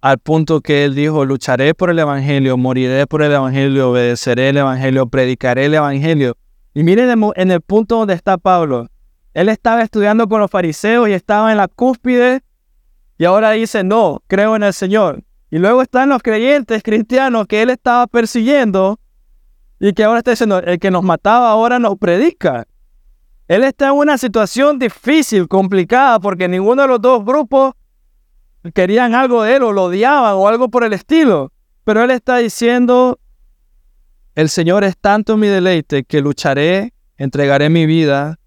al 0.00 0.18
punto 0.18 0.60
que 0.60 0.84
él 0.84 0.94
dijo, 0.94 1.24
lucharé 1.24 1.74
por 1.74 1.90
el 1.90 1.98
Evangelio, 1.98 2.56
moriré 2.56 3.06
por 3.06 3.22
el 3.22 3.32
Evangelio, 3.32 3.90
obedeceré 3.90 4.50
el 4.50 4.58
Evangelio, 4.58 5.06
predicaré 5.06 5.66
el 5.66 5.74
Evangelio. 5.74 6.36
Y 6.74 6.82
miren 6.82 7.10
en 7.36 7.50
el 7.50 7.60
punto 7.60 7.98
donde 7.98 8.14
está 8.14 8.38
Pablo. 8.38 8.88
Él 9.34 9.48
estaba 9.48 9.82
estudiando 9.82 10.28
con 10.28 10.40
los 10.40 10.50
fariseos 10.50 11.08
y 11.08 11.12
estaba 11.12 11.50
en 11.50 11.58
la 11.58 11.68
cúspide 11.68 12.42
y 13.20 13.26
ahora 13.26 13.50
dice, 13.50 13.84
no, 13.84 14.22
creo 14.26 14.56
en 14.56 14.62
el 14.62 14.72
Señor. 14.72 15.22
Y 15.50 15.58
luego 15.58 15.82
están 15.82 16.08
los 16.08 16.22
creyentes 16.22 16.82
cristianos 16.82 17.46
que 17.46 17.62
él 17.62 17.70
estaba 17.70 18.06
persiguiendo 18.06 18.98
y 19.78 19.92
que 19.92 20.04
ahora 20.04 20.18
está 20.18 20.32
diciendo, 20.32 20.58
el 20.58 20.78
que 20.78 20.90
nos 20.90 21.02
mataba 21.02 21.50
ahora 21.50 21.78
nos 21.78 21.98
predica. 21.98 22.66
Él 23.46 23.64
está 23.64 23.88
en 23.88 23.94
una 23.94 24.16
situación 24.16 24.78
difícil, 24.78 25.48
complicada, 25.48 26.18
porque 26.18 26.48
ninguno 26.48 26.82
de 26.82 26.88
los 26.88 27.00
dos 27.00 27.24
grupos 27.24 27.74
querían 28.74 29.14
algo 29.14 29.42
de 29.42 29.56
él 29.56 29.64
o 29.64 29.72
lo 29.72 29.84
odiaban 29.84 30.34
o 30.34 30.48
algo 30.48 30.68
por 30.68 30.84
el 30.84 30.92
estilo. 30.92 31.52
Pero 31.84 32.02
él 32.02 32.10
está 32.10 32.38
diciendo, 32.38 33.18
el 34.34 34.48
Señor 34.48 34.82
es 34.82 34.96
tanto 34.96 35.36
mi 35.36 35.48
deleite 35.48 36.04
que 36.04 36.20
lucharé, 36.20 36.94
entregaré 37.18 37.68
mi 37.68 37.86
vida 37.86 38.39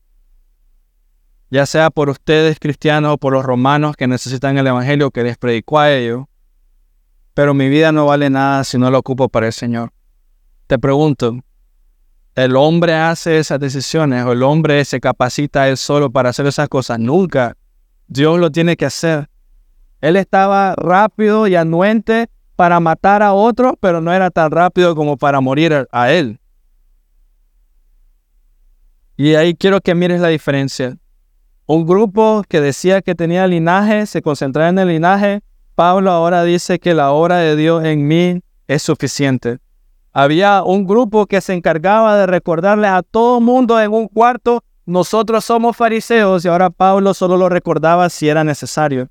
ya 1.54 1.68
sea 1.68 1.92
por 1.92 2.10
ustedes 2.10 2.58
cristianos 2.60 3.14
o 3.14 3.18
por 3.20 3.32
los 3.32 3.46
romanos 3.46 3.96
que 3.96 4.08
necesitan 4.08 4.58
el 4.58 4.66
Evangelio 4.66 5.12
que 5.12 5.22
les 5.22 5.38
predicó 5.38 5.78
a 5.78 5.92
ellos, 5.92 6.26
pero 7.36 7.54
mi 7.54 7.70
vida 7.70 7.92
no 7.92 8.08
vale 8.08 8.32
nada 8.32 8.64
si 8.64 8.80
no 8.80 8.90
lo 8.90 8.98
ocupo 8.98 9.30
para 9.30 9.46
el 9.46 9.54
Señor. 9.54 9.94
Te 10.66 10.80
pregunto, 10.80 11.38
¿el 12.34 12.56
hombre 12.56 12.96
hace 12.96 13.38
esas 13.38 13.60
decisiones 13.60 14.26
o 14.26 14.32
el 14.32 14.42
hombre 14.42 14.84
se 14.84 15.00
capacita 15.00 15.70
él 15.70 15.78
solo 15.78 16.10
para 16.10 16.30
hacer 16.30 16.48
esas 16.48 16.68
cosas? 16.70 16.98
Nunca. 16.98 17.56
Dios 18.08 18.40
lo 18.40 18.52
tiene 18.52 18.76
que 18.76 18.86
hacer. 18.86 19.30
Él 20.02 20.16
estaba 20.16 20.74
rápido 20.76 21.46
y 21.46 21.54
anuente 21.54 22.32
para 22.56 22.80
matar 22.80 23.22
a 23.22 23.34
otro, 23.34 23.78
pero 23.80 24.02
no 24.02 24.12
era 24.12 24.32
tan 24.32 24.50
rápido 24.50 24.96
como 24.96 25.18
para 25.18 25.40
morir 25.40 25.88
a 25.92 26.12
él. 26.12 26.40
Y 29.18 29.36
ahí 29.36 29.54
quiero 29.54 29.82
que 29.82 29.94
mires 29.94 30.20
la 30.20 30.30
diferencia. 30.30 30.98
Un 31.66 31.86
grupo 31.86 32.44
que 32.50 32.60
decía 32.60 33.02
que 33.02 33.16
tenía 33.16 33.48
linaje, 33.48 34.06
se 34.06 34.22
concentraba 34.22 34.70
en 34.70 34.80
el 34.80 34.90
linaje. 34.90 35.42
Pablo 35.76 36.12
ahora 36.12 36.44
dice 36.44 36.78
que 36.78 36.94
la 36.94 37.12
obra 37.12 37.38
de 37.38 37.56
Dios 37.56 37.86
en 37.86 38.06
mí 38.06 38.42
es 38.68 38.82
suficiente. 38.82 39.60
Había 40.12 40.62
un 40.64 40.86
grupo 40.86 41.26
que 41.26 41.40
se 41.40 41.54
encargaba 41.54 42.18
de 42.18 42.28
recordarle 42.28 42.88
a 42.88 43.02
todo 43.02 43.40
mundo 43.40 43.80
en 43.80 43.92
un 43.92 44.08
cuarto, 44.08 44.64
nosotros 44.86 45.46
somos 45.46 45.78
fariseos 45.78 46.44
y 46.44 46.50
ahora 46.50 46.70
Pablo 46.70 47.14
solo 47.14 47.38
lo 47.38 47.48
recordaba 47.48 48.10
si 48.10 48.28
era 48.28 48.44
necesario. 48.44 49.08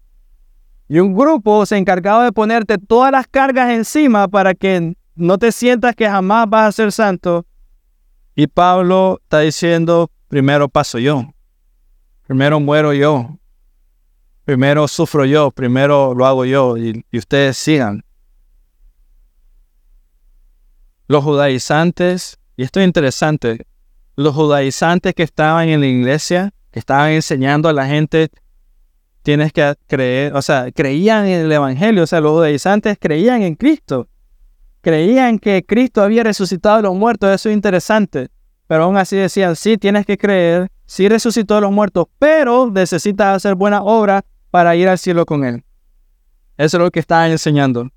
Y 0.89 0.99
un 0.99 1.15
grupo 1.15 1.65
se 1.65 1.79
encargaba 1.79 2.25
de 2.25 2.33
ponerte 2.33 2.77
todas 2.77 3.11
las 3.11 3.27
cargas 3.27 3.71
encima 3.71 4.29
para 4.29 4.55
que 4.55 4.95
no 5.15 5.39
te 5.39 5.51
sientas 5.51 5.97
que 5.97 6.09
jamás 6.09 6.49
vas 6.51 6.69
a 6.69 6.73
ser 6.73 6.93
santo. 6.93 7.47
Y 8.37 8.47
Pablo 8.47 9.19
está 9.23 9.41
diciendo, 9.41 10.11
primero 10.29 10.69
paso 10.69 10.99
yo, 10.99 11.25
primero 12.33 12.61
muero 12.61 12.95
yo, 12.95 13.39
primero 14.47 14.89
sufro 14.89 15.27
yo, 15.27 15.51
primero 15.51 16.15
lo 16.15 16.25
hago 16.25 16.47
yo 16.47 16.79
y, 16.79 17.05
ustedes 17.13 17.59
sigan. 17.59 18.07
Los 21.09 21.23
judaizantes, 21.25 22.39
y 22.57 22.63
esto 22.63 22.81
es 22.81 22.87
interesante, 22.87 23.67
los 24.17 24.35
judaizantes 24.35 25.13
que 25.13 25.25
estaban 25.25 25.69
en 25.69 25.81
la 25.81 25.87
iglesia, 25.87 26.55
que 26.71 26.79
estaban 26.79 27.11
enseñando 27.11 27.69
a 27.69 27.75
la 27.75 27.87
gente 27.87 28.31
tienes 29.23 29.53
que 29.53 29.75
creer, 29.87 30.35
o 30.35 30.41
sea, 30.41 30.73
creían 30.73 31.27
en 31.27 31.45
el 31.45 31.53
Evangelio, 31.53 32.05
o 32.05 32.07
sea, 32.07 32.23
los 32.23 32.33
judaizantes 32.33 32.97
creían 32.99 33.43
en 33.43 33.57
Cristo, 33.57 34.09
creían 34.81 35.39
que 35.39 35.67
Cristo 35.67 36.01
había 36.01 36.23
resucitado 36.23 36.79
de 36.79 36.85
los 36.85 36.95
muertos, 36.95 37.29
eso 37.31 37.51
es 37.51 37.55
interesante, 37.55 38.31
pero 38.67 38.85
aún 38.85 38.97
así 38.97 39.17
decían, 39.17 39.55
sí, 39.55 39.77
tienes 39.77 40.07
que 40.07 40.17
creer, 40.17 40.72
sí 40.93 41.09
resucitó 41.09 41.55
de 41.55 41.63
los 41.63 41.73
muertos, 41.73 42.07
pero 42.19 42.71
necesitas 42.71 43.37
hacer 43.37 43.55
buena 43.55 43.83
obra 43.83 44.25
para 44.51 44.77
ir 44.77 44.89
al 44.89 44.99
cielo 44.99 45.25
con 45.25 45.45
Él. 45.45 45.65
Eso 46.57 46.77
es 46.77 46.83
lo 46.83 46.91
que 46.91 47.01
estaban 47.01 47.31
enseñando. 47.31 47.89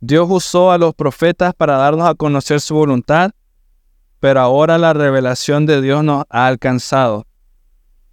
Dios 0.00 0.26
usó 0.28 0.72
a 0.72 0.78
los 0.78 0.94
profetas 0.94 1.54
para 1.54 1.76
darnos 1.76 2.08
a 2.08 2.14
conocer 2.14 2.60
su 2.60 2.74
voluntad, 2.74 3.30
pero 4.18 4.40
ahora 4.40 4.78
la 4.78 4.92
revelación 4.92 5.64
de 5.64 5.80
Dios 5.80 6.02
nos 6.02 6.24
ha 6.28 6.46
alcanzado 6.46 7.26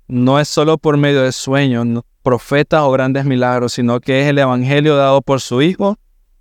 no 0.09 0.39
es 0.39 0.47
solo 0.47 0.79
por 0.79 0.97
medio 0.97 1.21
de 1.21 1.31
sueños, 1.31 2.03
profetas 2.23 2.81
o 2.81 2.91
grandes 2.91 3.25
milagros, 3.25 3.73
sino 3.73 4.01
que 4.01 4.21
es 4.21 4.27
el 4.27 4.39
Evangelio 4.39 4.95
dado 4.95 5.21
por 5.21 5.39
su 5.39 5.61
Hijo, 5.61 5.97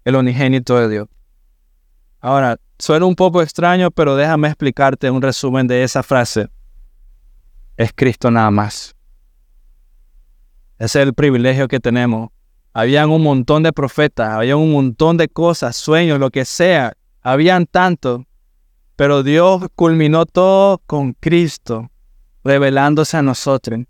el 0.07 0.17
unigénito 0.17 0.79
de 0.79 0.89
Dios. 0.89 1.09
Ahora, 2.21 2.59
suena 2.79 3.07
un 3.07 3.15
poco 3.15 3.43
extraño, 3.43 3.91
pero 3.91 4.17
déjame 4.17 4.49
explicarte 4.49 5.11
un 5.11 5.23
resumen 5.23 5.67
de 5.67 5.83
esa 5.83 6.03
frase. 6.03 6.49
Es 7.77 7.93
Cristo 7.95 8.31
nada 8.31 8.51
más. 8.51 8.95
Ese 10.79 11.01
es 11.01 11.07
el 11.07 11.15
privilegio 11.15 11.69
que 11.69 11.81
tenemos. 11.81 12.31
Habían 12.73 13.11
un 13.11 13.23
montón 13.23 13.65
de 13.65 13.73
profetas, 13.73 14.31
había 14.31 14.57
un 14.57 14.73
montón 14.73 15.17
de 15.17 15.29
cosas, 15.29 15.77
sueños, 15.77 16.21
lo 16.21 16.31
que 16.31 16.45
sea. 16.45 16.93
Habían 17.23 17.67
tanto. 17.67 18.25
Pero 18.95 19.23
Dios 19.23 19.67
culminó 19.75 20.27
todo 20.27 20.81
con 20.87 21.13
Cristo 21.15 21.91
revelándose 22.45 23.17
a 23.17 23.23
nosotros. 23.23 23.81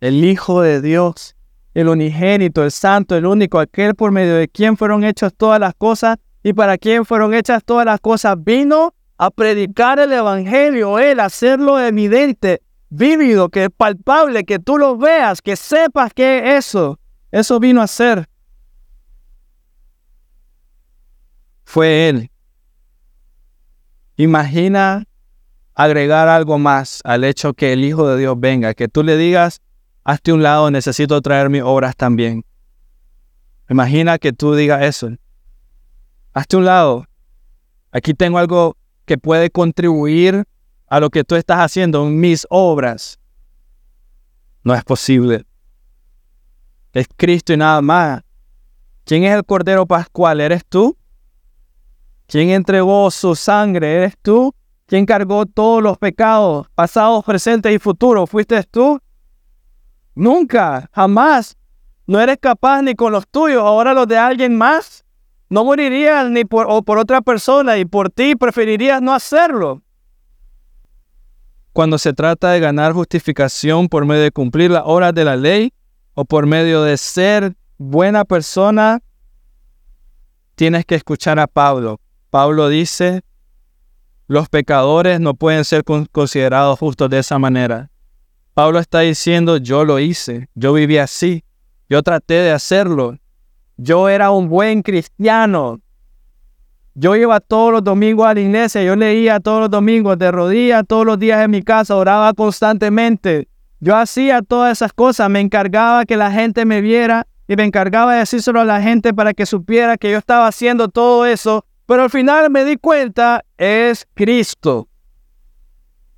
El 0.00 0.24
Hijo 0.24 0.62
de 0.62 0.80
Dios, 0.80 1.34
el 1.74 1.88
unigénito, 1.88 2.64
el 2.64 2.70
santo, 2.70 3.16
el 3.16 3.26
único, 3.26 3.58
aquel 3.58 3.94
por 3.94 4.12
medio 4.12 4.34
de 4.34 4.48
quien 4.48 4.76
fueron 4.76 5.04
hechas 5.04 5.32
todas 5.36 5.58
las 5.58 5.74
cosas 5.74 6.18
y 6.42 6.52
para 6.52 6.78
quien 6.78 7.04
fueron 7.04 7.34
hechas 7.34 7.64
todas 7.64 7.84
las 7.84 8.00
cosas, 8.00 8.36
vino 8.38 8.94
a 9.16 9.30
predicar 9.30 9.98
el 9.98 10.12
Evangelio, 10.12 10.98
Él, 10.98 11.20
hacerlo 11.20 11.80
evidente, 11.80 12.62
vívido, 12.88 13.48
que 13.48 13.64
es 13.64 13.70
palpable, 13.76 14.44
que 14.44 14.58
tú 14.58 14.78
lo 14.78 14.96
veas, 14.96 15.42
que 15.42 15.56
sepas 15.56 16.12
que 16.14 16.56
eso, 16.56 16.98
eso 17.32 17.58
vino 17.58 17.82
a 17.82 17.86
ser. 17.86 18.28
Fue 21.64 22.08
Él. 22.08 22.30
Imagina 24.16 25.04
agregar 25.74 26.28
algo 26.28 26.58
más 26.58 27.00
al 27.04 27.24
hecho 27.24 27.54
que 27.54 27.72
el 27.72 27.84
Hijo 27.84 28.08
de 28.08 28.18
Dios 28.18 28.38
venga, 28.38 28.74
que 28.74 28.88
tú 28.88 29.02
le 29.02 29.16
digas, 29.16 29.60
hazte 30.04 30.32
un 30.32 30.42
lado, 30.42 30.70
necesito 30.70 31.20
traer 31.20 31.50
mis 31.50 31.62
obras 31.62 31.94
también. 31.94 32.44
Imagina 33.68 34.18
que 34.18 34.32
tú 34.32 34.54
digas 34.54 34.82
eso. 34.82 35.10
Hazte 36.38 36.56
un 36.56 36.66
lado. 36.66 37.04
Aquí 37.90 38.14
tengo 38.14 38.38
algo 38.38 38.76
que 39.06 39.18
puede 39.18 39.50
contribuir 39.50 40.44
a 40.86 41.00
lo 41.00 41.10
que 41.10 41.24
tú 41.24 41.34
estás 41.34 41.58
haciendo, 41.58 42.04
mis 42.04 42.46
obras. 42.48 43.18
No 44.62 44.72
es 44.72 44.84
posible. 44.84 45.44
Es 46.92 47.08
Cristo 47.16 47.52
y 47.52 47.56
nada 47.56 47.82
más. 47.82 48.22
¿Quién 49.02 49.24
es 49.24 49.34
el 49.34 49.44
Cordero 49.44 49.84
Pascual? 49.84 50.40
¿Eres 50.40 50.64
tú? 50.64 50.96
¿Quién 52.28 52.50
entregó 52.50 53.10
su 53.10 53.34
sangre? 53.34 53.96
¿Eres 53.96 54.14
tú? 54.22 54.54
¿Quién 54.86 55.06
cargó 55.06 55.44
todos 55.44 55.82
los 55.82 55.98
pecados, 55.98 56.68
pasados, 56.72 57.24
presentes 57.24 57.74
y 57.74 57.80
futuros? 57.80 58.30
¿Fuiste 58.30 58.62
tú? 58.62 59.00
Nunca, 60.14 60.88
jamás. 60.92 61.56
No 62.06 62.20
eres 62.20 62.38
capaz 62.40 62.82
ni 62.82 62.94
con 62.94 63.10
los 63.10 63.26
tuyos, 63.26 63.60
ahora 63.60 63.92
los 63.92 64.06
de 64.06 64.16
alguien 64.18 64.56
más. 64.56 65.04
No 65.50 65.64
morirías 65.64 66.30
ni 66.30 66.44
por, 66.44 66.66
o 66.68 66.82
por 66.82 66.98
otra 66.98 67.20
persona 67.22 67.78
y 67.78 67.84
por 67.84 68.10
ti 68.10 68.36
preferirías 68.36 69.00
no 69.00 69.14
hacerlo. 69.14 69.82
Cuando 71.72 71.96
se 71.96 72.12
trata 72.12 72.50
de 72.50 72.60
ganar 72.60 72.92
justificación 72.92 73.88
por 73.88 74.04
medio 74.04 74.22
de 74.22 74.32
cumplir 74.32 74.70
las 74.70 74.82
horas 74.84 75.14
de 75.14 75.24
la 75.24 75.36
ley 75.36 75.72
o 76.14 76.24
por 76.24 76.46
medio 76.46 76.82
de 76.82 76.96
ser 76.96 77.54
buena 77.78 78.24
persona, 78.24 79.00
tienes 80.56 80.84
que 80.84 80.96
escuchar 80.96 81.38
a 81.38 81.46
Pablo. 81.46 82.00
Pablo 82.30 82.68
dice, 82.68 83.22
los 84.26 84.48
pecadores 84.48 85.20
no 85.20 85.34
pueden 85.34 85.64
ser 85.64 85.84
considerados 85.84 86.78
justos 86.78 87.08
de 87.08 87.20
esa 87.20 87.38
manera. 87.38 87.90
Pablo 88.52 88.80
está 88.80 89.00
diciendo, 89.00 89.56
yo 89.56 89.84
lo 89.84 90.00
hice, 90.00 90.48
yo 90.54 90.72
viví 90.72 90.98
así, 90.98 91.44
yo 91.88 92.02
traté 92.02 92.34
de 92.34 92.50
hacerlo, 92.50 93.16
yo 93.78 94.10
era 94.10 94.30
un 94.30 94.50
buen 94.50 94.82
cristiano. 94.82 95.80
Yo 96.94 97.16
iba 97.16 97.40
todos 97.40 97.72
los 97.72 97.82
domingos 97.82 98.26
a 98.26 98.34
la 98.34 98.40
iglesia, 98.40 98.82
yo 98.82 98.94
leía 98.94 99.40
todos 99.40 99.60
los 99.60 99.70
domingos 99.70 100.18
de 100.18 100.30
rodillas 100.30 100.84
todos 100.86 101.06
los 101.06 101.18
días 101.18 101.42
en 101.42 101.50
mi 101.50 101.62
casa, 101.62 101.96
oraba 101.96 102.34
constantemente. 102.34 103.48
Yo 103.80 103.96
hacía 103.96 104.42
todas 104.42 104.78
esas 104.78 104.92
cosas, 104.92 105.30
me 105.30 105.40
encargaba 105.40 106.04
que 106.04 106.18
la 106.18 106.30
gente 106.30 106.66
me 106.66 106.82
viera 106.82 107.26
y 107.46 107.56
me 107.56 107.64
encargaba 107.64 108.12
de 108.12 108.18
decírselo 108.18 108.60
a 108.60 108.66
la 108.66 108.82
gente 108.82 109.14
para 109.14 109.32
que 109.32 109.46
supiera 109.46 109.96
que 109.96 110.10
yo 110.10 110.18
estaba 110.18 110.46
haciendo 110.46 110.88
todo 110.88 111.24
eso 111.24 111.64
pero 111.88 112.02
al 112.02 112.10
final 112.10 112.50
me 112.50 112.66
di 112.66 112.76
cuenta, 112.76 113.46
es 113.56 114.06
Cristo. 114.12 114.90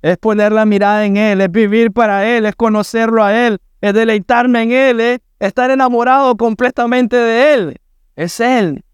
Es 0.01 0.17
poner 0.17 0.51
la 0.51 0.65
mirada 0.65 1.05
en 1.05 1.15
Él, 1.15 1.39
es 1.39 1.49
vivir 1.49 1.93
para 1.93 2.27
Él, 2.27 2.45
es 2.45 2.57
conocerlo 2.57 3.23
a 3.23 3.47
Él, 3.47 3.57
es 3.79 3.93
deleitarme 3.93 4.63
en 4.63 4.71
Él, 4.73 5.21
estar 5.41 5.71
enamorado 5.71 6.37
completamente 6.37 7.15
de 7.15 7.53
Él. 7.53 7.81
Es 8.15 8.39
Él. 8.39 8.85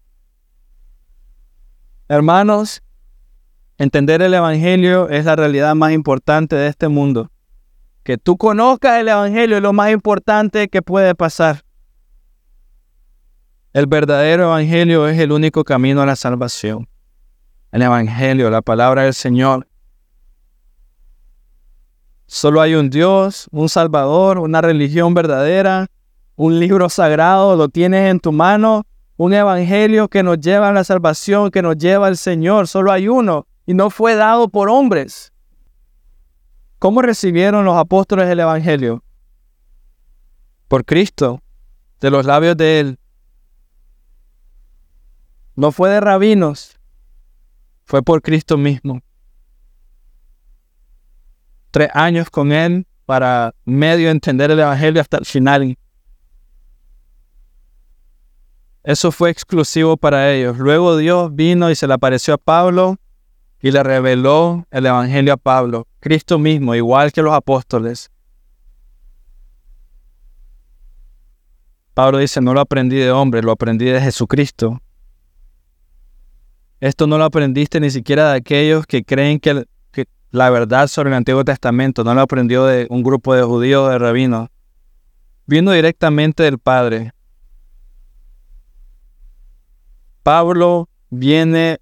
Hermanos, 2.08 2.82
entender 3.76 4.22
el 4.22 4.32
Evangelio 4.32 5.10
es 5.10 5.26
la 5.26 5.36
realidad 5.36 5.74
más 5.74 5.92
importante 5.92 6.56
de 6.56 6.68
este 6.68 6.88
mundo. 6.88 7.30
Que 8.02 8.16
tú 8.16 8.38
conozcas 8.38 8.98
el 8.98 9.08
Evangelio 9.08 9.56
es 9.56 9.62
lo 9.62 9.74
más 9.74 9.92
importante 9.92 10.68
que 10.68 10.80
puede 10.80 11.14
pasar. 11.14 11.62
El 13.74 13.86
verdadero 13.86 14.44
evangelio 14.44 15.06
es 15.06 15.18
el 15.18 15.30
único 15.30 15.62
camino 15.62 16.00
a 16.00 16.06
la 16.06 16.16
salvación. 16.16 16.88
El 17.70 17.82
evangelio, 17.82 18.48
la 18.48 18.62
palabra 18.62 19.02
del 19.02 19.12
Señor. 19.12 19.68
Solo 22.26 22.62
hay 22.62 22.74
un 22.74 22.88
Dios, 22.88 23.46
un 23.52 23.68
Salvador, 23.68 24.38
una 24.38 24.62
religión 24.62 25.12
verdadera, 25.12 25.88
un 26.38 26.60
libro 26.60 26.88
sagrado, 26.88 27.56
lo 27.56 27.68
tienes 27.68 28.08
en 28.08 28.20
tu 28.20 28.30
mano, 28.30 28.86
un 29.16 29.34
evangelio 29.34 30.06
que 30.06 30.22
nos 30.22 30.38
lleva 30.38 30.68
a 30.68 30.72
la 30.72 30.84
salvación, 30.84 31.50
que 31.50 31.62
nos 31.62 31.76
lleva 31.76 32.06
al 32.06 32.16
Señor. 32.16 32.68
Solo 32.68 32.92
hay 32.92 33.08
uno 33.08 33.48
y 33.66 33.74
no 33.74 33.90
fue 33.90 34.14
dado 34.14 34.48
por 34.48 34.70
hombres. 34.70 35.32
¿Cómo 36.78 37.02
recibieron 37.02 37.64
los 37.64 37.76
apóstoles 37.76 38.28
el 38.28 38.38
Evangelio? 38.38 39.02
Por 40.68 40.84
Cristo, 40.84 41.42
de 42.00 42.10
los 42.10 42.24
labios 42.24 42.56
de 42.56 42.80
Él. 42.80 42.98
No 45.56 45.72
fue 45.72 45.90
de 45.90 46.00
rabinos, 46.00 46.78
fue 47.84 48.00
por 48.00 48.22
Cristo 48.22 48.56
mismo. 48.56 49.02
Tres 51.72 51.88
años 51.94 52.30
con 52.30 52.52
Él 52.52 52.86
para 53.06 53.56
medio 53.64 54.08
entender 54.10 54.52
el 54.52 54.60
Evangelio 54.60 55.00
hasta 55.00 55.18
el 55.18 55.26
final. 55.26 55.76
Eso 58.88 59.12
fue 59.12 59.28
exclusivo 59.28 59.98
para 59.98 60.32
ellos. 60.32 60.56
Luego 60.56 60.96
Dios 60.96 61.34
vino 61.34 61.70
y 61.70 61.74
se 61.74 61.86
le 61.86 61.92
apareció 61.92 62.32
a 62.32 62.38
Pablo 62.38 62.96
y 63.60 63.70
le 63.70 63.82
reveló 63.82 64.66
el 64.70 64.86
Evangelio 64.86 65.34
a 65.34 65.36
Pablo, 65.36 65.86
Cristo 66.00 66.38
mismo, 66.38 66.74
igual 66.74 67.12
que 67.12 67.20
los 67.20 67.34
apóstoles. 67.34 68.10
Pablo 71.92 72.16
dice, 72.16 72.40
no 72.40 72.54
lo 72.54 72.62
aprendí 72.62 72.96
de 72.96 73.10
hombre, 73.10 73.42
lo 73.42 73.52
aprendí 73.52 73.84
de 73.84 74.00
Jesucristo. 74.00 74.80
Esto 76.80 77.06
no 77.06 77.18
lo 77.18 77.24
aprendiste 77.24 77.80
ni 77.80 77.90
siquiera 77.90 78.30
de 78.30 78.38
aquellos 78.38 78.86
que 78.86 79.04
creen 79.04 79.38
que, 79.38 79.66
la 80.30 80.48
verdad 80.48 80.86
sobre 80.86 81.10
el 81.10 81.16
Antiguo 81.16 81.44
Testamento, 81.44 82.04
no 82.04 82.14
lo 82.14 82.22
aprendió 82.22 82.64
de 82.64 82.86
un 82.88 83.02
grupo 83.02 83.34
de 83.34 83.42
judíos, 83.42 83.90
de 83.90 83.98
rabinos. 83.98 84.48
Vino 85.44 85.72
directamente 85.72 86.42
del 86.42 86.58
Padre. 86.58 87.12
Pablo 90.22 90.88
viene 91.10 91.80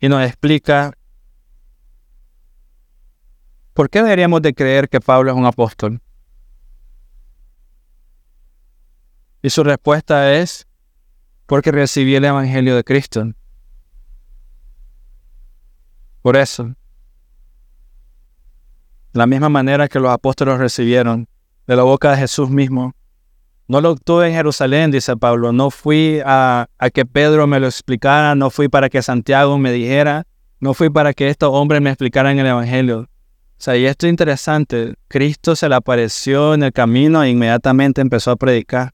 y 0.00 0.08
nos 0.08 0.22
explica 0.24 0.92
por 3.74 3.88
qué 3.88 4.02
deberíamos 4.02 4.42
de 4.42 4.54
creer 4.54 4.88
que 4.88 5.00
Pablo 5.00 5.30
es 5.30 5.36
un 5.36 5.46
apóstol. 5.46 6.00
Y 9.42 9.50
su 9.50 9.64
respuesta 9.64 10.34
es 10.34 10.66
porque 11.46 11.72
recibí 11.72 12.14
el 12.14 12.24
Evangelio 12.24 12.76
de 12.76 12.84
Cristo. 12.84 13.24
Por 16.22 16.36
eso, 16.36 16.74
la 19.12 19.26
misma 19.26 19.48
manera 19.48 19.88
que 19.88 19.98
los 19.98 20.10
apóstoles 20.10 20.58
recibieron 20.58 21.28
de 21.66 21.76
la 21.76 21.82
boca 21.82 22.12
de 22.12 22.18
Jesús 22.18 22.48
mismo, 22.48 22.94
no 23.72 23.80
lo 23.80 23.92
obtuve 23.92 24.28
en 24.28 24.34
Jerusalén, 24.34 24.90
dice 24.90 25.16
Pablo. 25.16 25.50
No 25.50 25.70
fui 25.70 26.20
a, 26.26 26.68
que 26.92 27.06
Pedro 27.06 27.46
me 27.46 27.58
lo 27.58 27.66
explicara, 27.66 28.34
no 28.34 28.50
fui 28.50 28.68
para 28.68 28.90
que 28.90 29.00
Santiago 29.00 29.56
me 29.56 29.72
dijera, 29.72 30.26
no 30.60 30.74
fui 30.74 30.90
para 30.90 31.14
que 31.14 31.30
estos 31.30 31.48
hombres 31.54 31.80
me 31.80 31.88
explicaran 31.88 32.38
el 32.38 32.44
Evangelio. 32.44 32.98
O 32.98 33.08
sea, 33.56 33.74
y 33.78 33.86
esto 33.86 34.06
es 34.06 34.10
interesante. 34.10 34.92
Cristo 35.08 35.56
se 35.56 35.70
le 35.70 35.74
apareció 35.74 36.52
en 36.52 36.64
el 36.64 36.72
camino 36.74 37.22
e 37.22 37.30
inmediatamente 37.30 38.02
empezó 38.02 38.32
a 38.32 38.36
predicar. 38.36 38.92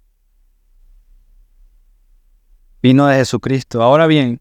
Vino 2.80 3.08
de 3.08 3.16
Jesucristo. 3.16 3.82
Ahora 3.82 4.06
bien, 4.06 4.40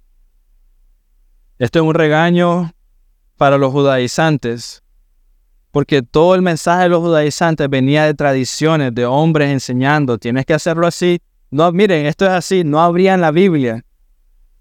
esto 1.58 1.80
es 1.80 1.84
un 1.84 1.96
regaño 1.96 2.74
para 3.38 3.58
los 3.58 3.72
judaizantes, 3.72 4.84
porque 5.72 6.02
todo 6.02 6.36
el 6.36 6.42
mensaje 6.42 6.84
de 6.84 6.90
los 6.90 7.00
judaizantes 7.00 7.70
venía 7.70 8.06
de 8.06 8.14
tradiciones, 8.14 8.94
de 8.96 9.06
hombres 9.06 9.50
enseñando, 9.50 10.18
tienes 10.18 10.46
que 10.46 10.54
hacerlo 10.54 10.88
así. 10.88 11.22
No, 11.52 11.72
miren, 11.72 12.06
esto 12.06 12.26
es 12.26 12.32
así, 12.32 12.64
no 12.64 12.82
abrían 12.82 13.22
la 13.22 13.32
Biblia. 13.32 13.84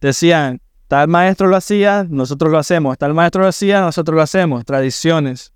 Decían, 0.01 0.61
tal 0.89 1.09
maestro 1.09 1.49
lo 1.49 1.57
hacía, 1.57 2.07
nosotros 2.09 2.51
lo 2.51 2.59
hacemos, 2.59 2.99
tal 2.99 3.15
maestro 3.15 3.43
lo 3.43 3.49
hacía, 3.49 3.81
nosotros 3.81 4.15
lo 4.15 4.23
hacemos, 4.23 4.65
tradiciones. 4.65 5.53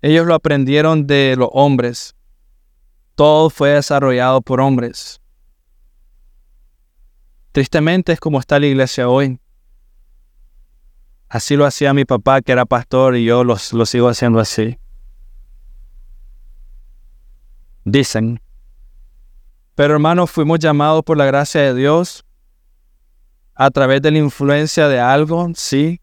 Ellos 0.00 0.26
lo 0.26 0.34
aprendieron 0.34 1.06
de 1.06 1.34
los 1.36 1.48
hombres. 1.52 2.14
Todo 3.14 3.48
fue 3.48 3.70
desarrollado 3.70 4.42
por 4.42 4.60
hombres. 4.60 5.20
Tristemente 7.52 8.12
es 8.12 8.20
como 8.20 8.40
está 8.40 8.58
la 8.58 8.66
iglesia 8.66 9.08
hoy. 9.08 9.38
Así 11.34 11.56
lo 11.56 11.66
hacía 11.66 11.92
mi 11.92 12.04
papá, 12.04 12.42
que 12.42 12.52
era 12.52 12.64
pastor, 12.64 13.16
y 13.16 13.24
yo 13.24 13.42
lo, 13.42 13.56
sigo 13.56 14.08
haciendo 14.08 14.38
así. 14.38 14.78
Dicen. 17.84 18.40
Pero 19.74 19.94
hermanos, 19.94 20.30
fuimos 20.30 20.60
llamados 20.60 21.02
por 21.02 21.16
la 21.18 21.24
gracia 21.24 21.60
de 21.60 21.74
Dios 21.74 22.24
a 23.56 23.68
través 23.72 24.00
de 24.00 24.12
la 24.12 24.18
influencia 24.18 24.86
de 24.86 25.00
algo, 25.00 25.50
sí. 25.56 26.00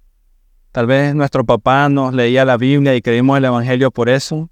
Tal 0.74 0.86
vez 0.86 1.16
nuestro 1.16 1.46
papá 1.46 1.88
nos 1.88 2.14
leía 2.14 2.44
la 2.44 2.58
Biblia 2.58 2.94
y 2.94 3.02
creímos 3.02 3.38
el 3.38 3.46
Evangelio 3.46 3.90
por 3.90 4.10
eso. 4.10 4.50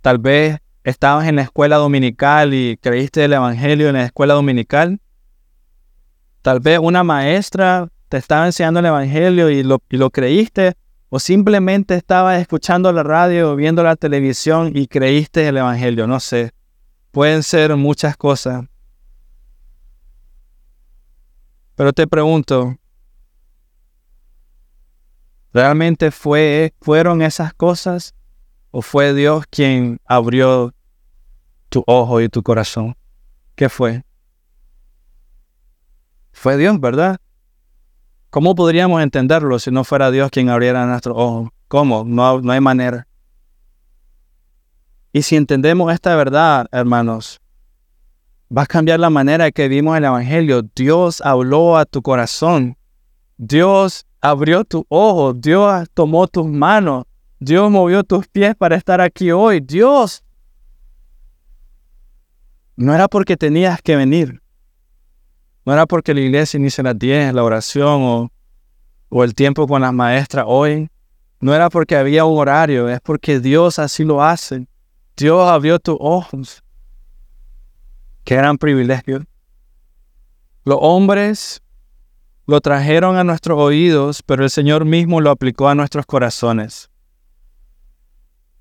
Tal 0.00 0.16
vez 0.16 0.56
estabas 0.84 1.28
en 1.28 1.36
la 1.36 1.42
escuela 1.42 1.76
dominical 1.76 2.54
y 2.54 2.78
creíste 2.78 3.26
el 3.26 3.34
Evangelio 3.34 3.90
en 3.90 3.96
la 3.96 4.04
escuela 4.06 4.32
dominical. 4.32 5.02
Tal 6.40 6.60
vez 6.60 6.78
una 6.78 7.04
maestra 7.04 7.90
te 8.08 8.16
estaba 8.16 8.46
enseñando 8.46 8.80
el 8.80 8.86
Evangelio 8.86 9.50
y 9.50 9.62
lo, 9.62 10.10
creíste, 10.10 10.74
o 11.10 11.20
simplemente 11.20 11.94
estabas 11.94 12.40
escuchando 12.40 12.92
la 12.92 13.02
radio 13.02 13.54
viendo 13.54 13.82
la 13.82 13.96
televisión 13.96 14.72
y 14.74 14.86
creíste 14.86 15.46
el 15.48 15.58
Evangelio, 15.58 16.06
no 16.06 16.20
sé. 16.20 16.52
Pueden 17.10 17.42
ser 17.42 17.76
muchas 17.76 18.16
cosas. 18.16 18.64
Pero 21.74 21.92
te 21.92 22.06
pregunto, 22.06 22.76
¿realmente 25.52 26.10
fue, 26.10 26.74
fueron 26.80 27.22
esas 27.22 27.54
cosas 27.54 28.14
o 28.70 28.82
fue 28.82 29.14
Dios 29.14 29.44
quien 29.50 30.00
abrió 30.04 30.74
tu 31.68 31.84
ojo 31.86 32.20
y 32.20 32.28
tu 32.28 32.42
corazón? 32.42 32.96
¿Qué 33.54 33.68
fue? 33.68 34.02
Fue 36.32 36.56
Dios, 36.56 36.80
¿verdad? 36.80 37.18
¿Cómo 38.30 38.54
podríamos 38.54 39.02
entenderlo 39.02 39.58
si 39.58 39.70
no 39.70 39.84
fuera 39.84 40.10
Dios 40.10 40.30
quien 40.30 40.50
abriera 40.50 40.84
nuestros 40.86 41.16
ojos? 41.16 41.50
¿Cómo? 41.66 42.04
No, 42.04 42.40
no 42.42 42.52
hay 42.52 42.60
manera. 42.60 43.06
Y 45.12 45.22
si 45.22 45.36
entendemos 45.36 45.90
esta 45.92 46.14
verdad, 46.14 46.66
hermanos, 46.70 47.40
va 48.54 48.62
a 48.62 48.66
cambiar 48.66 49.00
la 49.00 49.08
manera 49.08 49.50
que 49.50 49.68
vimos 49.68 49.96
el 49.96 50.04
Evangelio. 50.04 50.62
Dios 50.76 51.22
habló 51.22 51.78
a 51.78 51.86
tu 51.86 52.02
corazón. 52.02 52.76
Dios 53.38 54.06
abrió 54.20 54.64
tu 54.64 54.84
ojo. 54.90 55.32
Dios 55.32 55.88
tomó 55.94 56.28
tus 56.28 56.46
manos. 56.46 57.04
Dios 57.40 57.70
movió 57.70 58.04
tus 58.04 58.28
pies 58.28 58.54
para 58.54 58.76
estar 58.76 59.00
aquí 59.00 59.30
hoy. 59.30 59.60
Dios. 59.60 60.22
No 62.76 62.94
era 62.94 63.08
porque 63.08 63.38
tenías 63.38 63.80
que 63.80 63.96
venir. 63.96 64.42
No 65.68 65.74
era 65.74 65.84
porque 65.84 66.14
la 66.14 66.20
iglesia 66.20 66.56
inicia 66.56 66.80
a 66.80 66.86
las 66.86 66.98
10, 66.98 67.34
la 67.34 67.44
oración 67.44 68.00
o, 68.02 68.32
o 69.10 69.22
el 69.22 69.34
tiempo 69.34 69.66
con 69.66 69.82
las 69.82 69.92
maestras 69.92 70.46
hoy. 70.48 70.88
No 71.40 71.54
era 71.54 71.68
porque 71.68 71.94
había 71.94 72.24
un 72.24 72.38
horario, 72.38 72.88
es 72.88 73.02
porque 73.02 73.38
Dios 73.38 73.78
así 73.78 74.02
lo 74.02 74.24
hace. 74.24 74.66
Dios 75.14 75.46
abrió 75.46 75.78
tus 75.78 75.98
ojos. 76.00 76.64
Qué 78.24 78.36
gran 78.36 78.56
privilegio. 78.56 79.24
Los 80.64 80.78
hombres 80.80 81.62
lo 82.46 82.62
trajeron 82.62 83.16
a 83.16 83.24
nuestros 83.24 83.58
oídos, 83.60 84.22
pero 84.22 84.44
el 84.44 84.50
Señor 84.50 84.86
mismo 84.86 85.20
lo 85.20 85.30
aplicó 85.30 85.68
a 85.68 85.74
nuestros 85.74 86.06
corazones. 86.06 86.88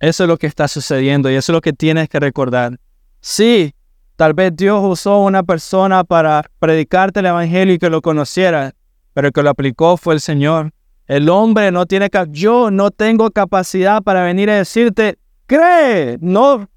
Eso 0.02 0.26
es 0.26 0.28
lo 0.28 0.36
que 0.36 0.48
está 0.48 0.68
sucediendo 0.68 1.32
y 1.32 1.36
eso 1.36 1.54
es 1.54 1.56
lo 1.56 1.62
que 1.62 1.72
tienes 1.72 2.10
que 2.10 2.20
recordar. 2.20 2.78
Sí, 3.22 3.74
Tal 4.18 4.34
vez 4.34 4.52
Dios 4.56 4.82
usó 4.84 5.20
una 5.20 5.44
persona 5.44 6.04
para 6.04 6.44
predicarte 6.58 7.20
el 7.20 7.28
Evangelio 7.28 7.76
y 7.76 7.78
que 7.78 7.92
lo 7.92 8.02
conociera, 8.02 8.74
pero 9.14 9.28
el 9.28 9.34
que 9.34 9.44
lo 9.44 9.52
aplicó 9.52 9.96
fue 9.96 10.16
el 10.16 10.22
Señor. 10.22 10.74
El 11.06 11.30
hombre 11.30 11.72
no 11.72 11.86
tiene 11.86 12.10
yo 12.32 12.72
no 12.72 12.90
tengo 12.90 13.30
capacidad 13.30 14.02
para 14.02 14.24
venir 14.24 14.50
a 14.50 14.56
decirte, 14.56 15.20
cree, 15.46 16.18
no, 16.20 16.68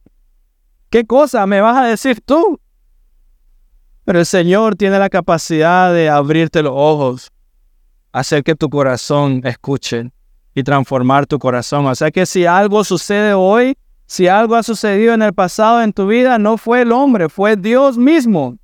¿qué 0.90 1.06
cosa 1.06 1.46
me 1.46 1.62
vas 1.62 1.78
a 1.78 1.86
decir 1.86 2.20
tú? 2.20 2.60
Pero 4.04 4.18
el 4.18 4.26
Señor 4.26 4.76
tiene 4.76 4.98
la 4.98 5.08
capacidad 5.08 5.94
de 5.94 6.10
abrirte 6.10 6.62
los 6.62 6.74
ojos, 6.76 7.32
hacer 8.12 8.44
que 8.44 8.54
tu 8.54 8.68
corazón 8.68 9.40
escuche 9.44 10.10
y 10.54 10.62
transformar 10.62 11.26
tu 11.26 11.38
corazón. 11.38 11.86
O 11.86 11.94
sea 11.94 12.10
que 12.10 12.26
si 12.26 12.44
algo 12.44 12.84
sucede 12.84 13.32
hoy, 13.32 13.78
si 14.10 14.26
algo 14.26 14.56
ha 14.56 14.64
sucedido 14.64 15.14
en 15.14 15.22
el 15.22 15.32
pasado 15.32 15.80
en 15.82 15.92
tu 15.92 16.08
vida, 16.08 16.36
no 16.36 16.56
fue 16.56 16.82
el 16.82 16.90
hombre, 16.90 17.28
fue 17.28 17.54
Dios 17.54 17.96
mismo. 17.96 18.58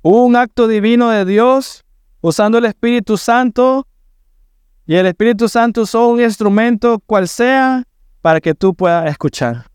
Un 0.00 0.34
acto 0.34 0.66
divino 0.66 1.10
de 1.10 1.26
Dios 1.26 1.84
usando 2.22 2.56
el 2.56 2.64
Espíritu 2.64 3.18
Santo 3.18 3.86
y 4.86 4.94
el 4.94 5.04
Espíritu 5.04 5.46
Santo 5.46 5.82
usó 5.82 6.08
un 6.08 6.22
instrumento 6.22 6.98
cual 7.00 7.28
sea 7.28 7.84
para 8.22 8.40
que 8.40 8.54
tú 8.54 8.74
puedas 8.74 9.10
escuchar. 9.10 9.66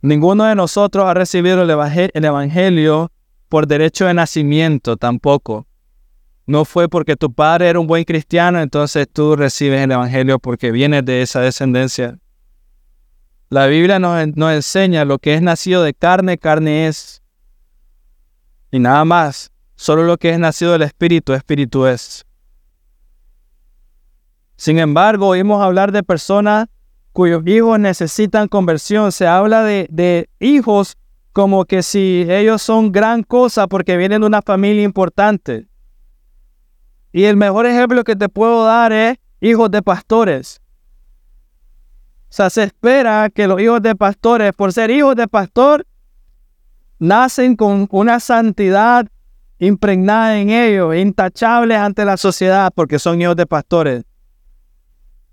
Ninguno 0.00 0.44
de 0.44 0.54
nosotros 0.54 1.04
ha 1.04 1.12
recibido 1.12 1.64
el 1.64 2.24
evangelio 2.24 3.12
por 3.50 3.66
derecho 3.66 4.06
de 4.06 4.14
nacimiento 4.14 4.96
tampoco. 4.96 5.65
No 6.46 6.64
fue 6.64 6.88
porque 6.88 7.16
tu 7.16 7.32
padre 7.32 7.68
era 7.68 7.80
un 7.80 7.88
buen 7.88 8.04
cristiano, 8.04 8.60
entonces 8.60 9.08
tú 9.12 9.34
recibes 9.34 9.82
el 9.82 9.90
Evangelio 9.90 10.38
porque 10.38 10.70
vienes 10.70 11.04
de 11.04 11.22
esa 11.22 11.40
descendencia. 11.40 12.18
La 13.48 13.66
Biblia 13.66 13.98
nos, 13.98 14.20
enseña 14.20 15.04
lo 15.04 15.18
que 15.18 15.34
es 15.34 15.42
nacido 15.42 15.82
de 15.82 15.92
carne, 15.92 16.38
carne 16.38 16.86
es. 16.86 17.22
Y 18.70 18.78
nada 18.78 19.04
más. 19.04 19.50
Solo 19.74 20.04
lo 20.04 20.16
que 20.16 20.30
es 20.30 20.38
nacido 20.38 20.72
del 20.72 20.82
Espíritu, 20.82 21.34
Espíritu 21.34 21.86
es. 21.86 22.24
Sin 24.56 24.78
embargo, 24.78 25.28
oímos 25.28 25.62
hablar 25.62 25.92
de 25.92 26.02
personas 26.02 26.68
cuyos 27.12 27.42
hijos 27.46 27.78
necesitan 27.78 28.48
conversión. 28.48 29.12
Se 29.12 29.26
habla 29.26 29.62
de 29.64 30.30
hijos 30.40 30.96
como 31.32 31.66
que 31.66 31.82
si 31.82 32.24
ellos 32.28 32.62
son 32.62 32.90
gran 32.90 33.22
cosa 33.22 33.66
porque 33.66 33.98
vienen 33.98 34.22
de 34.22 34.26
una 34.26 34.40
familia 34.40 34.82
importante. 34.82 35.66
Y 37.16 37.24
el 37.24 37.38
mejor 37.38 37.64
ejemplo 37.64 38.04
que 38.04 38.14
te 38.14 38.28
puedo 38.28 38.66
dar 38.66 38.92
es 38.92 39.16
hijos 39.40 39.70
de 39.70 39.80
pastores. 39.80 40.60
O 42.28 42.32
sea, 42.34 42.50
se 42.50 42.64
espera 42.64 43.30
que 43.30 43.46
los 43.46 43.58
hijos 43.58 43.80
de 43.80 43.96
pastores, 43.96 44.52
por 44.52 44.70
ser 44.70 44.90
hijos 44.90 45.16
de 45.16 45.26
pastor, 45.26 45.86
nacen 46.98 47.56
con 47.56 47.88
una 47.90 48.20
santidad 48.20 49.06
impregnada 49.58 50.38
en 50.38 50.50
ellos, 50.50 50.94
intachables 50.94 51.78
ante 51.78 52.04
la 52.04 52.18
sociedad, 52.18 52.70
porque 52.74 52.98
son 52.98 53.18
hijos 53.18 53.36
de 53.36 53.46
pastores. 53.46 54.04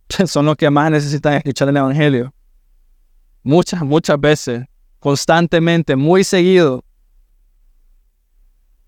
Son 0.26 0.46
los 0.46 0.56
que 0.56 0.70
más 0.70 0.90
necesitan 0.90 1.34
escuchar 1.34 1.68
el 1.68 1.76
Evangelio. 1.76 2.34
Muchas, 3.44 3.82
muchas 3.82 4.18
veces, 4.22 4.64
constantemente, 5.00 5.98
muy 5.98 6.24
seguido. 6.24 6.86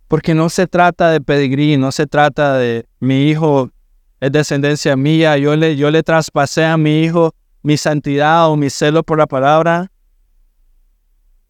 Porque 0.07 0.33
no 0.33 0.49
se 0.49 0.67
trata 0.67 1.09
de 1.09 1.21
pedigrí, 1.21 1.77
no 1.77 1.91
se 1.91 2.05
trata 2.07 2.55
de 2.55 2.87
mi 2.99 3.29
hijo 3.29 3.71
es 4.19 4.31
descendencia 4.31 4.95
mía, 4.95 5.37
yo 5.37 5.55
le, 5.55 5.75
yo 5.75 5.91
le 5.91 6.01
traspasé 6.01 6.65
a 6.65 6.77
mi 6.77 7.03
hijo 7.03 7.33
mi 7.61 7.77
santidad 7.77 8.49
o 8.49 8.55
mi 8.55 8.69
celo 8.69 9.03
por 9.03 9.17
la 9.17 9.27
palabra. 9.27 9.91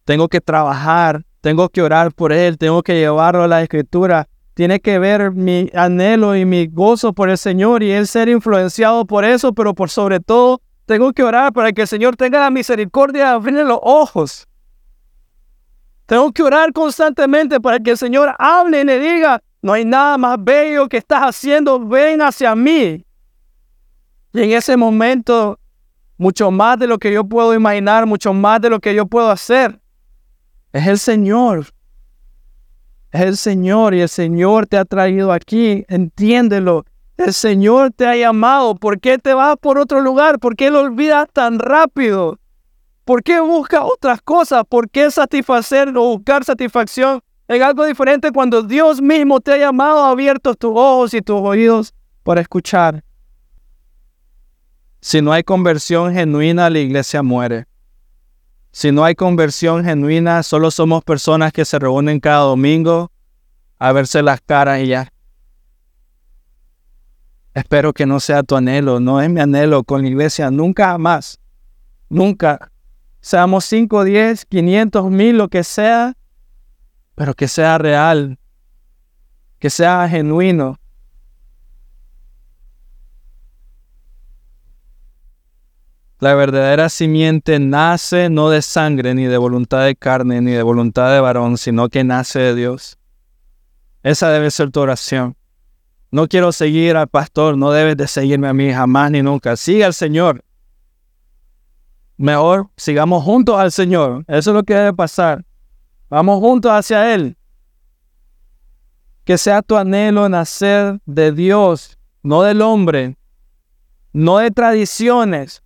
Tengo 0.06 0.30
que 0.30 0.40
trabajar, 0.40 1.24
tengo 1.42 1.70
que 1.70 1.82
orar 1.82 2.14
por 2.14 2.32
él, 2.32 2.58
tengo 2.58 2.82
que 2.84 2.96
llevarlo 2.96 3.44
a 3.44 3.48
la 3.48 3.62
escritura. 3.62 4.28
Tiene 4.54 4.80
que 4.80 4.98
ver 4.98 5.32
mi 5.32 5.70
anhelo 5.74 6.36
y 6.36 6.46
mi 6.46 6.68
gozo 6.68 7.12
por 7.12 7.30
el 7.30 7.38
Señor 7.38 7.84
y 7.84 7.92
él 7.92 8.08
ser 8.08 8.30
influenciado 8.30 9.06
por 9.06 9.26
eso, 9.26 9.54
pero 9.54 9.74
por 9.74 9.90
sobre 9.90 10.22
todo 10.22 10.62
tengo 10.86 11.12
que 11.12 11.24
orar 11.24 11.52
para 11.52 11.74
que 11.74 11.82
el 11.82 11.88
Señor 11.88 12.16
tenga 12.16 12.40
la 12.40 12.50
misericordia 12.50 13.26
de 13.26 13.30
abrirle 13.32 13.66
los 13.66 13.80
ojos 13.82 14.48
tengo 16.06 16.32
que 16.32 16.44
orar 16.44 16.72
constantemente 16.72 17.60
para 17.60 17.80
que 17.80 17.92
el 17.92 17.98
Señor 17.98 18.36
hable 18.38 18.82
y 18.82 18.84
le 18.84 19.00
diga, 19.00 19.42
no 19.62 19.74
hay 19.74 19.86
nada 19.86 20.18
más 20.18 20.38
bello 20.40 20.88
que 20.88 20.98
estás 20.98 21.24
haciendo, 21.24 21.80
ven 21.80 22.22
hacia 22.22 22.56
mí. 22.56 23.04
Y 24.34 24.42
en 24.42 24.52
ese 24.52 24.78
momento, 24.78 25.60
mucho 26.18 26.52
más 26.52 26.78
de 26.78 26.88
lo 26.88 27.00
que 27.00 27.12
yo 27.12 27.24
puedo 27.24 27.54
imaginar, 27.54 28.06
mucho 28.06 28.34
más 28.34 28.62
de 28.62 28.70
lo 28.70 28.80
que 28.80 28.94
yo 28.94 29.08
puedo 29.08 29.30
hacer, 29.32 29.80
es 30.72 30.86
el 30.88 31.00
Señor. 31.00 31.68
Es 33.12 33.22
el 33.22 33.38
Señor 33.38 33.94
y 33.94 34.02
el 34.02 34.10
Señor 34.10 34.68
te 34.68 34.78
ha 34.78 34.86
traído 34.86 35.32
aquí, 35.32 35.86
entiéndelo. 35.88 36.86
El 37.18 37.34
Señor 37.34 37.92
te 37.92 38.06
ha 38.06 38.16
llamado. 38.16 38.76
¿Por 38.76 39.00
qué 39.00 39.18
te 39.18 39.34
vas 39.34 39.56
por 39.58 39.80
otro 39.80 40.02
lugar? 40.02 40.38
¿Por 40.38 40.58
qué 40.58 40.70
lo 40.70 40.82
olvidas 40.82 41.28
tan 41.32 41.60
rápido? 41.60 42.40
¿Por 43.06 43.22
qué 43.22 43.40
busca 43.40 43.86
otras 43.86 44.20
cosas? 44.22 44.64
¿Por 44.68 44.90
qué 44.90 45.12
satisfacer 45.12 45.90
o 45.90 46.18
buscar 46.18 46.44
satisfacción 46.44 47.22
en 47.48 47.62
algo 47.62 47.86
diferente 47.86 48.32
cuando 48.32 48.64
Dios 48.64 49.00
mismo 49.00 49.40
te 49.40 49.54
ha 49.54 49.58
llamado, 49.58 50.04
abierto 50.04 50.56
tus 50.56 50.72
ojos 50.76 51.14
y 51.14 51.22
tus 51.22 51.40
oídos 51.40 51.94
para 52.24 52.42
escuchar? 52.42 53.04
Si 55.02 55.22
no 55.22 55.32
hay 55.32 55.44
conversión 55.44 56.14
genuina, 56.14 56.68
la 56.72 56.80
iglesia 56.80 57.22
muere. 57.22 57.68
Si 58.72 58.92
no 58.92 59.06
hay 59.06 59.14
conversión 59.14 59.86
genuina, 59.86 60.42
solo 60.42 60.72
somos 60.72 61.04
personas 61.04 61.54
que 61.54 61.64
se 61.64 61.78
reúnen 61.78 62.20
cada 62.20 62.40
domingo 62.40 63.12
a 63.78 63.92
verse 63.92 64.24
las 64.24 64.42
caras 64.42 64.82
y 64.82 64.88
ya. 64.88 65.14
Espero 67.54 67.94
que 67.94 68.08
no 68.08 68.20
sea 68.20 68.42
tu 68.42 68.56
anhelo, 68.56 69.00
no 69.00 69.22
es 69.22 69.30
mi 69.30 69.42
anhelo 69.42 69.84
con 69.84 70.02
la 70.02 70.08
iglesia, 70.08 70.50
nunca 70.50 70.98
más, 70.98 71.40
nunca 72.10 72.72
seamos 73.26 73.66
5, 73.66 74.04
10, 74.04 74.46
500, 74.46 75.10
mil, 75.10 75.36
lo 75.40 75.48
que 75.48 75.64
sea, 75.64 76.16
pero 77.16 77.34
que 77.34 77.48
sea 77.48 77.80
real, 77.80 78.38
que 79.58 79.72
sea 79.72 80.08
genuino. 80.08 80.80
La 86.20 86.36
verdadera 86.36 86.88
simiente 86.90 87.58
nace 87.58 88.30
no 88.30 88.52
de 88.52 88.62
sangre, 88.62 89.16
ni 89.16 89.26
de 89.26 89.38
voluntad 89.38 89.86
de 89.86 89.96
carne, 89.96 90.40
ni 90.42 90.52
de 90.52 90.62
voluntad 90.62 91.12
de 91.12 91.20
varón, 91.20 91.58
sino 91.58 91.90
que 91.90 92.04
nace 92.04 92.38
de 92.38 92.54
Dios. 92.54 93.00
Esa 94.04 94.30
debe 94.30 94.52
ser 94.52 94.70
tu 94.70 94.82
oración. 94.82 95.36
No 96.12 96.28
quiero 96.28 96.52
seguir 96.52 96.96
al 96.96 97.08
pastor, 97.08 97.58
no 97.58 97.72
debes 97.72 97.98
de 97.98 98.08
seguirme 98.08 98.50
a 98.50 98.54
mí 98.54 98.72
jamás 98.72 99.10
ni 99.10 99.24
nunca. 99.24 99.56
Sigue 99.56 99.84
al 99.84 99.96
Señor 99.96 100.45
mejor 102.18 102.70
sigamos 102.78 103.24
juntos 103.24 103.58
al 103.58 103.72
Señor. 103.72 104.24
Eso 104.28 104.52
es 104.52 104.56
lo 104.56 104.64
que 104.64 104.74
debe 104.74 104.94
pasar. 104.94 105.46
Vamos 106.10 106.40
juntos 106.40 106.72
hacia 106.72 107.14
Él. 107.14 107.38
Que 109.24 109.38
sea 109.38 109.62
tu 109.62 109.76
anhelo 109.76 110.30
nacer 110.30 111.00
de 111.06 111.32
Dios, 111.32 111.98
no 112.22 112.44
del 112.44 112.62
hombre, 112.62 113.18
no 114.14 114.38
de 114.38 114.52
tradiciones, 114.52 115.64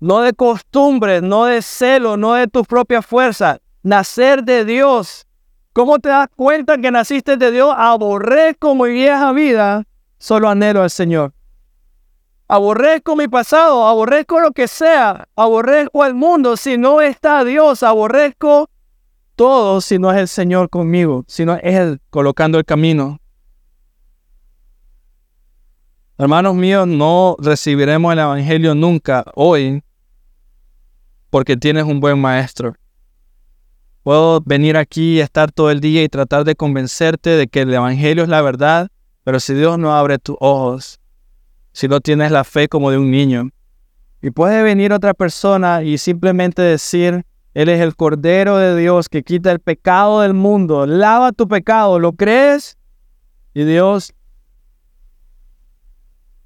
no 0.00 0.20
de 0.20 0.32
costumbres, 0.32 1.22
no 1.22 1.44
de 1.44 1.62
celo, 1.62 2.16
no 2.16 2.34
de 2.34 2.48
tu 2.48 2.64
propia 2.64 3.02
fuerza. 3.02 3.60
Nacer 3.82 4.42
de 4.42 4.64
Dios. 4.64 5.26
¿Cómo 5.72 5.98
te 5.98 6.08
das 6.08 6.28
cuenta 6.34 6.78
que 6.78 6.90
naciste 6.90 7.36
de 7.36 7.50
Dios? 7.50 7.74
Aborrezco 7.76 8.74
mi 8.74 8.90
vieja 8.90 9.32
vida, 9.32 9.84
solo 10.18 10.48
anhelo 10.48 10.82
al 10.82 10.90
Señor. 10.90 11.32
Aborrezco 12.52 13.16
mi 13.16 13.28
pasado, 13.28 13.86
aborrezco 13.88 14.38
lo 14.38 14.50
que 14.50 14.68
sea, 14.68 15.26
aborrezco 15.36 16.02
al 16.02 16.12
mundo 16.12 16.58
si 16.58 16.76
no 16.76 17.00
está 17.00 17.44
Dios, 17.44 17.82
aborrezco 17.82 18.68
todo 19.36 19.80
si 19.80 19.98
no 19.98 20.12
es 20.12 20.18
el 20.18 20.28
Señor 20.28 20.68
conmigo, 20.68 21.24
si 21.26 21.46
no 21.46 21.54
es 21.54 21.62
Él 21.64 22.00
colocando 22.10 22.58
el 22.58 22.66
camino. 22.66 23.18
Hermanos 26.18 26.54
míos, 26.54 26.86
no 26.86 27.36
recibiremos 27.38 28.12
el 28.12 28.18
Evangelio 28.18 28.74
nunca 28.74 29.24
hoy 29.34 29.82
porque 31.30 31.56
tienes 31.56 31.84
un 31.84 32.00
buen 32.00 32.20
maestro. 32.20 32.74
Puedo 34.02 34.42
venir 34.42 34.76
aquí 34.76 35.14
y 35.14 35.20
estar 35.20 35.50
todo 35.50 35.70
el 35.70 35.80
día 35.80 36.04
y 36.04 36.08
tratar 36.10 36.44
de 36.44 36.54
convencerte 36.54 37.30
de 37.30 37.48
que 37.48 37.62
el 37.62 37.72
Evangelio 37.72 38.24
es 38.24 38.28
la 38.28 38.42
verdad, 38.42 38.90
pero 39.24 39.40
si 39.40 39.54
Dios 39.54 39.78
no 39.78 39.94
abre 39.94 40.18
tus 40.18 40.36
ojos, 40.38 40.98
si 41.72 41.88
no 41.88 42.00
tienes 42.00 42.30
la 42.30 42.44
fe 42.44 42.68
como 42.68 42.90
de 42.90 42.98
un 42.98 43.10
niño. 43.10 43.50
Y 44.20 44.30
puede 44.30 44.62
venir 44.62 44.92
otra 44.92 45.14
persona 45.14 45.82
y 45.82 45.98
simplemente 45.98 46.62
decir, 46.62 47.24
Él 47.54 47.68
es 47.68 47.80
el 47.80 47.96
Cordero 47.96 48.56
de 48.56 48.76
Dios 48.76 49.08
que 49.08 49.22
quita 49.22 49.50
el 49.50 49.60
pecado 49.60 50.20
del 50.20 50.34
mundo, 50.34 50.86
lava 50.86 51.32
tu 51.32 51.48
pecado, 51.48 51.98
¿lo 51.98 52.12
crees? 52.12 52.76
Y 53.54 53.64
Dios, 53.64 54.14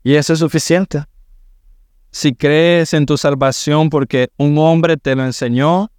y 0.07 0.15
eso 0.15 0.35
es 0.35 0.39
suficiente. 0.39 1.03
Si 2.13 2.33
crees 2.33 2.95
en 2.95 3.07
tu 3.07 3.17
salvación 3.17 3.91
porque 3.91 4.29
un 4.37 4.57
hombre 4.57 4.97
te 4.97 5.17
lo 5.17 5.25
enseñó, 5.25 5.91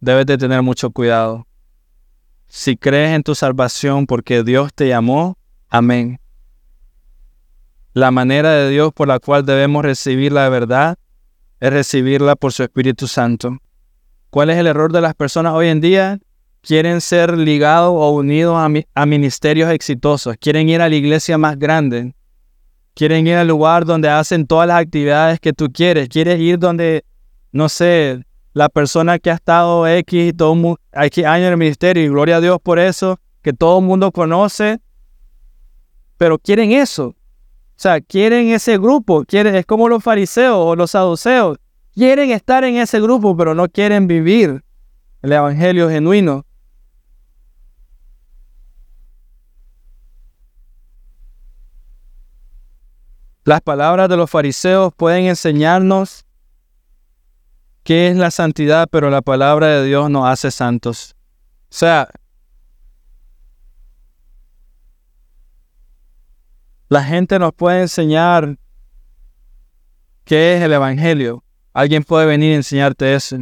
debes 0.00 0.26
de 0.26 0.36
tener 0.36 0.60
mucho 0.60 0.90
cuidado. 0.90 1.46
Si 2.46 2.76
crees 2.76 3.16
en 3.16 3.22
tu 3.22 3.34
salvación 3.34 4.04
porque 4.06 4.44
Dios 4.44 4.74
te 4.74 4.88
llamó, 4.88 5.38
amén. 5.70 6.20
La 7.98 8.12
manera 8.12 8.52
de 8.52 8.70
Dios 8.70 8.92
por 8.92 9.08
la 9.08 9.18
cual 9.18 9.44
debemos 9.44 9.84
recibir 9.84 10.30
la 10.30 10.48
verdad 10.48 10.96
es 11.58 11.72
recibirla 11.72 12.36
por 12.36 12.52
su 12.52 12.62
Espíritu 12.62 13.08
Santo. 13.08 13.58
¿Cuál 14.30 14.50
es 14.50 14.56
el 14.58 14.68
error 14.68 14.92
de 14.92 15.00
las 15.00 15.16
personas 15.16 15.52
hoy 15.54 15.66
en 15.66 15.80
día? 15.80 16.20
Quieren 16.60 17.00
ser 17.00 17.36
ligados 17.36 17.90
o 17.92 18.10
unidos 18.10 18.56
a, 18.94 19.06
ministerios 19.06 19.72
exitosos, 19.72 20.36
quieren 20.38 20.68
ir 20.68 20.80
a 20.80 20.88
la 20.88 20.94
iglesia 20.94 21.38
más 21.38 21.58
grande, 21.58 22.14
quieren 22.94 23.26
ir 23.26 23.34
al 23.34 23.48
lugar 23.48 23.84
donde 23.84 24.08
hacen 24.08 24.46
todas 24.46 24.68
las 24.68 24.80
actividades 24.80 25.40
que 25.40 25.52
tú 25.52 25.66
quieres, 25.68 26.08
quieres 26.08 26.38
ir 26.38 26.60
donde, 26.60 27.04
no 27.50 27.68
sé, 27.68 28.24
la 28.52 28.68
persona 28.68 29.18
que 29.18 29.32
ha 29.32 29.34
estado 29.34 29.88
X, 29.88 30.34
todo, 30.36 30.78
X 30.92 31.24
años 31.24 31.46
en 31.46 31.52
el 31.54 31.58
ministerio, 31.58 32.04
y 32.04 32.08
gloria 32.08 32.36
a 32.36 32.40
Dios 32.40 32.58
por 32.62 32.78
eso, 32.78 33.18
que 33.42 33.52
todo 33.52 33.80
el 33.80 33.86
mundo 33.86 34.12
conoce, 34.12 34.78
pero 36.16 36.38
quieren 36.38 36.70
eso. 36.70 37.16
O 37.78 37.80
sea, 37.80 38.00
quieren 38.00 38.48
ese 38.48 38.76
grupo, 38.76 39.24
quieren, 39.24 39.54
es 39.54 39.64
como 39.64 39.88
los 39.88 40.02
fariseos 40.02 40.56
o 40.56 40.74
los 40.74 40.90
saduceos. 40.90 41.58
Quieren 41.94 42.32
estar 42.32 42.64
en 42.64 42.76
ese 42.76 43.00
grupo, 43.00 43.36
pero 43.36 43.54
no 43.54 43.68
quieren 43.68 44.08
vivir 44.08 44.64
el 45.22 45.32
evangelio 45.32 45.88
genuino. 45.88 46.44
Las 53.44 53.60
palabras 53.60 54.08
de 54.08 54.16
los 54.16 54.28
fariseos 54.28 54.92
pueden 54.92 55.26
enseñarnos 55.26 56.26
qué 57.84 58.08
es 58.08 58.16
la 58.16 58.32
santidad, 58.32 58.88
pero 58.90 59.08
la 59.08 59.22
palabra 59.22 59.68
de 59.68 59.84
Dios 59.84 60.10
nos 60.10 60.26
hace 60.26 60.50
santos. 60.50 61.14
O 61.70 61.74
sea, 61.76 62.08
la 66.88 67.04
gente 67.04 67.38
nos 67.38 67.52
puede 67.52 67.82
enseñar 67.82 68.58
qué 70.24 70.56
es 70.56 70.62
el 70.62 70.72
Evangelio. 70.72 71.44
Alguien 71.72 72.02
puede 72.02 72.26
venir 72.26 72.52
y 72.52 72.54
enseñarte 72.54 73.14
eso. 73.14 73.36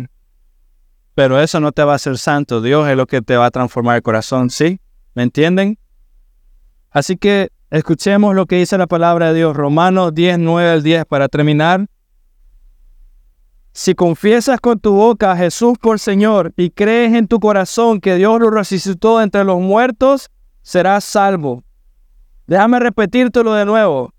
Pero 1.14 1.40
eso 1.40 1.60
no 1.60 1.72
te 1.72 1.82
va 1.84 1.92
a 1.92 1.96
hacer 1.96 2.18
santo. 2.18 2.60
Dios 2.60 2.88
es 2.88 2.96
lo 2.96 3.06
que 3.06 3.22
te 3.22 3.36
va 3.36 3.46
a 3.46 3.50
transformar 3.50 3.96
el 3.96 4.02
corazón, 4.02 4.50
¿sí? 4.50 4.80
¿Me 5.14 5.22
entienden? 5.22 5.78
Así 6.90 7.16
que 7.16 7.50
escuchemos 7.70 8.34
lo 8.34 8.46
que 8.46 8.56
dice 8.56 8.76
la 8.76 8.86
palabra 8.86 9.28
de 9.28 9.38
Dios. 9.38 9.56
Romanos 9.56 10.14
10, 10.14 10.40
9 10.40 10.70
al 10.70 10.82
10 10.82 11.06
para 11.06 11.28
terminar. 11.28 11.86
Si 13.72 13.94
confiesas 13.94 14.60
con 14.60 14.80
tu 14.80 14.94
boca 14.94 15.32
a 15.32 15.36
Jesús 15.36 15.78
por 15.78 15.98
Señor 15.98 16.52
y 16.56 16.70
crees 16.70 17.14
en 17.14 17.28
tu 17.28 17.38
corazón 17.40 18.00
que 18.00 18.16
Dios 18.16 18.40
lo 18.40 18.50
resucitó 18.50 19.20
entre 19.22 19.44
los 19.44 19.60
muertos, 19.60 20.30
serás 20.62 21.04
salvo. 21.04 21.62
Déjame 22.46 22.78
repetírtelo 22.78 23.54
de 23.54 23.64
nuevo. 23.64 24.12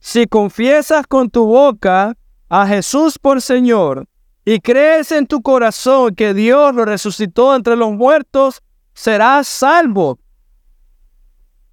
Si 0.00 0.26
confiesas 0.26 1.06
con 1.06 1.28
tu 1.28 1.44
boca 1.46 2.16
a 2.48 2.66
Jesús 2.66 3.18
por 3.18 3.42
Señor 3.42 4.06
y 4.44 4.60
crees 4.60 5.12
en 5.12 5.26
tu 5.26 5.42
corazón 5.42 6.14
que 6.14 6.32
Dios 6.32 6.74
lo 6.74 6.84
resucitó 6.84 7.54
entre 7.54 7.76
los 7.76 7.92
muertos, 7.92 8.62
serás 8.94 9.46
salvo. 9.46 10.18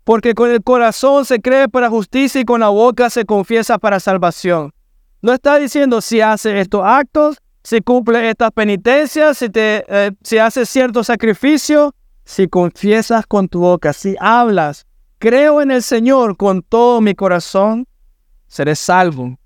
Porque 0.03 0.33
con 0.33 0.51
el 0.51 0.61
corazón 0.61 1.25
se 1.25 1.39
cree 1.39 1.69
para 1.69 1.89
justicia 1.89 2.41
y 2.41 2.45
con 2.45 2.59
la 2.59 2.69
boca 2.69 3.09
se 3.09 3.25
confiesa 3.25 3.77
para 3.77 3.99
salvación. 3.99 4.71
No 5.21 5.33
está 5.33 5.57
diciendo 5.57 6.01
si 6.01 6.21
hace 6.21 6.59
estos 6.59 6.81
actos, 6.83 7.37
si 7.63 7.81
cumple 7.81 8.29
estas 8.29 8.51
penitencias, 8.51 9.37
si, 9.37 9.49
te, 9.49 9.83
eh, 9.87 10.11
si 10.21 10.37
haces 10.37 10.69
cierto 10.69 11.03
sacrificio, 11.03 11.95
si 12.23 12.47
confiesas 12.47 13.25
con 13.25 13.47
tu 13.47 13.61
boca, 13.61 13.93
si 13.93 14.15
hablas, 14.19 14.85
creo 15.17 15.61
en 15.61 15.71
el 15.71 15.81
Señor 15.81 16.37
con 16.37 16.61
todo 16.61 17.01
mi 17.01 17.15
corazón, 17.15 17.87
seré 18.47 18.75
salvo. 18.75 19.37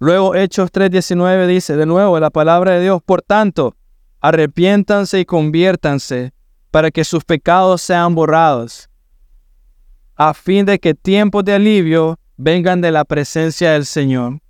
Luego 0.00 0.34
Hechos 0.34 0.70
3:19 0.70 1.46
dice 1.46 1.76
de 1.76 1.86
nuevo 1.86 2.18
la 2.20 2.30
palabra 2.30 2.72
de 2.72 2.82
Dios, 2.82 3.02
por 3.04 3.22
tanto, 3.22 3.74
arrepiéntanse 4.20 5.20
y 5.20 5.24
conviértanse 5.24 6.32
para 6.70 6.90
que 6.90 7.04
sus 7.04 7.24
pecados 7.24 7.82
sean 7.82 8.14
borrados, 8.14 8.88
a 10.14 10.34
fin 10.34 10.66
de 10.66 10.78
que 10.78 10.94
tiempos 10.94 11.44
de 11.44 11.54
alivio 11.54 12.18
vengan 12.36 12.80
de 12.80 12.92
la 12.92 13.04
presencia 13.04 13.72
del 13.72 13.86
Señor. 13.86 14.40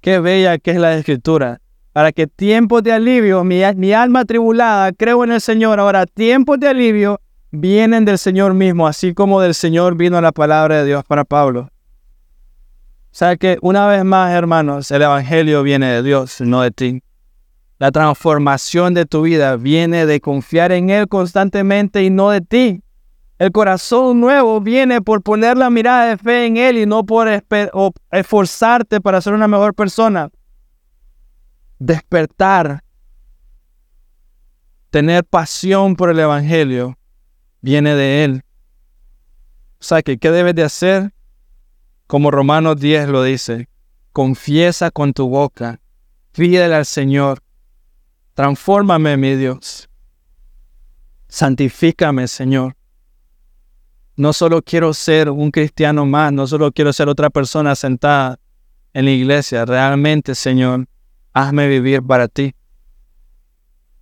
Qué 0.00 0.20
bella 0.20 0.58
que 0.58 0.70
es 0.70 0.78
la 0.78 0.94
escritura. 0.94 1.60
Para 1.92 2.12
que 2.12 2.26
tiempos 2.26 2.82
de 2.82 2.92
alivio, 2.92 3.42
mi, 3.42 3.60
mi 3.74 3.92
alma 3.92 4.24
tribulada, 4.24 4.92
creo 4.92 5.24
en 5.24 5.32
el 5.32 5.40
Señor. 5.40 5.80
Ahora, 5.80 6.04
tiempos 6.06 6.60
de 6.60 6.68
alivio 6.68 7.20
vienen 7.60 8.04
del 8.04 8.18
Señor 8.18 8.54
mismo, 8.54 8.86
así 8.86 9.14
como 9.14 9.40
del 9.40 9.54
Señor 9.54 9.96
vino 9.96 10.20
la 10.20 10.32
palabra 10.32 10.78
de 10.78 10.86
Dios 10.86 11.04
para 11.04 11.24
Pablo. 11.24 11.70
O 13.16 13.18
sea 13.18 13.36
que 13.36 13.58
una 13.62 13.86
vez 13.86 14.04
más, 14.04 14.32
hermanos, 14.32 14.90
el 14.90 15.02
Evangelio 15.02 15.62
viene 15.62 15.86
de 15.86 16.02
Dios, 16.02 16.40
no 16.40 16.60
de 16.60 16.70
ti. 16.70 17.02
La 17.78 17.90
transformación 17.90 18.94
de 18.94 19.06
tu 19.06 19.22
vida 19.22 19.56
viene 19.56 20.06
de 20.06 20.20
confiar 20.20 20.72
en 20.72 20.90
Él 20.90 21.08
constantemente 21.08 22.02
y 22.02 22.10
no 22.10 22.30
de 22.30 22.40
ti. 22.40 22.82
El 23.38 23.52
corazón 23.52 24.20
nuevo 24.20 24.60
viene 24.62 25.02
por 25.02 25.22
poner 25.22 25.58
la 25.58 25.68
mirada 25.68 26.06
de 26.06 26.16
fe 26.16 26.46
en 26.46 26.56
Él 26.56 26.78
y 26.78 26.86
no 26.86 27.04
por 27.04 27.28
esforzarte 28.10 29.00
para 29.00 29.20
ser 29.20 29.34
una 29.34 29.46
mejor 29.46 29.74
persona. 29.74 30.30
Despertar, 31.78 32.82
tener 34.88 35.24
pasión 35.24 35.96
por 35.96 36.08
el 36.08 36.18
Evangelio, 36.18 36.96
viene 37.66 37.96
de 37.96 38.22
Él. 38.22 38.44
O 39.80 39.84
sea 39.84 40.00
que, 40.00 40.18
¿qué 40.18 40.30
debes 40.30 40.54
de 40.54 40.62
hacer? 40.62 41.12
Como 42.06 42.30
Romanos 42.30 42.78
10 42.78 43.08
lo 43.08 43.24
dice, 43.24 43.68
confiesa 44.12 44.92
con 44.92 45.12
tu 45.12 45.28
boca, 45.28 45.80
pídele 46.30 46.76
al 46.76 46.86
Señor, 46.86 47.42
transfórmame, 48.34 49.16
mi 49.16 49.34
Dios, 49.34 49.88
santifícame, 51.26 52.28
Señor. 52.28 52.76
No 54.14 54.32
solo 54.32 54.62
quiero 54.62 54.94
ser 54.94 55.28
un 55.28 55.50
cristiano 55.50 56.06
más, 56.06 56.32
no 56.32 56.46
solo 56.46 56.70
quiero 56.70 56.92
ser 56.92 57.08
otra 57.08 57.30
persona 57.30 57.74
sentada 57.74 58.38
en 58.92 59.06
la 59.06 59.10
iglesia, 59.10 59.64
realmente, 59.64 60.36
Señor, 60.36 60.86
hazme 61.32 61.66
vivir 61.66 62.00
para 62.00 62.28
ti. 62.28 62.54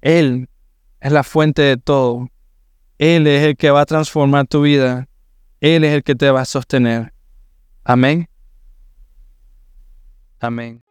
Él 0.03 0.51
es 1.01 1.13
la 1.13 1.25
fuente 1.25 1.63
de 1.63 1.79
todo. 1.79 2.29
Él 2.99 3.27
es 3.27 3.43
el 3.43 3.57
que 3.57 3.71
va 3.71 3.83
a 3.83 3.87
transformar 3.87 4.47
tu 4.47 4.63
vida. 4.63 5.09
Él 5.61 5.85
es 5.85 5.93
el 5.93 6.03
que 6.03 6.15
te 6.15 6.31
va 6.31 6.43
a 6.43 6.45
sostener. 6.45 7.13
Amén. 7.85 8.29
Amén. 10.41 10.83